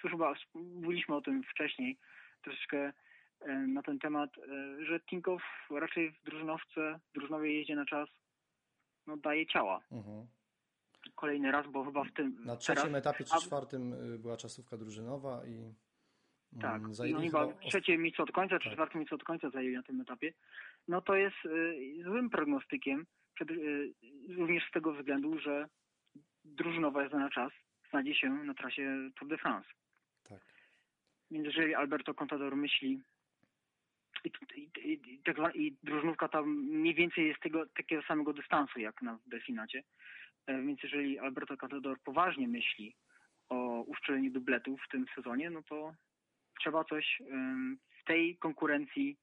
tu 0.02 0.08
chyba 0.08 0.34
mówiliśmy 0.54 1.14
o 1.14 1.20
tym 1.20 1.42
wcześniej, 1.42 1.98
troszeczkę 2.42 2.92
na 3.68 3.82
ten 3.82 3.98
temat, 3.98 4.30
e, 4.38 4.84
że 4.84 5.00
Tinkow 5.00 5.42
raczej 5.70 6.10
w 6.10 6.22
drużynowce, 6.22 7.00
w 7.10 7.12
drużynowej 7.14 7.54
jeździe 7.54 7.76
na 7.76 7.84
czas 7.84 8.08
no, 9.06 9.16
daje 9.16 9.46
ciała. 9.46 9.80
Mhm. 9.92 10.26
Kolejny 11.14 11.52
raz, 11.52 11.66
bo 11.66 11.84
chyba 11.84 12.04
w 12.04 12.12
tym... 12.12 12.44
Na 12.44 12.56
trzecim 12.56 12.82
teraz, 12.82 12.98
etapie 12.98 13.24
czy 13.24 13.34
a... 13.34 13.38
czwartym 13.38 13.92
y, 14.14 14.18
była 14.18 14.36
czasówka 14.36 14.76
drużynowa 14.76 15.42
i 15.46 15.54
mm, 15.54 15.74
tak, 16.60 16.82
no 16.82 17.20
chyba 17.20 17.52
trzecie 17.52 17.98
miejsce 17.98 18.22
od 18.22 18.32
końca, 18.32 18.58
czy 18.58 18.64
tak. 18.64 18.74
czwarte 18.74 18.98
miejsce 18.98 19.14
od 19.14 19.24
końca 19.24 19.50
zajęli 19.50 19.74
na 19.74 19.82
tym 19.82 20.00
etapie. 20.00 20.32
No 20.88 21.00
to 21.00 21.14
jest 21.14 21.36
y, 21.44 22.02
złym 22.04 22.30
prognostykiem, 22.30 23.06
przed, 23.34 23.50
y, 23.50 23.92
również 24.28 24.68
z 24.68 24.70
tego 24.70 24.92
względu, 24.92 25.38
że 25.38 25.68
drużynowa 26.44 27.02
jazda 27.02 27.18
na 27.18 27.30
czas 27.30 27.52
znajdzie 27.90 28.14
się 28.14 28.30
na 28.30 28.54
trasie 28.54 29.10
Tour 29.18 29.28
de 29.28 29.38
France. 29.38 29.68
Tak. 30.28 30.40
Więc 31.30 31.46
jeżeli 31.46 31.74
Alberto 31.74 32.14
Contador 32.14 32.56
myśli, 32.56 33.00
i, 34.24 34.30
i, 34.56 34.92
i, 34.92 35.18
tak 35.18 35.56
i 35.56 35.76
drużynówka 35.82 36.28
tam 36.28 36.48
mniej 36.54 36.94
więcej 36.94 37.28
jest 37.28 37.40
tego 37.40 37.66
takiego 37.66 38.02
samego 38.02 38.32
dystansu 38.32 38.80
jak 38.80 39.02
na 39.02 39.18
Delfinacie. 39.26 39.82
E, 40.46 40.62
Więc 40.62 40.82
jeżeli 40.82 41.18
Alberto 41.18 41.56
Contador 41.56 42.00
poważnie 42.00 42.48
myśli 42.48 42.94
o 43.48 43.82
uszczeleniu 43.82 44.30
dubletów 44.30 44.80
w 44.86 44.88
tym 44.90 45.06
sezonie, 45.14 45.50
no 45.50 45.62
to 45.62 45.94
trzeba 46.60 46.84
coś 46.84 47.22
w 48.00 48.04
tej 48.04 48.36
konkurencji 48.36 49.16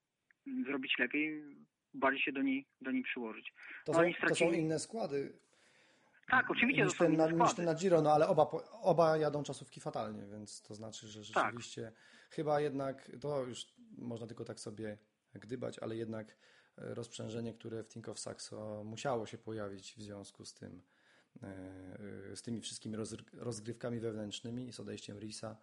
mm, 0.46 0.64
zrobić 0.64 0.98
lepiej, 0.98 1.42
bardziej 1.94 2.22
się 2.22 2.32
do 2.32 2.42
niej, 2.42 2.66
do 2.80 2.90
niej 2.90 3.02
przyłożyć. 3.02 3.52
To, 3.84 3.92
No 3.92 3.98
są, 3.98 4.28
to 4.28 4.34
są 4.34 4.52
inne 4.52 4.78
składy 4.78 5.32
Tak, 6.30 6.50
oczywiście 6.50 6.84
niż 6.84 6.96
ten, 6.98 7.16
na, 7.16 7.30
niż 7.30 7.54
ten 7.54 7.64
na 7.64 7.74
Giro, 7.74 8.02
no 8.02 8.12
ale 8.12 8.28
oba, 8.28 8.42
oba 8.82 9.16
jadą 9.16 9.42
czasówki 9.42 9.80
fatalnie, 9.80 10.26
więc 10.26 10.62
to 10.62 10.74
znaczy, 10.74 11.08
że 11.08 11.34
Tak. 11.34 11.44
rzeczywiście 11.44 11.92
chyba 12.30 12.60
jednak, 12.60 13.10
to 13.20 13.44
już 13.44 13.74
można 13.98 14.26
tylko 14.26 14.44
tak 14.44 14.60
sobie 14.60 14.98
gdybać, 15.34 15.78
ale 15.78 15.96
jednak 15.96 16.36
e, 16.78 16.94
rozprzężenie, 16.94 17.54
które 17.54 17.84
w 17.84 17.88
Tinkoff 17.88 18.18
Saxo 18.18 18.84
musiało 18.84 19.26
się 19.26 19.38
pojawić 19.38 19.94
w 19.94 20.02
związku 20.02 20.44
z 20.44 20.54
tym, 20.54 20.82
e, 21.42 21.46
e, 22.32 22.36
z 22.36 22.42
tymi 22.42 22.60
wszystkimi 22.60 22.96
rozgrywkami 23.32 24.00
wewnętrznymi 24.00 24.68
i 24.68 24.72
z 24.72 24.80
odejściem 24.80 25.18
Risa, 25.18 25.56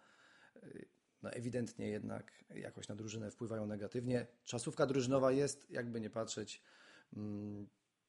no 1.22 1.30
ewidentnie 1.30 1.88
jednak 1.88 2.44
jakoś 2.54 2.88
na 2.88 2.94
drużynę 2.94 3.30
wpływają 3.30 3.66
negatywnie. 3.66 4.26
Czasówka 4.44 4.86
drużynowa 4.86 5.32
jest, 5.32 5.70
jakby 5.70 6.00
nie 6.00 6.10
patrzeć, 6.10 6.62
mm, 7.16 7.68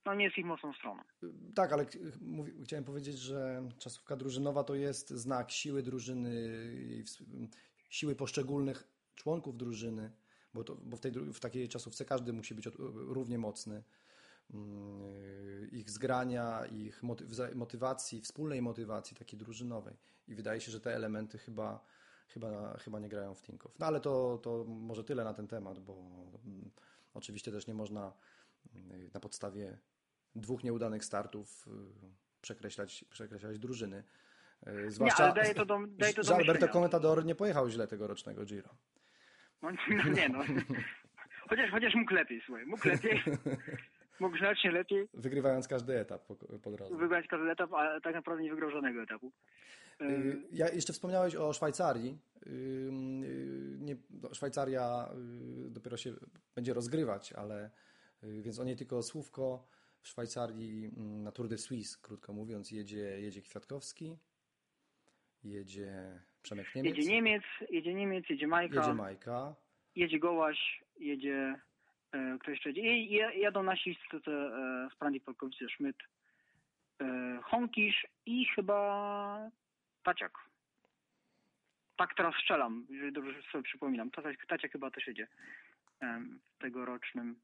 No 0.10 0.16
nie 0.16 0.26
jest 0.26 0.38
ich 0.38 0.46
mocną 0.46 0.74
stroną. 0.74 1.04
tak, 1.56 1.74
ale 1.74 1.86
chciałem 2.64 2.84
powiedzieć, 2.84 3.18
że 3.18 3.70
czasówka 3.78 4.16
drużynowa 4.16 4.64
to 4.64 4.76
jest 4.76 5.10
znak 5.10 5.52
siły 5.52 5.84
drużyny 5.84 6.32
siły 7.90 8.16
poszczególnych 8.16 8.88
członków 9.16 9.58
drużyny, 9.58 10.12
bo, 10.54 10.64
to, 10.64 10.76
bo 10.76 10.98
w, 10.98 11.00
tej, 11.00 11.12
w 11.12 11.40
takiej 11.40 11.70
czasówce 11.70 12.06
każdy 12.06 12.34
musi 12.34 12.56
być 12.56 12.70
równie 12.94 13.38
mocny. 13.38 13.84
Mm, 14.54 15.70
Ich 15.72 15.90
zgrania, 15.90 16.66
ich 16.66 17.04
motywacji, 17.56 18.22
wspólnej 18.22 18.62
motywacji 18.62 19.18
takiej 19.18 19.40
drużynowej. 19.40 19.98
I 20.28 20.36
wydaje 20.36 20.62
się, 20.62 20.72
że 20.72 20.82
te 20.82 20.96
elementy 20.96 21.38
chyba, 21.38 21.86
chyba, 22.28 22.78
chyba 22.78 23.00
nie 23.00 23.10
grają 23.10 23.36
w 23.36 23.42
Tinkoff. 23.42 23.80
No 23.80 23.86
ale 23.86 24.00
to, 24.00 24.38
to 24.38 24.66
może 24.68 25.04
tyle 25.04 25.24
na 25.24 25.34
ten 25.34 25.48
temat, 25.48 25.80
bo 25.80 25.94
mm, 26.46 26.72
oczywiście 27.14 27.52
też 27.52 27.68
nie 27.68 27.74
można 27.74 28.14
mm, 28.76 29.10
na 29.14 29.20
podstawie 29.20 29.78
dwóch 30.36 30.64
nieudanych 30.64 31.06
startów 31.06 31.68
y, 31.68 31.72
przekreślać, 32.42 33.06
przekreślać 33.10 33.60
drużyny. 33.60 34.04
Y, 34.68 34.92
Zwłaszcza, 34.92 35.24
ale 35.24 35.34
daje 35.34 35.54
to 35.54 35.66
do- 35.66 35.80
daje 35.88 36.14
to 36.14 36.24
do 36.24 36.36
Alberto. 36.36 36.68
Contador 36.68 37.26
nie 37.26 37.36
pojechał 37.36 37.70
źle 37.70 37.88
tegorocznego 37.88 38.46
Giro. 38.46 38.70
No, 39.62 39.70
no 39.90 40.04
nie 40.14 40.30
no. 40.30 40.40
Chociaż, 41.50 41.72
chociaż 41.72 41.96
mógł 41.96 42.14
lepiej, 42.14 42.42
słuchaj, 42.46 42.66
mógł 42.66 42.88
lepiej. 42.88 43.24
mógł 44.20 44.38
znacznie 44.38 44.72
lepiej 44.72 45.08
Wygrywając 45.14 45.68
każdy 45.68 46.00
etap 46.00 46.26
po, 46.26 46.36
po 46.36 46.72
drodze. 46.72 46.96
wygrać 46.98 47.28
każdy 47.28 47.52
etap, 47.52 47.74
a 47.74 48.00
tak 48.02 48.14
naprawdę 48.16 48.44
nie 48.44 48.50
wygrał 48.52 48.72
żadnego 48.72 49.02
etapu. 49.04 49.32
Y, 50.02 50.42
Ja 50.52 50.70
jeszcze 50.70 50.94
wspomniałeś 50.94 51.36
o 51.36 51.54
Szwajcarii. 51.54 52.18
Nie, 53.80 53.96
no, 54.10 54.34
Szwajcaria 54.34 55.10
dopiero 55.70 55.98
się 55.98 56.14
będzie 56.56 56.74
rozgrywać, 56.74 57.34
ale 57.34 57.70
więc 58.24 58.60
o 58.60 58.64
niej 58.64 58.76
tylko 58.76 59.04
słówko. 59.04 59.68
W 60.02 60.08
Szwajcarii 60.08 60.86
mm, 60.86 61.24
na 61.24 61.32
Tour 61.32 61.48
de 61.48 61.58
Suisse, 61.58 61.98
krótko 62.02 62.34
mówiąc, 62.34 62.72
jedzie, 62.72 63.22
jedzie 63.22 63.42
Kwiatkowski, 63.42 64.18
jedzie 65.44 66.20
Przemek 66.42 66.76
Niemiec, 66.76 66.98
Jedzie 66.98 67.12
Niemiec, 67.12 67.44
jedzie 67.70 67.94
Niemiec, 67.94 68.30
jedzie 68.30 68.48
Majka, 68.48 68.76
jedzie 68.76 68.90
jedzie, 68.90 68.94
Majka, 68.94 69.56
Gołaś, 70.20 70.84
jedzie 71.00 71.56
e, 72.12 72.38
kto 72.40 72.52
jeszcze 72.52 72.70
jedzie? 72.70 72.82
I, 72.82 73.42
jadą 73.42 73.64
nasi 73.64 73.94
z, 74.12 74.16
e, 74.16 74.20
z 74.94 74.96
Prandi 74.96 75.22
Polkowice, 75.22 75.70
Szmyt, 75.70 75.98
e, 77.02 77.40
Honkisz 77.44 78.08
i 78.26 78.46
chyba 78.46 79.52
Taciak. 80.04 80.34
Tak 81.98 82.16
teraz 82.16 82.36
strzelam, 82.36 82.86
jeżeli 82.90 83.14
dobrze 83.14 83.42
sobie 83.52 83.64
przypominam. 83.64 84.12
Taciak, 84.12 84.46
Taciak 84.46 84.72
chyba 84.72 84.92
też 84.92 85.08
jedzie 85.08 85.28
w 86.56 86.62
tegorocznym 86.62 87.36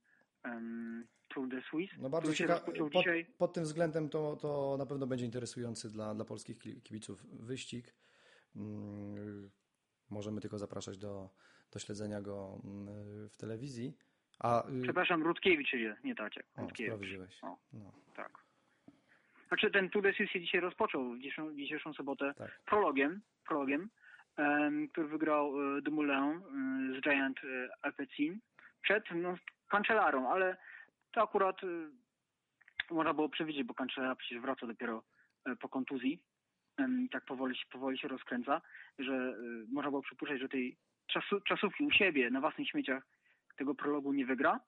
Tour 1.28 1.48
de 1.48 1.62
Suisse. 1.62 1.96
No 2.00 2.10
bardzo 2.10 2.34
ciekawe. 2.34 2.60
Pod, 2.74 2.92
dzisiaj. 2.94 3.26
pod 3.38 3.54
tym 3.54 3.64
względem 3.64 4.10
to, 4.10 4.36
to 4.36 4.76
na 4.78 4.86
pewno 4.86 5.08
będzie 5.08 5.26
interesujący 5.26 5.92
dla, 5.92 6.16
dla 6.16 6.26
polskich 6.26 6.60
ki- 6.60 6.82
kibiców 6.82 7.26
wyścig. 7.46 7.94
Mm, 8.56 9.50
Możemy 10.10 10.42
tylko 10.42 10.58
zapraszać 10.58 10.98
do, 10.98 11.30
do 11.72 11.80
śledzenia 11.80 12.22
go 12.22 12.62
mm, 12.64 13.30
w 13.30 13.38
telewizji. 13.38 13.98
A 14.40 14.70
y, 14.70 14.82
Przepraszam, 14.84 15.24
Rutkiewicz 15.24 15.72
nie 16.04 16.16
Taciak. 16.16 16.46
o, 16.58 16.62
Rutkiewicz. 16.62 17.20
O. 17.42 17.58
No, 17.74 17.92
Tak. 18.16 18.32
Znaczy 19.48 19.72
ten 19.72 19.90
Tour 19.90 20.04
de 20.04 20.14
Suisse 20.14 20.34
się 20.34 20.42
dzisiaj 20.42 20.62
rozpoczął 20.62 21.14
w 21.14 21.18
dzisiejszą, 21.18 21.56
dzisiejszą 21.56 21.94
sobotę 21.94 22.34
tak. 22.38 22.60
prologiem, 22.66 23.22
prologiem 23.48 23.90
em, 24.38 24.88
który 24.90 25.08
wygrał 25.08 25.78
e, 25.78 25.82
Dumoulin 25.82 26.14
e, 26.14 26.42
z 27.00 27.04
Giant 27.04 27.38
e, 27.44 27.70
Alpecin 27.82 28.40
przed 28.82 29.04
no, 29.16 29.36
Cancellarą, 29.68 30.30
ale 30.30 30.58
to 31.12 31.22
akurat 31.22 31.64
e, 31.64 31.68
można 32.94 33.14
było 33.14 33.30
przewidzieć, 33.30 33.64
bo 33.64 33.74
Cancellara 33.74 34.16
przecież 34.16 34.40
wraca 34.40 34.68
dopiero 34.68 35.04
e, 35.46 35.56
po 35.56 35.70
kontuzji 35.70 36.22
tak 37.12 37.26
powoli, 37.26 37.56
powoli 37.72 37.98
się 37.98 38.08
rozkręca, 38.08 38.62
że 39.00 39.14
e, 39.14 39.36
można 39.72 39.92
było 39.92 40.02
przypuszczać, 40.02 40.40
że 40.40 40.50
tej 40.50 40.78
czasu, 41.08 41.42
czasówki 41.42 41.84
u 41.84 41.92
siebie 41.92 42.30
na 42.30 42.42
własnych 42.42 42.70
śmieciach 42.70 43.04
tego 43.58 43.76
prologu 43.76 44.14
nie 44.14 44.26
wygra. 44.26 44.60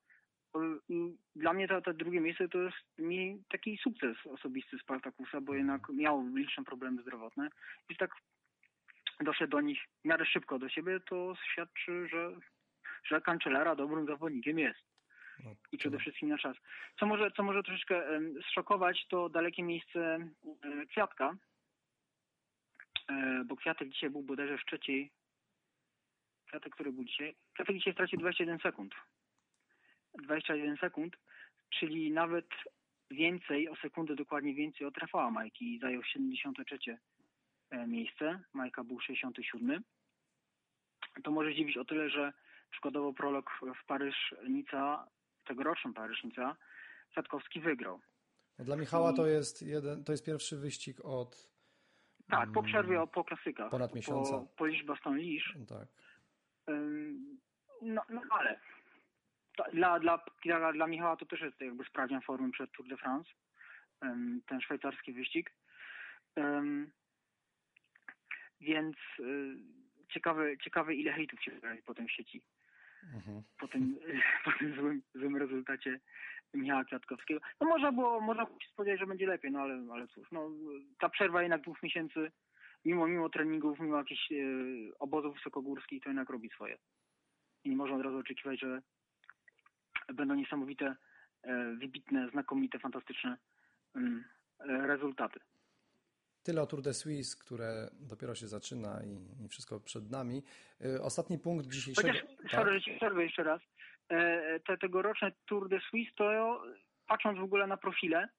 I 0.89 1.17
Dla 1.35 1.53
mnie 1.53 1.67
to, 1.67 1.81
to 1.81 1.93
drugie 1.93 2.21
miejsce 2.21 2.49
to 2.49 2.57
jest 2.57 2.77
mi 2.97 3.43
taki 3.49 3.77
sukces 3.77 4.17
osobisty 4.25 4.77
Spartakusa, 4.79 5.41
bo 5.41 5.53
jednak 5.53 5.89
miał 5.89 6.27
liczne 6.35 6.63
problemy 6.63 7.01
zdrowotne 7.01 7.49
i 7.89 7.95
tak 7.95 8.11
doszedł 9.19 9.51
do 9.51 9.61
nich 9.61 9.79
w 10.01 10.07
miarę 10.07 10.25
szybko 10.25 10.59
do 10.59 10.69
siebie, 10.69 10.99
to 10.99 11.33
świadczy, 11.51 12.07
że, 12.07 12.31
że 13.03 13.21
Cancellara 13.21 13.75
dobrym 13.75 14.05
zawodnikiem 14.05 14.59
jest 14.59 14.79
No, 15.43 15.55
i 15.71 15.77
przede 15.77 15.97
to- 15.97 16.01
wszystkim 16.01 16.29
na 16.29 16.37
czas. 16.37 16.57
Co 16.99 17.05
może, 17.05 17.31
co 17.31 17.43
może 17.43 17.63
troszeczkę 17.63 18.03
zszokować, 18.49 19.05
to 19.07 19.29
dalekie 19.29 19.63
miejsce 19.63 20.19
Kwiatka, 20.89 21.35
E, 23.09 23.43
bo 23.45 23.55
Kwiatek 23.55 23.89
dzisiaj 23.89 24.09
był 24.09 24.21
bodajże 24.23 24.57
w 24.57 24.65
trzeciej. 24.65 25.11
Kwiatek, 26.47 26.73
który 26.73 26.91
był 26.91 27.03
dzisiaj? 27.03 27.35
Kwiatek 27.53 27.75
dzisiaj 27.77 27.93
stracił 27.93 28.19
21 28.19 28.59
sekund. 28.59 28.95
21 30.13 30.77
sekund, 30.77 31.17
czyli 31.69 32.11
nawet 32.11 32.47
więcej, 33.11 33.69
o 33.69 33.75
sekundę 33.75 34.15
dokładnie 34.15 34.53
więcej 34.53 34.87
od 34.87 34.97
Rafała 34.97 35.31
Majki 35.31 35.73
i 35.75 35.79
zajął 35.79 36.03
73 36.03 36.97
e, 37.69 37.87
miejsce. 37.87 38.39
Majka 38.53 38.83
był 38.83 38.99
67. 38.99 39.83
To 41.23 41.31
może 41.31 41.55
dziwić 41.55 41.77
o 41.77 41.85
tyle, 41.85 42.09
że 42.09 42.33
przykładowo 42.71 43.13
prolog 43.13 43.51
w 43.83 43.85
Paryż-Nica, 43.85 45.07
tegorocznym 45.45 45.93
Paryż-Nica, 45.93 46.55
Kwiatkowski 47.11 47.59
wygrał. 47.61 47.99
No, 48.59 48.65
dla 48.65 48.75
Michała 48.75 49.13
to 49.13 49.27
jest, 49.27 49.61
jeden, 49.61 50.03
to 50.03 50.11
jest 50.11 50.25
pierwszy 50.25 50.57
wyścig 50.57 50.97
od 51.03 51.51
Tak, 52.29 52.51
po 52.51 52.59
mm, 52.59 52.71
przerwie 52.71 53.07
po 53.13 53.23
klasykach. 53.23 53.71
ponad 53.71 53.95
miesiąca. 53.95 54.31
Po, 54.31 54.45
po 54.57 54.63
Liège-Bastogne-Liège. 54.65 55.65
Tak. 55.65 55.87
Ym, 56.69 57.37
No, 57.81 58.01
no 58.09 58.21
ale 58.29 58.59
dla, 59.73 59.99
dla, 59.99 60.17
dla, 60.43 60.73
dla 60.73 60.87
Michała 60.87 61.15
to 61.17 61.25
też 61.25 61.41
jest 61.41 61.61
jakby 61.61 61.83
sprawdzian 61.85 62.21
formy 62.21 62.51
przed 62.51 62.71
Tour 62.71 62.87
de 62.87 62.97
France, 62.97 63.29
ten 64.47 64.61
szwajcarski 64.61 65.13
wyścig. 65.13 65.51
Więc 68.61 68.95
y, 69.19 69.55
ciekawe, 70.09 70.57
ciekawe 70.57 70.95
ile 70.95 71.13
hejtów 71.13 71.43
się 71.43 71.51
pojawi 71.51 71.81
potem 71.83 72.07
w 72.07 72.11
sieci 72.11 72.41
Mhm. 73.03 73.43
po 73.59 73.67
tym, 73.67 73.95
po 74.45 74.51
tym 74.59 74.75
złym, 74.75 75.01
złym 75.15 75.37
rezultacie 75.37 75.99
Michała 76.53 76.85
Kwiatkowskiego. 76.85 77.39
No 77.61 77.67
można 77.67 77.91
było, 77.91 78.21
można 78.21 78.45
było 78.45 78.59
się 78.59 78.69
spodziewać, 78.69 78.99
że 78.99 79.07
będzie 79.07 79.27
lepiej, 79.27 79.51
no 79.51 79.59
ale, 79.59 79.87
ale 79.93 80.07
cóż, 80.07 80.31
no, 80.31 80.49
ta 80.99 81.09
przerwa 81.09 81.41
jednak 81.41 81.61
dwóch 81.61 81.83
miesięcy, 81.83 82.31
mimo, 82.85 83.07
mimo 83.07 83.29
treningów, 83.29 83.79
mimo 83.79 83.97
jakichś 83.97 84.31
e, 84.31 84.35
obozów 84.99 85.35
wysokogórskich, 85.35 86.03
to 86.03 86.09
jednak 86.09 86.29
robi 86.29 86.49
swoje. 86.49 86.77
I 87.63 87.69
nie 87.69 87.75
można 87.75 87.95
od 87.95 88.01
razu 88.01 88.17
oczekiwać, 88.17 88.59
że 88.59 88.81
będą 90.13 90.35
niesamowite, 90.35 90.95
e, 91.43 91.75
wybitne, 91.75 92.29
znakomite, 92.29 92.79
fantastyczne 92.79 93.37
mm, 93.95 94.23
e, 94.59 94.87
rezultaty. 94.87 95.39
Tyle 96.47 96.61
o 96.61 96.65
Tour 96.65 96.81
de 96.81 96.93
Suisse, 96.93 97.35
które 97.45 97.89
dopiero 97.99 98.35
się 98.35 98.47
zaczyna 98.47 98.99
i, 99.03 99.45
i 99.45 99.47
wszystko 99.47 99.79
przed 99.79 100.11
nami. 100.11 100.43
Y, 100.85 101.01
Ostatni 101.01 101.39
punkt 101.39 101.67
dzisiejszego. 101.67 102.07
Chociaż, 102.07 102.51
sorry, 102.51 102.81
ci 102.81 102.91
przerwę 102.95 103.23
jeszcze 103.23 103.43
raz, 103.43 103.61
e, 104.09 104.59
te 104.59 104.77
tegoroczne 104.77 105.31
Tour 105.45 105.69
de 105.69 105.79
Suisse, 105.79 106.11
to 106.15 106.61
patrząc 107.07 107.39
w 107.39 107.43
ogóle 107.43 107.67
na 107.67 107.77
profile 107.77 108.29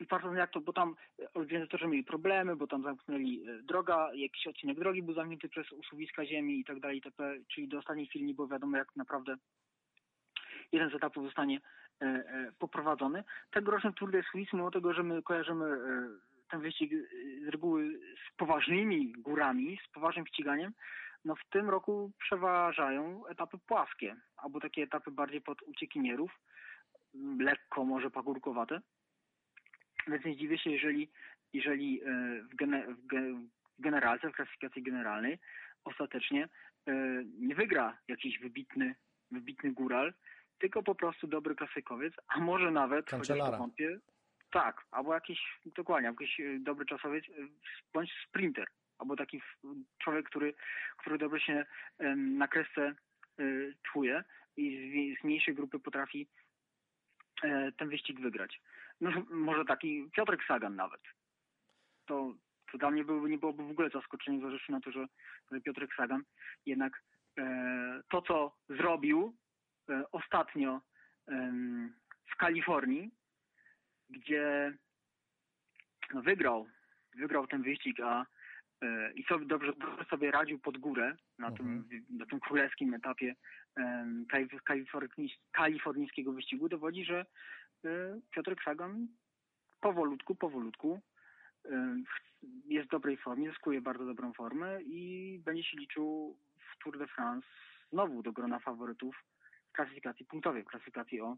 i 0.00 0.06
patrząc 0.06 0.38
jak 0.38 0.50
to, 0.50 0.60
bo 0.60 0.72
tam 0.72 0.96
organizatorzy 1.34 1.86
mieli 1.86 2.04
problemy, 2.04 2.56
bo 2.56 2.66
tam 2.66 2.82
zamknęli 2.82 3.44
e, 3.48 3.62
droga, 3.62 4.10
jakiś 4.14 4.46
odcinek 4.46 4.78
drogi 4.78 5.02
był 5.02 5.14
zamknięty 5.14 5.48
przez 5.48 5.72
usuwiska 5.72 6.26
ziemi 6.26 6.60
i 6.60 6.64
tak 6.64 6.80
dalej, 6.80 6.96
itp., 6.96 7.34
czyli 7.54 7.68
do 7.68 7.78
ostatniej 7.78 8.06
chwili 8.06 8.24
nie 8.24 8.34
było 8.34 8.48
wiadomo 8.48 8.76
jak 8.76 8.96
naprawdę 8.96 9.36
jeden 10.72 10.90
z 10.90 10.94
etapów 10.94 11.24
zostanie 11.24 11.60
e, 12.00 12.04
e, 12.04 12.52
poprowadzony. 12.58 13.24
Tegoroczny 13.50 13.92
Tour 13.92 14.10
de 14.10 14.22
Suisse, 14.22 14.56
mimo 14.56 14.70
tego, 14.70 14.94
że 14.94 15.02
my 15.02 15.22
kojarzymy 15.22 15.66
e, 15.66 16.08
ten 16.50 16.60
wyścig 16.60 16.92
e, 16.92 16.96
z 17.44 17.48
reguły 17.48 17.98
z 17.98 18.36
poważnymi 18.36 19.12
górami, 19.12 19.78
z 19.88 19.92
poważnym 19.92 20.26
ściganiem, 20.26 20.72
no 21.24 21.34
w 21.34 21.50
tym 21.50 21.70
roku 21.70 22.12
przeważają 22.18 23.26
etapy 23.26 23.58
płaskie, 23.58 24.16
albo 24.36 24.60
takie 24.60 24.82
etapy 24.82 25.10
bardziej 25.10 25.40
pod 25.40 25.62
uciekinierów, 25.62 26.40
m, 27.14 27.38
lekko 27.40 27.84
może 27.84 28.10
pagórkowate. 28.10 28.80
Więc 30.08 30.24
nie 30.24 30.34
zdziwię 30.34 30.58
się, 30.58 30.70
jeżeli, 30.70 31.10
jeżeli 31.52 32.02
e, 32.02 32.06
w, 32.42 32.56
gene, 32.56 32.94
w, 32.94 33.06
ge, 33.06 33.20
w 33.78 33.82
generalce, 33.82 34.30
w 34.30 34.32
klasyfikacji 34.32 34.82
generalnej 34.82 35.38
ostatecznie 35.84 36.48
e, 36.86 36.92
nie 37.38 37.54
wygra 37.54 37.98
jakiś 38.08 38.38
wybitny, 38.38 38.94
wybitny 39.30 39.72
góral, 39.72 40.14
tylko 40.58 40.82
po 40.82 40.94
prostu 40.94 41.26
dobry 41.26 41.54
klasykowiec, 41.54 42.14
a 42.28 42.40
może 42.40 42.70
nawet, 42.70 43.10
chociaż 43.10 43.38
to 43.38 43.58
wątpię, 43.58 43.98
tak, 44.50 44.86
albo 44.90 45.14
jakiś, 45.14 45.40
dokładnie, 45.66 46.08
jakiś 46.08 46.40
e, 46.40 46.58
dobry 46.58 46.86
czasowiec, 46.86 47.24
e, 47.24 47.32
bądź 47.94 48.12
sprinter, 48.28 48.66
albo 48.98 49.16
taki 49.16 49.42
człowiek, 49.98 50.26
który, 50.26 50.54
który 50.98 51.18
dobrze 51.18 51.40
się 51.40 51.66
na 52.16 52.48
kresce 52.48 52.82
e, 52.82 52.94
czuje 53.92 54.24
i 54.56 55.16
z, 55.20 55.24
mniejszej 55.24 55.54
grupy 55.54 55.78
potrafi 55.78 56.28
ten 57.78 57.88
wyścig 57.88 58.20
wygrać. 58.20 58.60
No, 59.00 59.10
może 59.30 59.64
taki 59.64 60.10
Piotrek 60.12 60.40
Sagan 60.48 60.76
nawet. 60.76 61.00
To, 62.06 62.34
to 62.72 62.78
dla 62.78 62.90
mnie 62.90 63.04
byłoby, 63.04 63.30
nie 63.30 63.38
byłoby 63.38 63.62
w 63.64 63.70
ogóle 63.70 63.90
zaskoczenie, 63.90 64.38
zważywszy 64.38 64.72
na 64.72 64.80
to, 64.80 64.90
że, 64.90 65.06
że 65.52 65.60
Piotrek 65.60 65.94
Sagan 65.94 66.22
jednak 66.66 67.02
to, 68.10 68.22
co 68.22 68.56
zrobił 68.68 69.36
ostatnio 70.12 70.80
w 72.32 72.36
Kalifornii, 72.38 73.10
gdzie 74.10 74.72
wygrał, 76.14 76.66
wygrał 77.14 77.46
ten 77.46 77.62
wyścig, 77.62 78.00
a 78.00 78.26
e, 78.82 79.12
i 79.12 79.24
sobie 79.24 79.46
dobrze, 79.46 79.72
dobrze 79.72 80.04
sobie 80.04 80.30
radził 80.30 80.58
pod 80.58 80.78
górę 80.78 81.16
na, 81.38 81.50
tym, 81.50 81.88
na 82.10 82.26
tym 82.26 82.40
królewskim 82.40 82.94
etapie 82.94 83.34
kalifornijskiego 85.52 86.32
wyścigu, 86.32 86.68
dowodzi, 86.68 87.04
że 87.04 87.26
e, 87.84 88.20
Piotrek 88.30 88.62
Sagan 88.62 89.08
powolutku, 89.80 90.34
powolutku 90.34 91.00
e, 91.64 91.96
jest 92.64 92.88
w 92.88 92.90
dobrej 92.90 93.16
formie, 93.16 93.50
zyskuje 93.50 93.80
bardzo 93.80 94.04
dobrą 94.04 94.32
formę 94.32 94.82
i 94.82 95.40
będzie 95.44 95.64
się 95.64 95.76
liczył 95.76 96.36
w 96.58 96.84
Tour 96.84 96.98
de 96.98 97.06
France 97.06 97.48
znowu 97.92 98.22
do 98.22 98.32
grona 98.32 98.58
faworytów 98.58 99.16
w 99.68 99.72
klasyfikacji 99.72 100.26
punktowej, 100.26 100.62
w 100.62 100.66
klasyfikacji 100.66 101.20
o 101.20 101.36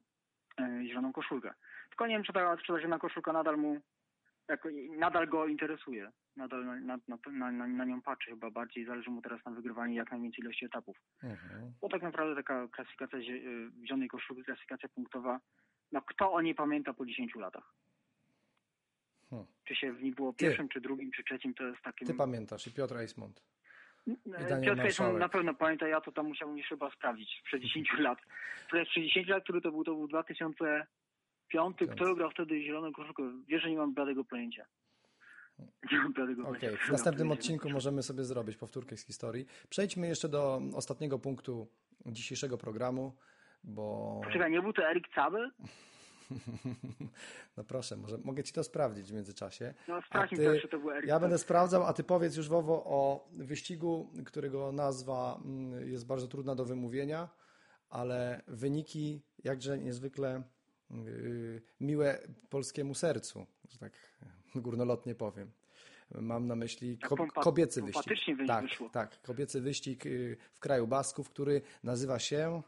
zieloną 0.86 1.12
koszulkę. 1.12 1.54
Tylko 1.88 2.06
nie 2.06 2.14
wiem, 2.14 2.24
czy 2.24 2.32
ta, 2.32 2.56
czy 2.56 2.72
ta 2.72 2.78
zielona 2.78 2.98
koszulka 2.98 3.32
nadal 3.32 3.56
mu 3.56 3.80
jako, 4.48 4.68
nadal 4.98 5.28
go 5.28 5.46
interesuje. 5.46 6.11
Nadal 6.36 6.64
na, 6.64 6.98
na, 7.09 7.18
na, 7.50 7.66
na, 7.66 7.84
nią 7.84 8.02
patrzy 8.02 8.30
chyba 8.30 8.50
bardziej. 8.50 8.84
Zależy 8.84 9.11
mu 9.11 9.22
teraz 9.22 9.44
na 9.44 9.52
wygrywaniu 9.52 9.94
jak 9.94 10.11
najwięcej 10.11 10.44
ilości 10.44 10.64
etapów. 10.64 10.96
Mhm. 11.22 11.72
Bo 11.80 11.88
tak 11.88 12.02
naprawdę 12.02 12.36
taka 12.36 12.68
klasyfikacja 12.68 13.18
y, 13.18 13.70
zielonej 13.86 14.09
koszulki, 14.09 14.44
klasyfikacja 14.44 14.88
punktowa, 14.88 15.40
no 15.92 16.02
kto 16.02 16.32
o 16.32 16.40
niej 16.40 16.54
pamięta 16.54 16.92
po 16.92 17.06
10 17.06 17.34
latach? 17.34 17.74
Hmm. 19.30 19.46
Czy 19.64 19.74
się 19.74 19.92
w 19.92 20.02
niej 20.02 20.12
było 20.12 20.32
Ty. 20.32 20.38
pierwszym, 20.38 20.68
czy 20.68 20.80
drugim, 20.80 21.11
czy 21.11 21.24
trzecim, 21.24 21.54
to 21.54 21.64
jest 21.64 21.82
takie... 21.82 22.06
Ty 22.06 22.14
pamiętasz 22.14 22.66
i 22.66 22.72
Piotr 22.72 22.96
Eismont. 22.96 23.42
E, 24.09 24.48
Daniel 24.48 24.61
Piotr 24.61 24.82
Kajson 24.82 25.06
Marszałek. 25.06 25.20
na 25.20 25.28
pewno 25.28 25.54
pamięta, 25.54 25.88
ja 25.88 26.00
to 26.00 26.12
tam 26.12 26.26
musiałem 26.26 26.59
już 26.59 26.66
chyba 26.66 26.90
sprawdzić, 26.90 27.40
sprzed 27.40 27.62
10 27.62 27.88
lat. 27.98 28.18
Sprzed 28.64 28.88
10 28.94 29.28
lat, 29.28 29.42
który 29.44 29.61
to 29.61 29.70
był, 29.70 29.84
to 29.84 29.94
był 29.94 30.09
2005, 30.09 31.76
kto 31.92 32.14
grał 32.14 32.30
wtedy 32.30 32.62
zieloną 32.62 32.92
koszulkę? 32.92 33.22
Wiesz, 33.48 33.62
że 33.62 33.70
nie 33.70 33.76
mam 33.76 33.94
bladego 33.94 34.24
pojęcia. 34.24 34.64
Pojęcia. 36.44 36.86
w 36.86 36.92
następnym 36.92 37.30
odcinku 37.30 37.70
możemy 37.70 38.02
sobie 38.02 38.24
zrobić 38.24 38.56
powtórkę 38.56 38.96
z 38.96 39.06
historii. 39.06 39.46
Przejdźmy 39.68 40.09
jeszcze 40.09 40.28
do 40.28 40.61
ostatniego 40.74 41.18
punktu 41.18 41.68
dzisiejszego 42.06 42.59
programu, 42.59 43.16
bo... 43.64 44.20
Poczekaj, 44.24 44.50
nie 44.50 44.62
był 44.62 44.72
to 44.72 44.90
Erik 44.90 45.06
Zabel? 45.16 45.50
No 47.57 47.64
proszę, 47.64 47.97
może 47.97 48.18
mogę 48.18 48.43
ci 48.45 48.53
to 48.53 48.64
sprawdzić 48.64 49.11
w 49.11 49.14
międzyczasie. 49.14 49.74
No 49.89 50.03
sprawdź 50.03 50.33
mi 50.33 50.39
ty- 50.39 50.68
to 50.70 50.79
był 50.79 50.91
Ja 50.91 51.01
Zabel. 51.01 51.20
będę 51.20 51.39
sprawdzał, 51.39 51.85
a 51.85 51.93
ty 51.93 52.05
powiedz 52.05 52.37
już 52.37 52.49
Wowo 52.49 52.85
o 52.85 53.29
wyścigu, 53.33 54.12
którego 54.26 54.72
nazwa 54.72 55.41
mm, 55.45 55.89
jest 55.91 56.07
bardzo 56.07 56.29
trudna 56.29 56.55
do 56.55 56.64
wymówienia, 56.64 57.29
ale 57.91 58.43
wyniki 58.49 59.22
jakże 59.45 59.79
niezwykle 59.79 60.43
yy, 60.91 61.62
miłe 61.81 62.18
polskiemu 62.51 62.95
sercu, 62.95 63.47
że 63.68 63.79
tak 63.79 63.93
górnolotnie 64.55 65.14
powiem. 65.14 65.51
Mam 66.14 66.47
na 66.47 66.57
myśli 66.57 66.99
ko- 66.99 67.16
pompa- 67.16 67.43
kobiecy 67.43 67.83
wyścig. 67.83 68.05
Tak, 68.47 68.64
tak, 68.93 69.22
kobiecy 69.22 69.61
wyścig 69.61 70.05
yy, 70.05 70.37
w 70.53 70.61
kraju 70.61 70.87
Basków, 70.87 71.31
który 71.31 71.62
nazywa 71.85 72.18
się 72.18 72.62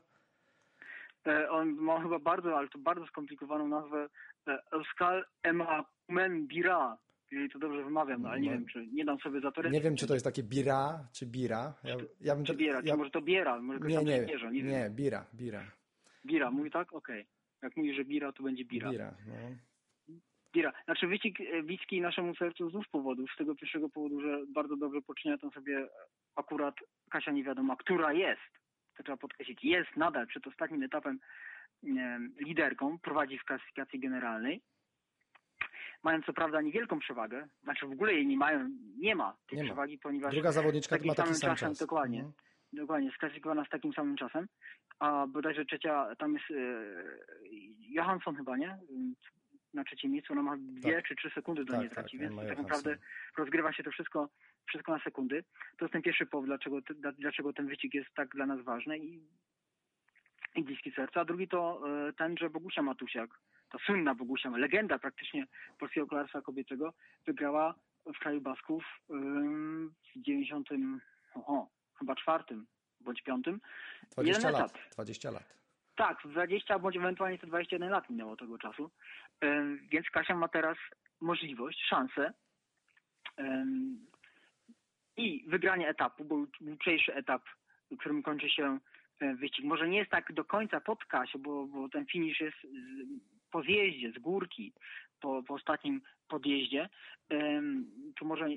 On 1.50 1.68
ma 1.74 2.02
chyba 2.02 2.18
bardzo, 2.18 2.58
ale 2.58 2.68
to 2.68 2.78
bardzo 2.78 3.06
skomplikowaną 3.06 3.68
nazwę 3.68 4.08
e, 4.48 4.58
Euskal 4.72 5.24
Emakumen 5.42 6.46
Bira. 6.46 6.98
Jeżeli 7.30 7.50
to 7.50 7.58
dobrze 7.58 7.84
wymawiam, 7.84 8.22
no, 8.22 8.28
ale 8.28 8.40
nie 8.40 8.50
No. 8.50 8.52
wiem, 8.56 8.66
czy 8.66 8.86
nie 8.86 9.04
dam 9.04 9.18
sobie 9.18 9.40
za 9.40 9.52
to 9.52 9.68
Nie 9.68 9.80
wiem, 9.80 9.96
czy 9.96 10.06
to 10.06 10.14
jest 10.14 10.24
takie 10.26 10.42
bira, 10.42 11.08
czy 11.12 11.26
bira. 11.26 11.74
Ja, 11.84 11.96
ja 12.20 12.36
bym 12.36 12.44
Czy 12.44 12.54
biera, 12.54 12.80
ja, 12.84 12.92
czy 12.92 12.96
może 12.98 13.10
to 13.10 13.20
biera, 13.22 13.60
może 13.60 13.80
Nie, 13.80 14.04
nie, 14.04 14.26
bierze, 14.26 14.50
nie, 14.52 14.62
nie, 14.62 14.90
bira, 14.90 15.26
bira. 15.34 15.60
Bira, 16.26 16.50
mówi 16.50 16.70
tak? 16.70 16.92
Okej. 16.92 17.26
Jak 17.62 17.76
mówi, 17.76 17.94
że 17.94 18.04
bira, 18.04 18.32
to 18.32 18.42
będzie 18.42 18.64
bira. 18.64 18.90
Bira, 18.90 19.14
no. 19.26 19.34
Bira. 20.52 20.72
Znaczy 20.84 21.06
wyścig 21.06 21.40
e, 21.40 21.62
bliski 21.62 22.00
naszemu 22.00 22.34
sercu 22.34 22.68
z 22.68 22.72
dwóch 22.72 22.88
powodów. 22.88 23.30
Z 23.34 23.38
tego 23.38 23.54
pierwszego 23.54 23.88
powodu, 23.88 24.20
że 24.20 24.38
bardzo 24.54 24.76
dobrze 24.76 25.02
poczynia 25.02 25.38
tam 25.38 25.50
sobie 25.50 25.88
akurat 26.36 26.74
Kasia 27.10 27.30
nie 27.32 27.44
wiadomo, 27.44 27.76
która 27.76 28.12
jest. 28.12 28.59
To 29.00 29.04
trzeba 29.04 29.16
podkreślić. 29.16 29.64
Jest 29.64 29.96
nadal 29.96 30.26
przed 30.26 30.46
ostatnim 30.46 30.82
etapem 30.82 31.18
e, 31.98 32.18
liderką, 32.46 32.98
prowadzi 32.98 33.38
w 33.38 33.44
klasyfikacji 33.44 34.00
generalnej. 34.00 34.62
Mają 36.02 36.22
co 36.22 36.32
prawda 36.32 36.60
niewielką 36.60 36.98
przewagę, 36.98 37.48
znaczy 37.62 37.86
w 37.86 37.92
ogóle 37.92 38.12
jej 38.12 38.26
nie 38.26 38.36
mają, 38.36 38.70
nie 38.98 39.14
ma 39.14 39.36
tej 39.48 39.56
Nie 39.56 39.62
ma. 39.64 39.68
przewagi, 39.68 39.98
ponieważ 39.98 40.34
Druga 40.34 40.52
zawodniczka 40.52 40.96
ma 41.04 41.14
taki 41.14 41.34
sam 41.34 41.56
czas. 41.56 41.78
dokładnie. 41.78 42.18
Mhm. 42.18 42.34
Dokładnie, 42.72 43.10
sklasyfikowana 43.12 43.64
z 43.64 43.68
takim 43.68 43.92
samym 43.92 44.16
czasem. 44.16 44.48
A 44.98 45.26
bodajże 45.26 45.64
trzecia, 45.64 46.16
tam 46.18 46.34
jest 46.34 46.50
e, 46.50 46.54
Johansson 47.88 48.36
chyba, 48.36 48.56
nie? 48.56 48.78
Na 49.74 49.84
trzecim 49.84 50.10
miejscu, 50.12 50.32
ona 50.32 50.42
ma 50.42 50.56
dwie 50.58 50.94
Tak. 50.94 51.04
czy 51.04 51.16
trzy 51.16 51.30
sekundy 51.34 51.64
do 51.64 51.72
Tak, 51.72 51.80
niej 51.80 51.88
tak, 51.90 51.98
traci, 51.98 52.18
więc 52.18 52.34
ma 52.34 52.44
tak 52.44 52.58
naprawdę 52.58 52.96
rozgrywa 53.38 53.72
się 53.72 53.82
to 53.82 53.90
wszystko, 53.90 54.28
wszystko 54.66 54.92
na 54.92 55.04
sekundy. 55.04 55.44
To 55.78 55.84
jest 55.84 55.92
ten 55.92 56.02
pierwszy 56.02 56.26
powód, 56.26 56.46
dlaczego, 56.46 56.78
dlaczego 57.18 57.52
ten 57.52 57.66
wyścig 57.66 57.94
jest 57.94 58.14
tak 58.14 58.28
dla 58.28 58.46
nas 58.46 58.60
ważny 58.60 58.98
i, 58.98 59.20
i 60.54 60.62
bliski 60.62 60.92
serca. 60.92 61.20
A 61.20 61.24
drugi 61.24 61.48
to 61.48 61.82
e, 62.08 62.12
ten, 62.12 62.36
że 62.38 62.50
Bogusia 62.50 62.82
Matusiak, 62.82 63.30
ta 63.70 63.78
słynna 63.86 64.14
Bogusia, 64.14 64.50
legenda 64.50 64.98
praktycznie 64.98 65.46
polskiego 65.78 66.06
kolarstwa 66.06 66.42
kobiecego, 66.42 66.92
wygrała 67.26 67.74
w 68.06 68.18
kraju 68.18 68.40
Basków 68.40 68.84
w 69.08 70.22
90, 70.22 70.68
oho, 71.34 71.68
chyba 71.98 72.14
czwartym 72.14 72.66
bądź 73.00 73.22
piątym. 73.22 73.60
20 74.10 74.48
Jeden 74.48 74.60
lat. 74.60 74.70
etap. 74.70 74.92
20 74.94 75.30
lat. 75.30 75.60
Tak, 75.96 76.18
20 76.24 76.78
bądź 76.78 76.96
ewentualnie 76.96 77.38
to 77.38 77.46
21 77.46 77.90
lat 77.90 78.10
minęło 78.10 78.36
tego 78.36 78.58
czasu. 78.58 78.90
Więc 79.90 80.10
Kasia 80.10 80.36
ma 80.36 80.48
teraz 80.48 80.78
możliwość, 81.20 81.84
szansę 81.88 82.32
i 85.20 85.44
wygranie 85.48 85.88
etapu, 85.88 86.24
bo 86.24 86.46
jutrzejszy 86.60 87.14
etap, 87.14 87.42
którym 87.98 88.22
kończy 88.22 88.48
się 88.50 88.78
e, 89.20 89.34
wyścig, 89.34 89.64
może 89.64 89.88
nie 89.88 89.98
jest 89.98 90.10
tak 90.10 90.32
do 90.32 90.44
końca 90.44 90.80
pod 90.80 91.04
Kasią, 91.04 91.38
bo, 91.38 91.66
bo 91.66 91.88
ten 91.88 92.06
finisz 92.06 92.40
jest 92.40 92.56
z- 92.62 93.30
po 93.50 93.62
zjeździe, 93.62 94.12
z 94.12 94.18
górki, 94.18 94.72
po, 95.20 95.42
po 95.42 95.54
ostatnim 95.54 96.00
podjeździe. 96.28 96.88
Ym, 97.32 97.90
To 98.18 98.24
może 98.24 98.48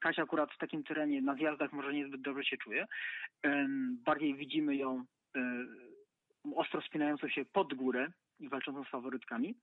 Kasia 0.00 0.22
akurat 0.22 0.52
w 0.52 0.58
takim 0.58 0.84
terenie, 0.84 1.22
na 1.22 1.34
zjazdach 1.34 1.72
może 1.72 1.94
niezbyt 1.94 2.20
dobrze 2.20 2.44
się 2.44 2.56
czuje. 2.56 2.86
Ym, 3.46 3.98
Bardziej 4.04 4.34
widzimy 4.34 4.76
ją 4.76 5.04
y, 5.36 5.40
ostro 6.56 6.80
spinającą 6.82 7.28
się 7.28 7.44
pod 7.44 7.74
górę 7.74 8.08
i 8.40 8.48
walczącą 8.48 8.84
z 8.84 8.88
faworytkami 8.88 9.54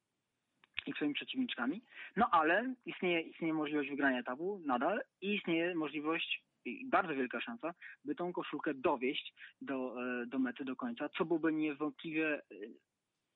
i 0.86 0.94
swoimi 0.94 1.14
przeciwniczkami. 1.14 1.82
No 2.16 2.30
ale 2.32 2.74
istnieje, 2.86 3.22
istnieje 3.22 3.54
możliwość 3.54 3.90
wygrania 3.90 4.20
etapu 4.20 4.62
nadal 4.66 5.02
i 5.22 5.36
istnieje 5.36 5.76
możliwość 5.76 6.44
i 6.66 6.86
bardzo 6.86 7.16
wielka 7.16 7.42
szansa, 7.42 7.74
by 8.06 8.16
tą 8.16 8.34
koszulkę 8.34 8.74
dowieść 8.74 9.34
do, 9.62 9.96
e, 10.22 10.26
do 10.26 10.40
mety 10.40 10.66
do 10.66 10.76
końca, 10.76 11.10
co 11.10 11.26
byłoby 11.26 11.54
niewątpliwie 11.54 12.36
e, 12.36 12.42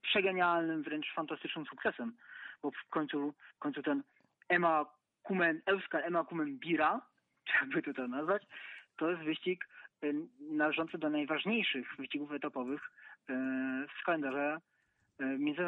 przegenialnym, 0.02 0.84
wręcz 0.84 1.14
fantastycznym 1.14 1.66
sukcesem, 1.66 2.14
bo 2.62 2.72
w 2.72 2.90
końcu, 2.90 3.34
w 3.56 3.60
końcu 3.60 3.84
ten 3.84 4.04
Ema 4.50 4.86
Kumen, 5.24 5.62
Euskal 5.66 6.04
Ema 6.04 6.24
Kumen 6.24 6.58
Bira, 6.58 7.02
jakby 7.62 7.82
to 7.82 7.94
to 7.94 8.08
nazwać, 8.08 8.44
to 8.98 9.12
jest 9.12 9.24
wyścig 9.24 9.68
e, 10.04 10.08
należący 10.40 10.98
do 10.98 11.10
najważniejszych 11.10 11.96
wyścigów 11.98 12.32
etapowych 12.32 12.92
w 14.00 14.04
kalendarze 14.06 14.58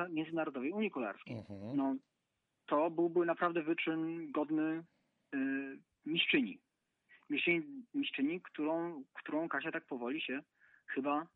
międzynarodowej 0.09 0.71
Unii 0.71 0.91
Kolarskiej. 0.91 1.37
Mhm. 1.37 1.77
No, 1.77 1.95
to 2.65 2.91
byłby 2.91 3.25
naprawdę 3.25 3.63
wyczyn 3.63 4.31
godny 4.31 4.83
e, 5.33 5.37
mistrzyni. 6.05 6.59
Mistrzyni, 7.29 7.61
mistrzyni 7.93 8.41
którą, 8.41 9.03
którą 9.13 9.49
Kasia 9.49 9.71
tak 9.71 9.85
powoli 9.85 10.21
się 10.21 10.41
chyba 10.87 11.27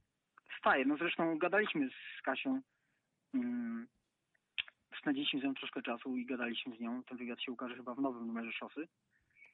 staje. 0.59 0.85
No 0.85 0.97
zresztą 0.97 1.37
gadaliśmy 1.37 1.89
z 1.89 2.21
Kasią, 2.21 2.61
mm, 3.33 3.87
spędziliśmy 4.99 5.39
z 5.39 5.43
nią 5.43 5.53
troszkę 5.53 5.81
czasu 5.81 6.17
i 6.17 6.25
gadaliśmy 6.25 6.75
z 6.77 6.79
nią. 6.79 7.03
Ten 7.03 7.17
wywiad 7.17 7.41
się 7.41 7.51
ukaże 7.51 7.75
chyba 7.75 7.95
w 7.95 7.99
nowym 7.99 8.27
numerze 8.27 8.51
szosy. 8.51 8.87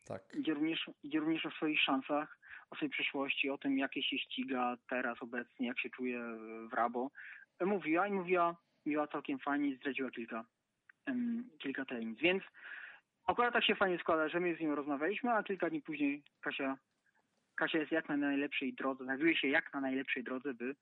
Tak. 0.05 0.21
Idzie 0.33 0.53
również, 0.53 0.89
idzie 1.03 1.19
również 1.19 1.45
o 1.45 1.51
swoich 1.51 1.81
szansach, 1.81 2.39
o 2.69 2.75
swojej 2.75 2.91
przyszłości, 2.91 3.49
o 3.49 3.57
tym, 3.57 3.77
jakie 3.77 4.03
się 4.03 4.17
ściga 4.17 4.77
teraz 4.89 5.21
obecnie, 5.21 5.67
jak 5.67 5.79
się 5.79 5.89
czuje 5.89 6.19
w 6.71 6.73
Rabo. 6.73 7.11
Mówiła 7.65 8.07
i 8.07 8.11
mówiła, 8.11 8.55
mówiła 8.85 9.07
całkiem 9.07 9.39
fajnie 9.39 9.67
i 9.69 9.75
zdradziła 9.75 10.09
kilka, 10.11 10.45
em, 11.05 11.49
kilka 11.59 11.85
tajemnic. 11.85 12.19
Więc 12.19 12.43
akurat 13.25 13.53
tak 13.53 13.65
się 13.65 13.75
fajnie 13.75 13.99
składa, 13.99 14.29
że 14.29 14.39
my 14.39 14.55
z 14.55 14.59
nią 14.59 14.75
rozmawialiśmy, 14.75 15.31
a 15.31 15.43
kilka 15.43 15.69
dni 15.69 15.81
później 15.81 16.23
Kasia, 16.41 16.77
Kasia 17.55 17.77
jest 17.77 17.91
jak 17.91 18.09
na 18.09 18.17
najlepszej 18.17 18.73
drodze, 18.73 19.03
znajduje 19.03 19.35
się 19.37 19.47
jak 19.47 19.73
na 19.73 19.81
najlepszej 19.81 20.23
drodze, 20.23 20.53
by 20.53 20.75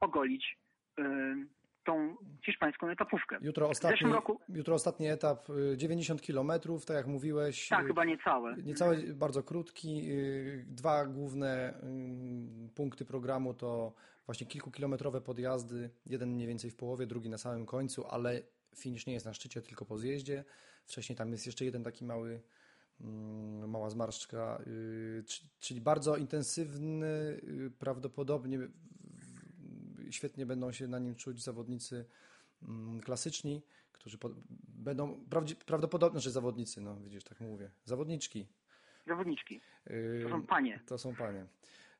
ogolić 0.00 0.58
tą 1.84 2.16
hiszpańską 2.44 2.88
etapówkę. 2.88 3.38
Jutro 3.40 3.68
ostatni, 3.68 4.12
roku, 4.12 4.40
jutro 4.48 4.74
ostatni 4.74 5.08
etap, 5.08 5.50
y, 5.50 5.76
90 5.76 6.22
km, 6.26 6.52
tak 6.86 6.96
jak 6.96 7.06
mówiłeś. 7.06 7.68
tak, 7.68 7.84
y, 7.84 7.86
chyba 7.86 8.04
niecałe. 8.04 8.56
Niecały, 8.64 9.14
bardzo 9.14 9.42
krótki. 9.42 10.02
y, 10.10 10.64
Dwa 10.68 11.06
główne 11.06 11.74
y, 12.68 12.74
punkty 12.74 13.04
programu 13.04 13.54
to 13.54 13.92
właśnie 14.28 14.46
kilkukilometrowe 14.46 15.20
podjazdy. 15.20 15.90
Jeden 16.06 16.30
mniej 16.34 16.46
więcej 16.46 16.70
w 16.70 16.76
połowie, 16.76 17.06
drugi 17.06 17.28
na 17.28 17.38
samym 17.38 17.66
końcu, 17.66 18.06
ale 18.06 18.42
finisz 18.76 19.06
nie 19.06 19.12
jest 19.12 19.26
na 19.26 19.34
szczycie, 19.34 19.62
tylko 19.62 19.84
po 19.84 19.98
zjeździe. 19.98 20.44
Wcześniej 20.84 21.16
tam 21.16 21.32
jest 21.32 21.46
jeszcze 21.46 21.64
jeden 21.64 21.84
taki 21.84 22.04
mały, 22.04 22.40
mm, 23.00 23.70
mała 23.70 23.90
zmarszczka, 23.90 24.62
y, 24.66 25.24
czy- 25.26 25.48
czyli 25.58 25.80
bardzo 25.80 26.16
intensywny, 26.16 27.06
y, 27.66 27.70
prawdopodobnie 27.78 28.58
świetnie 30.10 30.46
będą 30.46 30.72
się 30.72 30.88
na 30.88 30.98
nim 30.98 31.14
czuć 31.14 31.42
zawodnicy 31.42 32.04
mm, 32.62 33.00
klasyczni, 33.00 33.62
którzy 33.92 34.18
będą 34.68 35.24
prawdopodobnie, 35.66 36.20
że 36.20 36.30
zawodnicy, 36.30 36.80
no 36.80 36.96
widzisz, 36.96 37.24
tak 37.24 37.40
mówię, 37.40 37.70
zawodniczki. 37.84 38.46
Zawodniczki. 39.06 39.60
Yy, 39.86 40.20
To 40.22 40.28
są 40.30 40.46
panie. 40.46 40.80
To 40.86 40.98
są 40.98 41.14
panie. 41.16 41.46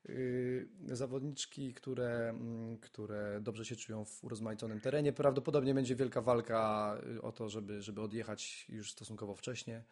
Yy, 0.05 0.69
Zawodniczki, 0.87 1.73
które, 1.73 2.29
mm, 2.29 2.77
które 2.77 3.39
dobrze 3.41 3.65
się 3.65 3.75
czują 3.75 4.05
w 4.05 4.23
urozmaiconym 4.23 4.79
terenie. 4.79 5.13
Prawdopodobnie 5.13 5.73
będzie 5.73 5.95
wielka 5.95 6.21
walka 6.21 6.97
y, 7.17 7.21
o 7.21 7.31
to, 7.31 7.49
żeby, 7.49 7.81
żeby 7.81 8.01
odjechać 8.01 8.65
już 8.69 8.91
stosunkowo 8.91 9.35
wcześnie 9.35 9.83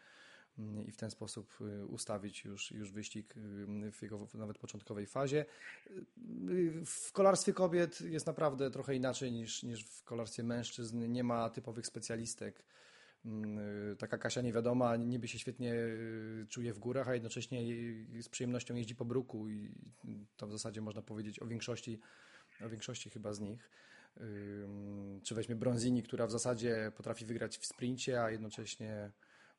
mm, 0.59 0.87
i 0.87 0.91
w 0.91 0.97
ten 0.97 1.11
sposób 1.11 1.57
y, 1.61 1.85
ustawić 1.85 2.45
już, 2.45 2.71
już 2.71 2.91
wyścig 2.91 3.37
y, 3.37 3.91
w 3.91 4.01
jego 4.01 4.27
nawet 4.33 4.57
początkowej 4.57 5.05
fazie. 5.05 5.45
Y, 6.49 6.85
W 6.85 7.11
kolarstwie 7.11 7.53
kobiet 7.53 8.01
jest 8.01 8.27
naprawdę 8.27 8.71
trochę 8.71 8.95
inaczej 8.95 9.31
niż, 9.31 9.63
niż 9.63 9.85
w 9.85 10.03
kolarstwie 10.03 10.43
mężczyzn. 10.43 11.11
Nie 11.11 11.23
ma 11.23 11.49
typowych 11.49 11.87
specjalistek. 11.87 12.63
Y, 13.27 13.95
Taka 13.95 14.17
Kasia 14.17 14.41
niewiadoma, 14.41 14.95
niby 14.95 15.27
się 15.27 15.39
świetnie 15.39 15.73
y, 15.73 16.45
czuje 16.49 16.73
w 16.73 16.79
górach, 16.79 17.07
a 17.07 17.13
jednocześnie 17.13 17.61
z 18.21 18.29
przyjemnością 18.29 18.75
jeździ 18.75 18.95
po 18.95 19.05
bruku 19.05 19.49
i 19.49 19.71
to 20.37 20.47
w 20.47 20.51
zasadzie 20.51 20.81
można 20.81 21.01
powiedzieć 21.01 21.41
o 21.41 21.47
większości, 21.47 21.99
o 22.65 22.69
większości 22.69 23.09
chyba 23.09 23.33
z 23.33 23.39
nich. 23.39 23.69
Czy 25.23 25.35
weźmie 25.35 25.55
Bronzini, 25.55 26.03
która 26.03 26.27
w 26.27 26.31
zasadzie 26.31 26.91
potrafi 26.95 27.25
wygrać 27.25 27.57
w 27.57 27.65
sprincie, 27.65 28.23
a 28.23 28.31
jednocześnie 28.31 29.11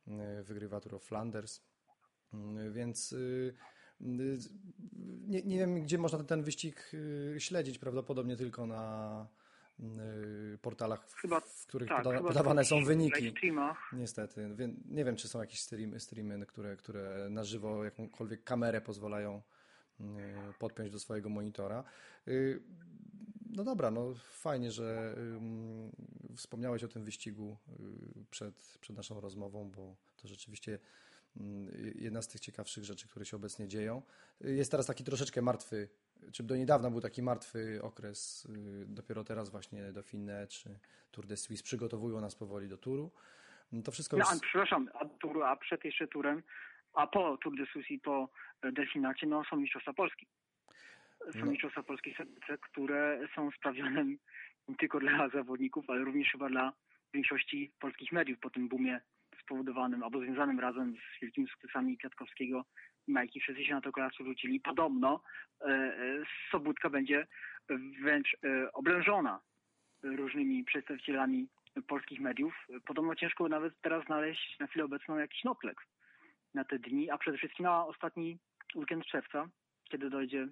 y, 0.08 0.42
wygrywa 0.42 0.80
Tour 0.80 0.94
of 0.94 1.04
Flanders. 1.04 1.60
Więc 2.70 3.14
nie, 4.00 5.42
nie 5.42 5.58
wiem, 5.58 5.82
gdzie 5.82 5.98
można 5.98 6.24
ten, 6.24 6.42
wyścig 6.42 6.92
śledzić, 7.38 7.78
prawdopodobnie 7.78 8.36
tylko 8.36 8.66
na 8.66 9.26
portalach, 10.62 11.08
w, 11.08 11.14
Chyba 11.14 11.40
w 11.40 11.66
których 11.66 11.88
tak, 11.88 12.04
poda, 12.04 12.20
podawane 12.20 12.64
są 12.64 12.84
wyniki. 12.84 13.32
Niestety. 13.92 14.48
Nie 14.88 15.04
wiem, 15.04 15.16
czy 15.16 15.28
są 15.28 15.40
jakieś 15.40 15.60
streamy, 15.60 16.00
streamy 16.00 16.46
które, 16.46 16.76
które 16.76 17.26
na 17.30 17.44
żywo 17.44 17.84
jakąkolwiek 17.84 18.44
kamerę 18.44 18.80
pozwalają 18.80 19.42
y, 20.00 20.04
podpiąć 20.58 20.90
do 20.90 20.98
swojego 20.98 21.28
monitora. 21.28 21.84
Y, 22.28 22.62
No 23.56 23.64
dobra, 23.64 23.90
no 23.90 24.14
fajnie, 24.32 24.70
że 24.70 25.16
wspomniałeś 26.36 26.84
o 26.84 26.88
tym 26.88 27.04
wyścigu 27.04 27.56
y, 28.20 28.24
przed, 28.30 28.78
przed 28.80 28.96
naszą 28.96 29.20
rozmową, 29.20 29.70
bo 29.70 29.96
to 30.16 30.28
rzeczywiście 30.28 30.78
jedna 31.94 32.22
z 32.22 32.28
tych 32.28 32.40
ciekawszych 32.40 32.84
rzeczy, 32.84 33.08
które 33.08 33.24
się 33.26 33.36
obecnie 33.36 33.68
dzieją. 33.68 34.02
Y, 34.44 34.54
Jest 34.54 34.70
teraz 34.70 34.86
taki 34.86 35.04
troszeczkę 35.04 35.42
martwy, 35.42 35.88
czy 36.32 36.42
do 36.42 36.56
niedawna 36.56 36.90
był 36.90 37.00
taki 37.00 37.22
martwy 37.22 37.80
okres, 37.82 38.44
y, 38.44 38.86
dopiero 38.86 39.24
teraz 39.24 39.50
właśnie 39.50 39.92
Dauphiné 39.92 40.46
czy 40.46 40.78
Tour 41.10 41.26
de 41.26 41.36
Suisse 41.36 41.62
przygotowują 41.62 42.20
nas 42.20 42.34
powoli 42.34 42.68
do 42.68 42.78
turu. 42.78 43.10
No 43.72 43.82
To 43.82 43.92
wszystko 43.92 44.16
No, 44.16 44.24
już... 44.24 44.32
a, 44.32 44.40
przepraszam, 44.40 44.88
a, 44.94 45.04
tur, 45.04 45.44
a 45.44 45.56
przed 45.56 45.84
jeszcze 45.84 46.08
turem, 46.08 46.42
a 46.94 47.06
po 47.06 47.38
Tour 47.42 47.56
de 47.56 47.66
Suisse 47.66 47.94
i 47.94 48.00
po 48.00 48.28
Delfinacie, 48.72 49.26
no 49.26 49.44
są 49.50 49.56
Mistrzostwa 49.56 49.92
Polski. 49.92 50.26
Są 51.32 51.38
No. 51.38 51.46
Mistrzostwa 51.46 51.82
Polski, 51.82 52.14
które 52.60 53.20
są 53.34 53.50
sprawione 53.50 54.04
nie 54.68 54.76
tylko 54.78 55.00
dla 55.00 55.28
zawodników, 55.28 55.90
ale 55.90 56.04
również 56.04 56.28
chyba 56.32 56.48
dla 56.48 56.72
większości 57.14 57.72
polskich 57.80 58.12
mediów 58.12 58.38
po 58.38 58.50
tym 58.50 58.68
boomie 58.68 59.00
spowodowanym 59.52 60.02
albo 60.02 60.20
związanym 60.20 60.60
razem 60.60 60.94
z 60.96 61.20
wielkimi 61.22 61.46
sukcesami 61.48 61.98
Kwiatkowskiego 61.98 62.64
i 63.06 63.12
Majki. 63.12 63.40
Wszyscy 63.40 63.64
się 63.64 63.74
na 63.74 63.80
to 63.80 63.92
kolarstwo 63.92 64.24
rzucili. 64.24 64.60
Podobno 64.60 65.22
e, 65.60 65.64
e, 65.66 65.96
Sobótka 66.50 66.90
będzie 66.90 67.26
wręcz 68.02 68.36
e, 68.44 68.72
oblężona 68.72 69.40
różnymi 70.02 70.64
przedstawicielami 70.64 71.48
polskich 71.86 72.20
mediów. 72.20 72.54
Podobno 72.86 73.14
ciężko 73.14 73.48
nawet 73.48 73.74
teraz 73.80 74.04
znaleźć 74.06 74.56
na 74.60 74.66
chwilę 74.66 74.84
obecną 74.84 75.18
jakiś 75.18 75.44
nocleg 75.44 75.76
na 76.54 76.64
te 76.64 76.78
dni, 76.78 77.10
a 77.10 77.18
przede 77.18 77.38
wszystkim 77.38 77.64
na 77.64 77.86
ostatni 77.86 78.38
weekend 78.76 79.04
czerwca, 79.06 79.48
kiedy 79.90 80.10
dojdzie, 80.10 80.48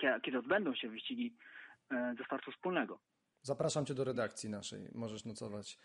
kie- 0.00 0.20
kiedy 0.22 0.38
odbędą 0.38 0.74
się 0.74 0.88
wyścigi 0.88 1.34
ze 2.18 2.24
startu 2.24 2.52
wspólnego. 2.52 3.00
Zapraszam 3.42 3.86
Cię 3.86 3.94
do 3.94 4.04
redakcji 4.04 4.50
naszej, 4.50 4.88
możesz 4.94 5.24
nocować. 5.24 5.78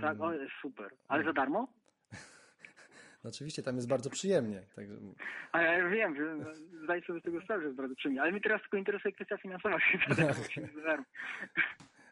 Tak, 0.00 0.20
o, 0.20 0.32
jest 0.32 0.52
super. 0.62 0.90
Ale 1.08 1.24
za 1.24 1.32
darmo? 1.32 1.68
no 3.24 3.30
Oczywiście 3.30 3.62
tam 3.62 3.76
jest 3.76 3.88
bardzo 3.88 4.10
przyjemnie. 4.10 4.62
Także 4.76 4.94
A 5.52 5.62
ja 5.62 5.88
wiem, 5.88 6.16
że 6.16 6.54
zdaję 6.84 7.02
sobie 7.02 7.20
z 7.20 7.22
tego 7.22 7.40
sprawę, 7.40 7.62
że 7.62 7.66
jest 7.66 7.76
bardzo 7.76 7.94
przyjemnie. 7.94 8.22
Ale 8.22 8.32
mnie 8.32 8.40
teraz 8.40 8.62
tylko 8.62 8.76
interesuje 8.76 9.12
kwestia 9.12 9.36
finansowa. 9.36 9.78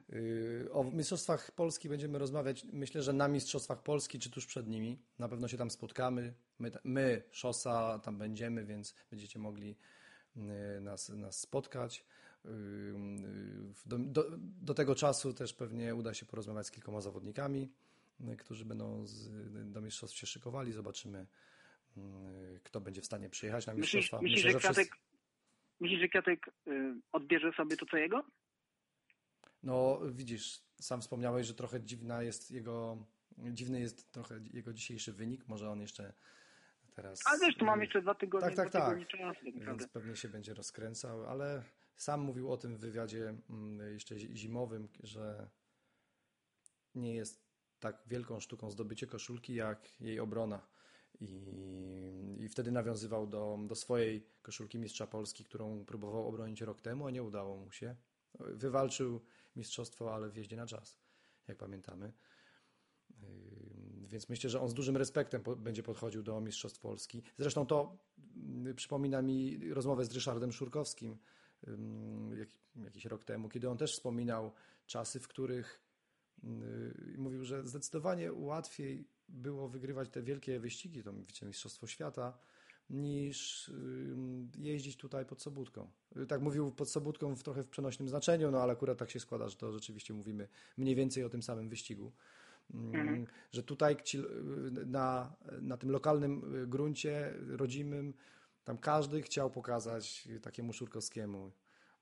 Yy, 0.09 0.72
O 0.72 0.85
Mistrzostwach 0.85 1.51
Polski 1.51 1.89
będziemy 1.89 2.18
rozmawiać, 2.18 2.64
myślę, 2.72 3.03
że 3.03 3.12
na 3.12 3.28
Mistrzostwach 3.28 3.82
Polski, 3.82 4.18
czy 4.18 4.30
tuż 4.30 4.47
przed 4.47 4.68
nimi. 4.68 5.03
Na 5.18 5.28
pewno 5.28 5.49
się 5.49 5.57
tam 5.57 5.70
spotkamy. 5.70 6.35
My, 6.59 6.70
my 6.85 7.22
Szosa, 7.30 7.99
tam 7.99 8.18
będziemy, 8.18 8.64
więc 8.64 8.95
będziecie 9.11 9.39
mogli 9.39 9.76
yy, 10.37 10.45
nas, 10.80 11.09
nas 11.09 11.41
spotkać. 11.41 12.05
Yy, 12.45 12.95
Do, 13.86 13.99
do, 13.99 14.24
do 14.62 14.74
tego 14.74 14.95
czasu 14.95 15.34
też 15.34 15.55
pewnie 15.55 15.95
uda 15.95 16.14
się 16.14 16.26
porozmawiać 16.26 16.66
z 16.66 16.70
kilkoma 16.70 17.01
zawodnikami, 17.01 17.70
yy, 18.20 18.36
którzy 18.36 18.64
będą 18.64 19.07
z, 19.07 19.30
do 19.72 19.80
Mistrzostw 19.80 20.16
się 20.16 20.26
szykowali. 20.26 20.72
Zobaczymy, 20.72 21.26
kto 22.64 22.80
będzie 22.80 23.01
w 23.01 23.07
stanie 23.07 23.30
przyjechać 23.30 23.66
na 23.66 23.74
Mistrzostwa. 23.74 24.20
myślisz, 24.22 24.45
Myślę, 24.45 24.51
że 24.53 24.59
wszyscy- 24.59 24.84
Kwiatek, 24.84 24.99
myślisz, 25.80 26.01
że 26.01 26.09
Kwiatek 26.09 26.49
y, 26.66 26.95
odbierze 27.12 27.53
sobie 27.53 27.76
to, 27.76 27.86
co 27.86 27.97
jego? 27.97 28.24
No, 29.62 30.01
widzisz, 30.12 30.61
sam 30.80 31.01
wspomniałeś, 31.01 31.47
że 31.47 31.55
trochę 31.55 31.80
dziwna 31.82 32.22
jest 32.22 32.51
jego, 32.51 32.99
dziwny 33.38 33.80
jest 33.80 34.12
trochę 34.12 34.40
jego 34.53 34.72
dzisiejszy 34.72 35.12
wynik. 35.12 35.49
Może 35.49 35.70
on 35.70 35.80
jeszcze 35.80 36.12
teraz. 36.95 37.20
Ale 37.26 37.38
wiesz, 37.47 37.57
tu 37.59 37.64
mam 37.64 37.80
jeszcze 37.80 38.03
dwa 38.03 38.14
tygodnie, 38.14 38.49
Tak, 38.49 38.57
tak, 38.57 38.68
dwa 38.68 38.78
tak. 38.80 38.88
tygodnie 38.88 39.07
czasu 39.07 39.45
tak. 39.59 39.64
Więc 39.66 39.88
pewnie 39.88 40.16
się 40.16 40.28
będzie 40.28 40.55
rozkręcał, 40.55 41.26
ale 41.26 41.62
sam 41.97 42.20
mówił 42.20 42.53
o 42.53 42.57
tym 42.57 42.76
w 42.76 42.80
wywiadzie 42.80 43.34
mm, 43.51 43.92
jeszcze 43.92 44.18
zi- 44.18 44.36
zimowym, 44.36 44.88
że 45.03 45.51
nie 46.95 47.14
jest 47.14 47.45
tak 47.80 48.03
wielką 48.07 48.40
sztuką 48.40 48.70
zdobycie 48.70 49.07
koszulki, 49.07 49.55
jak 49.55 50.01
jej 50.01 50.20
obrona. 50.20 50.66
I, 51.20 52.36
i 52.38 52.49
wtedy 52.49 52.72
nawiązywał 52.72 53.26
do, 53.26 53.59
do 53.66 53.74
swojej 53.74 54.26
koszulki 54.42 54.78
Mistrza 54.78 55.07
Polski, 55.07 55.45
którą 55.45 55.84
próbował 55.84 56.28
obronić 56.28 56.61
rok 56.61 56.80
temu, 56.80 57.07
a 57.07 57.11
nie 57.11 57.22
udało 57.22 57.57
mu 57.57 57.72
się. 57.72 57.97
Wywalczył 58.40 59.20
mistrzostwo, 59.57 60.14
ale 60.14 60.30
w 60.30 60.36
jeździe 60.36 60.57
na 60.57 60.66
czas, 60.66 60.99
jak 61.49 61.59
pamiętamy. 61.59 62.12
Yy, 63.11 64.09
Więc 64.09 64.28
myślę, 64.28 64.51
że 64.51 64.61
on 64.61 64.68
z 64.68 64.74
dużym 64.74 64.97
respektem 64.97 65.42
będzie 65.57 65.82
podchodził 65.82 66.22
do 66.22 66.40
Mistrzostw 66.40 66.80
Polski. 66.80 67.22
Zresztą 67.38 67.66
to 67.66 67.99
yy, 68.64 68.74
przypomina 68.74 69.22
mi 69.22 69.72
rozmowę 69.72 70.05
z 70.05 70.12
Ryszardem 70.12 70.53
Szurkowskim, 70.53 71.18
jakiś 72.84 73.04
rok 73.04 73.24
temu, 73.24 73.48
kiedy 73.48 73.70
on 73.70 73.76
też 73.76 73.92
wspominał 73.92 74.52
czasy, 74.86 75.20
w 75.20 75.28
których 75.28 75.80
yy, 76.42 77.18
mówił, 77.18 77.44
że 77.44 77.66
zdecydowanie 77.66 78.32
łatwiej 78.32 79.08
było 79.28 79.68
wygrywać 79.68 80.08
te 80.08 80.22
wielkie 80.22 80.60
wyścigi, 80.60 81.02
to 81.02 81.12
wicemistrzostwo 81.12 81.86
świata, 81.86 82.38
niż 82.90 83.68
ym, 83.68 84.50
jeździć 84.58 84.96
tutaj 84.96 85.26
pod 85.26 85.42
Sobótką. 85.42 85.90
Tak 86.28 86.40
mówił 86.40 86.70
pod 86.70 86.90
Sobótką 86.90 87.36
w 87.36 87.42
trochę 87.42 87.62
w 87.62 87.68
przenośnym 87.68 88.08
znaczeniu, 88.08 88.50
no 88.50 88.62
ale 88.62 88.72
akurat 88.72 88.98
tak 88.98 89.10
się 89.10 89.20
składa, 89.20 89.48
że 89.48 89.56
to 89.56 89.72
rzeczywiście 89.72 90.14
mówimy 90.14 90.48
mniej 90.76 90.94
więcej 90.94 91.24
o 91.24 91.28
tym 91.28 91.42
samym 91.42 91.68
wyścigu. 91.68 92.12
Mm, 92.74 93.26
Że 93.52 93.62
tutaj 93.62 93.96
na, 94.86 95.36
na 95.62 95.76
tym 95.76 95.90
lokalnym 95.90 96.54
y, 96.62 96.66
gruncie 96.66 97.34
rodzimym, 97.48 98.14
tam 98.64 98.78
każdy 98.78 99.22
chciał 99.22 99.50
pokazać 99.50 100.28
takiemu 100.42 100.72
Szurkowskiemu, 100.72 101.52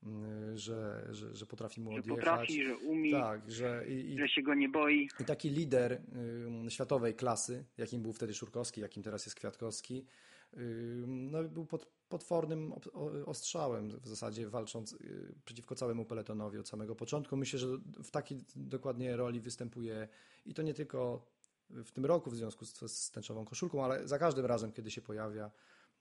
y, 0.02 0.58
że, 0.58 1.08
że, 1.10 1.36
że 1.36 1.46
potrafi 1.46 1.80
mu 1.80 1.92
Że 1.92 1.98
odjechać. 1.98 2.18
potrafi, 2.24 2.64
że 2.64 2.76
umie, 2.76 3.12
Tak, 3.12 3.50
że 3.50 3.84
i, 3.88 4.18
że 4.18 4.28
się 4.28 4.42
go 4.42 4.54
nie 4.54 4.68
boi. 4.68 5.08
i 5.20 5.24
taki 5.24 5.50
lider 5.50 5.92
y, 6.66 6.70
światowej 6.70 7.14
klasy, 7.14 7.64
jakim 7.78 8.02
był 8.02 8.12
wtedy 8.12 8.34
Szurkowski, 8.34 8.80
jakim 8.80 9.02
teraz 9.02 9.26
jest 9.26 9.36
Kwiatkowski, 9.36 10.06
y, 10.54 11.04
no, 11.06 11.44
był 11.44 11.66
pod 11.66 11.86
potwornym 12.08 12.72
ostrzałem 13.26 13.88
w 14.00 14.08
zasadzie 14.08 14.48
walcząc 14.48 14.92
y, 14.92 15.34
przeciwko 15.44 15.74
całemu 15.74 16.04
peletonowi 16.04 16.58
od 16.58 16.68
samego 16.68 16.94
początku. 16.94 17.36
Myślę, 17.36 17.58
że 17.58 17.66
w 18.04 18.10
takiej 18.10 18.44
dokładnie 18.56 19.16
roli 19.16 19.40
występuje 19.40 20.08
i 20.46 20.54
to 20.54 20.62
nie 20.62 20.74
tylko 20.74 21.26
w 21.70 21.90
tym 21.92 22.06
roku 22.06 22.30
w 22.30 22.36
związku 22.36 22.64
z, 22.64 22.92
z 22.92 23.10
tęczową 23.10 23.44
koszulką, 23.44 23.84
ale 23.84 24.08
za 24.08 24.18
każdym 24.18 24.46
razem, 24.46 24.72
kiedy 24.72 24.90
się 24.90 25.02
pojawia 25.02 25.50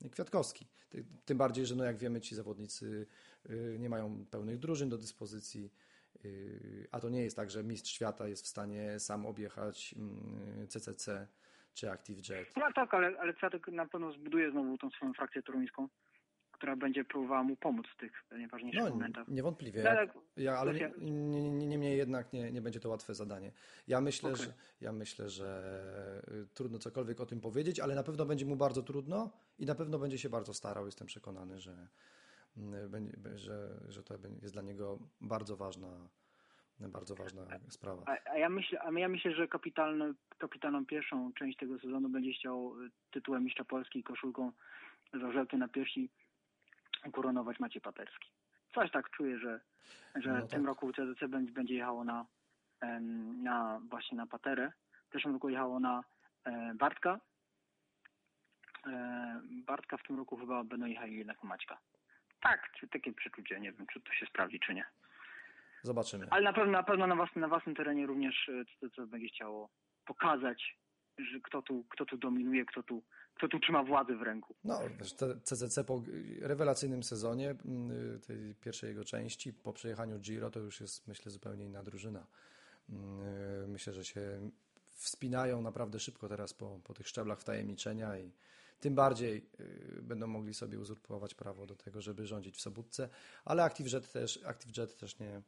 Kwiatkowski. 0.10 0.68
Ty- 0.90 1.06
Tym 1.26 1.38
bardziej, 1.38 1.66
że 1.66 1.76
no 1.76 1.84
jak 1.84 1.98
wiemy, 1.98 2.22
ci 2.22 2.36
zawodnicy 2.36 3.08
y, 3.50 3.78
nie 3.80 3.90
mają 3.90 4.26
pełnych 4.32 4.60
drużyn 4.60 4.90
do 4.90 4.98
dyspozycji, 4.98 5.72
y, 6.26 6.88
a 6.92 7.00
to 7.00 7.10
nie 7.10 7.24
jest 7.24 7.36
tak, 7.36 7.52
że 7.52 7.64
mistrz 7.64 7.92
świata 7.94 8.28
jest 8.28 8.44
w 8.46 8.48
stanie 8.48 9.00
sam 9.00 9.26
objechać 9.26 9.96
mm, 9.98 10.68
CCC 10.68 11.28
czy 11.74 11.92
ActiveJet. 11.92 12.54
No 12.58 12.74
tak, 12.76 12.94
ale, 12.94 13.20
ale 13.20 13.34
Kwiatek 13.34 13.68
na 13.68 13.86
pewno 13.86 14.12
zbuduje 14.14 14.52
znowu 14.52 14.78
tą 14.78 14.90
swoją 14.90 15.14
frakcję 15.14 15.44
toruńską, 15.44 15.88
która 16.62 16.76
będzie 16.76 17.06
próbowała 17.06 17.44
mu 17.44 17.56
pomóc 17.56 17.88
w 17.88 17.96
tych 17.98 18.24
najważniejszych 18.32 18.84
No, 18.84 18.90
momentach. 18.90 19.28
niewątpliwie. 19.28 19.84
No, 19.84 19.90
ale- 19.90 20.08
Ja, 20.38 20.58
ale 20.58 20.74
nie, 20.74 20.80
Rosja- 20.90 21.02
nie, 21.02 21.52
nie, 21.52 21.68
niemniej 21.68 21.98
jednak 21.98 22.34
nie, 22.34 22.52
nie 22.52 22.62
będzie 22.62 22.80
to 22.80 22.90
łatwe 22.90 23.14
zadanie. 23.16 23.52
Ja 23.88 24.02
myślę, 24.02 24.32
Okej. 24.34 24.46
że, 24.46 24.54
ja 24.82 24.92
myślę, 24.92 25.30
że 25.30 26.22
y, 26.28 26.48
trudno 26.54 26.80
cokolwiek 26.80 27.20
o 27.20 27.26
tym 27.26 27.42
powiedzieć, 27.42 27.80
ale 27.80 27.96
na 27.96 28.04
pewno 28.04 28.26
będzie 28.26 28.46
mu 28.46 28.56
bardzo 28.56 28.84
trudno 28.84 29.32
i 29.60 29.66
na 29.66 29.76
pewno 29.76 30.00
będzie 30.00 30.18
się 30.18 30.30
bardzo 30.30 30.54
starał. 30.54 30.86
Jestem 30.86 31.08
przekonany, 31.08 31.60
że, 31.60 31.88
będzie- 32.90 33.38
że, 33.38 33.70
że 33.90 34.04
to 34.04 34.14
jest 34.42 34.54
dla 34.54 34.62
niego 34.62 35.00
bardzo 35.22 35.58
ważna, 35.58 36.08
bardzo 36.80 37.16
ważna 37.16 37.42
sprawa. 37.70 38.04
A, 38.06 38.32
a, 38.32 38.38
ja 38.38 38.50
myślę, 38.50 38.82
a 38.82 39.00
ja 39.00 39.08
myślę, 39.10 39.32
że 39.36 39.48
kapitalny, 39.48 40.14
kapitalną 40.38 40.86
pierwszą 40.86 41.34
część 41.34 41.58
tego 41.58 41.80
sezonu 41.80 42.10
będzie 42.10 42.32
chciał 42.34 42.82
y, 42.86 42.90
tytułem 43.12 43.44
mistrza 43.44 43.64
Polski 43.66 44.00
i 44.00 44.04
koszulką 44.04 44.52
z 45.14 45.24
orzełkiem 45.24 45.60
na 45.60 45.68
piersi 45.68 46.10
ukoronować 47.06 47.60
Maciej 47.60 47.82
Paterski. 47.82 48.30
Coś 48.74 48.92
tak 48.92 49.10
czuję, 49.10 49.40
że, 49.40 49.60
że 50.16 50.30
No 50.34 50.46
w 50.46 50.50
tym 50.50 50.60
tak. 50.60 50.68
roku 50.68 50.94
CDC 50.94 51.28
będzie, 51.28 51.74
jechało 51.76 52.04
na, 52.04 52.26
na 53.44 53.82
właśnie 53.90 54.18
na 54.18 54.28
Paterę. 54.28 54.72
W 55.10 55.14
zeszłym 55.14 55.34
roku 55.34 55.50
jechało 55.50 55.80
na 55.80 56.04
e, 56.44 56.74
Bartka. 56.76 57.20
E, 58.88 59.42
Bartka 59.66 59.98
w 59.98 60.04
tym 60.04 60.18
roku 60.18 60.38
chyba 60.38 60.64
będą 60.64 60.86
jechali 60.86 61.18
jednak 61.18 61.44
na 61.44 61.50
Maćka. 61.50 61.78
Tak, 62.42 62.70
takie 62.92 63.14
przeczucie. 63.14 63.60
Nie 63.60 63.72
wiem, 63.72 63.88
czy 63.94 64.02
to 64.02 64.14
się 64.14 64.26
sprawdzi, 64.26 64.60
czy 64.60 64.74
nie. 64.74 64.86
Zobaczymy. 65.84 66.28
Ale 66.30 66.44
na 66.44 66.54
pewno, 66.54 66.72
na 66.72 66.84
pewno 66.84 67.08
na, 67.08 67.16
własnym, 67.16 67.42
na 67.42 67.48
własnym 67.48 67.76
terenie 67.76 68.06
również 68.08 68.50
e, 68.50 68.64
to, 68.80 68.90
co 68.90 69.08
będzie 69.08 69.28
chciało 69.28 69.70
pokazać, 70.06 70.78
że 71.18 71.40
kto 71.40 71.62
tu, 71.62 71.84
kto 71.90 72.06
tu 72.06 72.18
dominuje, 72.18 72.66
kto 72.66 72.84
tu, 72.84 73.04
kto 73.36 73.48
tu 73.48 73.60
trzyma 73.60 73.84
władzę 73.84 74.16
w 74.16 74.22
ręku. 74.22 74.56
No, 74.64 74.80
CCC 75.44 75.84
po 75.84 76.04
rewelacyjnym 76.42 77.04
sezonie, 77.04 77.56
tej 78.28 78.56
pierwszej 78.56 78.90
jego 78.90 79.04
części, 79.04 79.54
po 79.54 79.74
przejechaniu 79.74 80.20
Giro, 80.20 80.52
to 80.52 80.60
już 80.60 80.82
jest, 80.82 81.08
myślę, 81.08 81.32
zupełnie 81.32 81.66
inna 81.66 81.84
drużyna. 81.84 82.28
Myślę, 83.68 83.94
że 83.94 84.06
się 84.06 84.52
wspinają 84.90 85.62
naprawdę 85.62 86.00
szybko 86.00 86.30
teraz 86.30 86.54
po, 86.54 86.80
po 86.84 86.94
tych 86.94 87.08
szczeblach 87.08 87.40
wtajemniczenia 87.40 88.18
i 88.18 88.32
tym 88.80 88.96
bardziej 88.96 89.46
y, 89.60 90.02
będą 90.02 90.28
mogli 90.28 90.54
sobie 90.54 90.80
uzurpować 90.80 91.36
prawo 91.36 91.66
do 91.66 91.76
tego, 91.76 92.02
żeby 92.02 92.28
rządzić 92.28 92.56
w 92.56 92.62
Sobótce, 92.62 93.10
ale 93.46 93.64
ActiveJet 93.64 94.12
też, 94.12 94.44
ActiveJet 94.46 94.98
też 94.98 95.20
nie, 95.20 95.42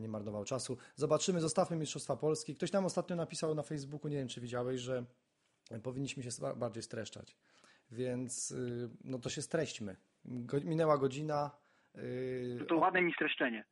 nie 0.00 0.08
marnował 0.08 0.44
czasu. 0.44 0.76
Zobaczymy, 0.96 1.40
zostawmy 1.40 1.76
Mistrzostwa 1.76 2.16
Polski. 2.16 2.54
Ktoś 2.54 2.72
nam 2.72 2.84
ostatnio 2.84 3.16
napisał 3.16 3.54
na 3.54 3.62
Facebooku, 3.62 4.08
nie 4.10 4.16
wiem 4.16 4.28
czy 4.28 4.40
widziałeś, 4.40 4.80
że 4.80 5.04
powinniśmy 5.82 6.22
się 6.22 6.30
ba- 6.40 6.54
bardziej 6.54 6.82
streszczać. 6.82 7.36
Więc 7.90 8.50
y, 8.50 8.90
no 9.04 9.18
to 9.18 9.30
się 9.30 9.42
streśćmy. 9.42 9.96
Minęła 10.64 10.98
godzina. 10.98 11.50
y, 11.96 12.64
To 12.68 12.76
ładne 12.76 13.02
mi 13.02 13.12
streszczenie. 13.14 13.64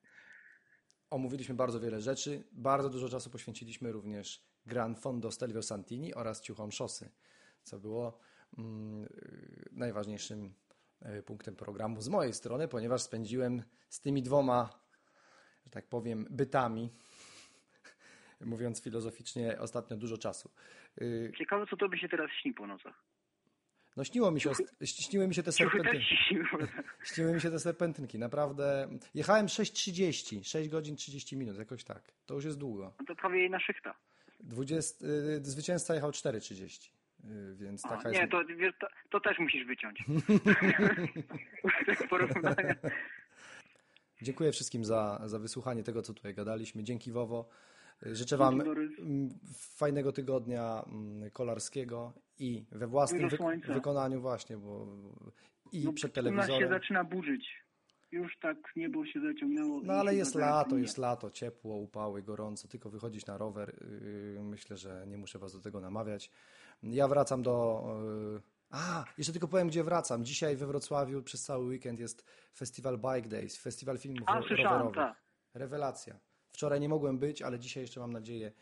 Omówiliśmy 1.10 1.54
bardzo 1.54 1.80
wiele 1.80 2.00
rzeczy. 2.00 2.44
Bardzo 2.52 2.90
dużo 2.90 3.08
czasu 3.08 3.30
poświęciliśmy 3.30 3.92
również 3.92 4.42
Gran 4.66 4.94
Fondo 4.96 5.30
Stelvio 5.30 5.62
Santini 5.62 6.14
oraz 6.14 6.40
Ciuchom 6.40 6.72
Szosy, 6.72 7.10
co 7.62 7.78
było 7.78 8.18
mm, 8.58 9.08
najważniejszym 9.72 10.54
y, 11.18 11.22
punktem 11.22 11.56
programu 11.56 12.00
z 12.00 12.08
mojej 12.08 12.32
strony, 12.32 12.68
ponieważ 12.68 13.02
spędziłem 13.02 13.62
z 13.88 14.00
tymi 14.00 14.22
dwoma, 14.22 14.80
że 15.68 15.72
tak 15.72 15.86
powiem, 15.86 16.26
bytami, 16.30 16.90
mówiąc 18.40 18.82
filozoficznie, 18.82 19.58
ostatnio 19.58 19.96
dużo 19.96 20.18
czasu. 20.18 20.50
Y, 21.02 21.32
Ciekawe, 21.38 21.66
co 21.70 21.76
to 21.76 21.88
by 21.88 21.98
się 21.98 22.08
teraz 22.08 22.30
śni 22.42 22.54
po 22.54 22.66
nocach. 22.66 22.94
No 23.96 24.04
śniło 24.04 24.30
mi 24.30 24.40
się, 24.40 24.50
śniły 24.84 25.28
mi 25.28 25.34
się 25.34 25.42
te 25.42 25.52
się 25.52 25.70
śniły. 27.04 27.32
Mi 27.32 27.40
się 27.40 27.50
te 27.50 27.58
serpentynki, 27.58 28.18
naprawdę. 28.18 28.88
Jechałem 29.14 29.46
6.30, 29.46 30.44
6 30.44 30.68
godzin 30.68 30.96
30 30.96 31.36
minut, 31.36 31.58
jakoś 31.58 31.84
tak. 31.84 32.02
To 32.26 32.34
już 32.34 32.44
jest 32.44 32.58
długo. 32.58 32.94
No 33.00 33.06
to 33.06 33.14
prawie 33.14 33.42
jedna 33.42 33.60
szychta. 33.60 33.94
20, 34.40 35.06
y, 35.06 35.40
zwycięzca 35.44 35.94
jechał 35.94 36.10
4.30, 36.10 36.90
y, 37.24 37.56
więc 37.56 37.84
A, 37.84 37.88
taka 37.88 38.10
nie, 38.10 38.18
jest. 38.18 38.30
to, 38.30 38.44
to, 38.80 38.86
to 39.10 39.20
też 39.20 39.38
musisz 39.38 39.66
wyciąć. 39.66 39.98
Porównania. 42.10 42.74
Dziękuję 44.22 44.52
wszystkim 44.52 44.84
za, 44.84 45.22
za 45.26 45.38
wysłuchanie 45.38 45.82
tego, 45.82 46.02
co 46.02 46.14
tutaj 46.14 46.34
gadaliśmy. 46.34 46.84
Dzięki 46.84 47.12
Wowo. 47.12 47.48
Y, 48.06 48.16
Życzę 48.16 48.36
Wam 48.36 48.62
fajnego 49.76 50.12
tygodnia 50.12 50.84
kolarskiego 51.32 52.12
i 52.38 52.64
we 52.72 52.86
własnym 52.86 53.28
wy, 53.28 53.38
wykonaniu 53.74 54.20
właśnie, 54.20 54.56
bo 54.56 54.86
i 55.72 55.84
No, 55.84 55.92
przed 55.92 56.18
U 56.18 56.22
nas 56.22 56.24
się 56.24 56.32
telewizorem. 56.32 56.68
zaczyna 56.68 57.04
burzyć. 57.04 57.48
Już 58.10 58.38
tak 58.38 58.56
niebo 58.76 59.06
się 59.06 59.20
zaciągnęło. 59.20 59.80
No 59.84 59.92
ale 59.92 60.14
jest 60.14 60.34
lato, 60.34 60.76
nie. 60.76 60.82
jest 60.82 60.98
lato, 60.98 61.30
ciepło, 61.30 61.76
upały, 61.76 62.22
gorąco, 62.22 62.68
tylko 62.68 62.90
wychodzić 62.90 63.26
na 63.26 63.38
rower. 63.38 63.74
yy, 64.34 64.42
Myślę, 64.42 64.76
że 64.76 65.04
nie 65.08 65.16
muszę 65.18 65.38
Was 65.38 65.52
do 65.52 65.60
tego 65.60 65.80
namawiać. 65.80 66.30
Ja 66.82 67.08
wracam 67.08 67.42
do. 67.42 67.84
A, 68.70 69.04
jeszcze 69.18 69.32
tylko 69.32 69.48
powiem, 69.48 69.68
gdzie 69.68 69.84
wracam. 69.84 70.24
Dzisiaj 70.24 70.56
we 70.56 70.66
Wrocławiu 70.66 71.22
przez 71.22 71.42
cały 71.42 71.64
weekend 71.66 72.00
jest 72.00 72.24
festiwal 72.54 72.98
Bike 72.98 73.28
Days, 73.28 73.56
festiwal 73.56 73.98
filmów 73.98 74.22
A, 74.26 74.40
rowerowych. 74.40 74.94
tak. 74.94 75.16
Rewelacja. 75.54 76.18
Wczoraj 76.52 76.80
nie 76.80 76.88
mogłem 76.88 77.18
być, 77.18 77.42
ale 77.42 77.58
dzisiaj 77.58 77.82
jeszcze 77.82 78.00
mam 78.00 78.12
nadzieję 78.12 78.52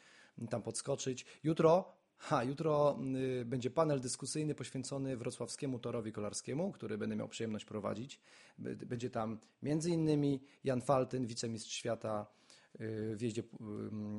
tam 0.50 0.62
podskoczyć. 0.62 1.26
Jutro, 1.44 1.92
ha, 2.18 2.44
jutro 2.44 2.98
y, 3.40 3.44
będzie 3.44 3.70
panel 3.70 4.00
dyskusyjny 4.00 4.54
poświęcony 4.54 5.16
wrocławskiemu 5.16 5.78
torowi 5.78 6.12
kolarskiemu, 6.12 6.72
który 6.72 6.98
będę 6.98 7.16
miał 7.16 7.28
przyjemność 7.28 7.64
prowadzić. 7.64 8.20
Będzie 8.58 9.10
tam 9.10 9.38
między 9.62 9.90
innymi 9.90 10.42
Jan 10.64 10.80
Faltyn, 10.80 11.26
wicemistrz 11.26 11.72
świata 11.72 12.26
y, 12.80 13.16
w 13.16 13.22
jeździe 13.22 13.42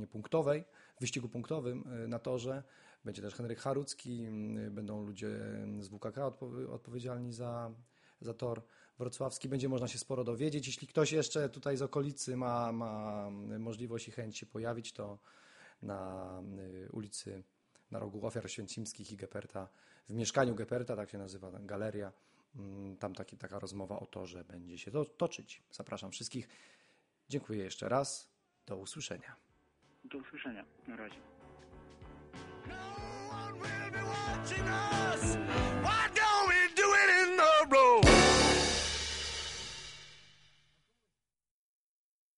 y, 0.03 0.07
punktowej, 0.07 0.63
w 0.97 1.01
wyścigu 1.01 1.29
punktowym 1.29 1.93
y, 2.03 2.07
na 2.07 2.19
torze. 2.19 2.63
Będzie 3.07 3.21
też 3.21 3.35
Henryk 3.35 3.59
Harucki, 3.59 4.27
y, 4.67 4.71
będą 4.71 5.03
ludzie 5.03 5.27
z 5.79 5.87
WKK 5.87 6.17
odpo- 6.29 6.69
odpowiedzialni 6.69 7.33
za, 7.33 7.71
za 8.21 8.33
tor 8.33 8.61
wrocławski. 8.99 9.49
Będzie 9.49 9.69
można 9.69 9.87
się 9.87 9.97
sporo 9.97 10.23
dowiedzieć. 10.23 10.67
Jeśli 10.67 10.87
ktoś 10.87 11.11
jeszcze 11.11 11.49
tutaj 11.49 11.77
z 11.77 11.81
okolicy 11.81 12.37
ma, 12.37 12.71
ma 12.71 13.29
możliwość 13.59 14.07
i 14.07 14.11
chęć 14.11 14.37
się 14.37 14.45
pojawić, 14.45 14.93
to 14.93 15.19
na 15.81 16.41
y, 16.59 16.89
ulicy 16.91 17.43
na 17.91 17.99
rogu 17.99 18.25
Ofiar 18.25 18.49
Święcimskich 18.51 19.11
i 19.11 19.17
Geperta, 19.17 19.67
w 20.09 20.13
mieszkaniu 20.13 20.55
Geperta, 20.55 20.95
tak 20.95 21.09
się 21.09 21.17
nazywa 21.17 21.51
galeria, 21.51 22.11
mm, 22.55 22.97
tam 22.97 23.13
taki, 23.15 23.37
taka 23.37 23.59
rozmowa 23.59 23.99
o 23.99 24.05
torze 24.05 24.43
będzie 24.43 24.77
się 24.77 24.91
to, 24.91 25.05
toczyć. 25.05 25.61
Zapraszam 25.71 26.11
wszystkich. 26.11 26.47
Dziękuję 27.29 27.63
jeszcze 27.63 27.89
raz. 27.89 28.29
Do 28.65 28.77
usłyszenia. 28.77 29.35
Do 30.03 30.17
usłyszenia. 30.17 30.65
Na 30.87 30.95
razie. 30.95 31.36
No 35.35 35.66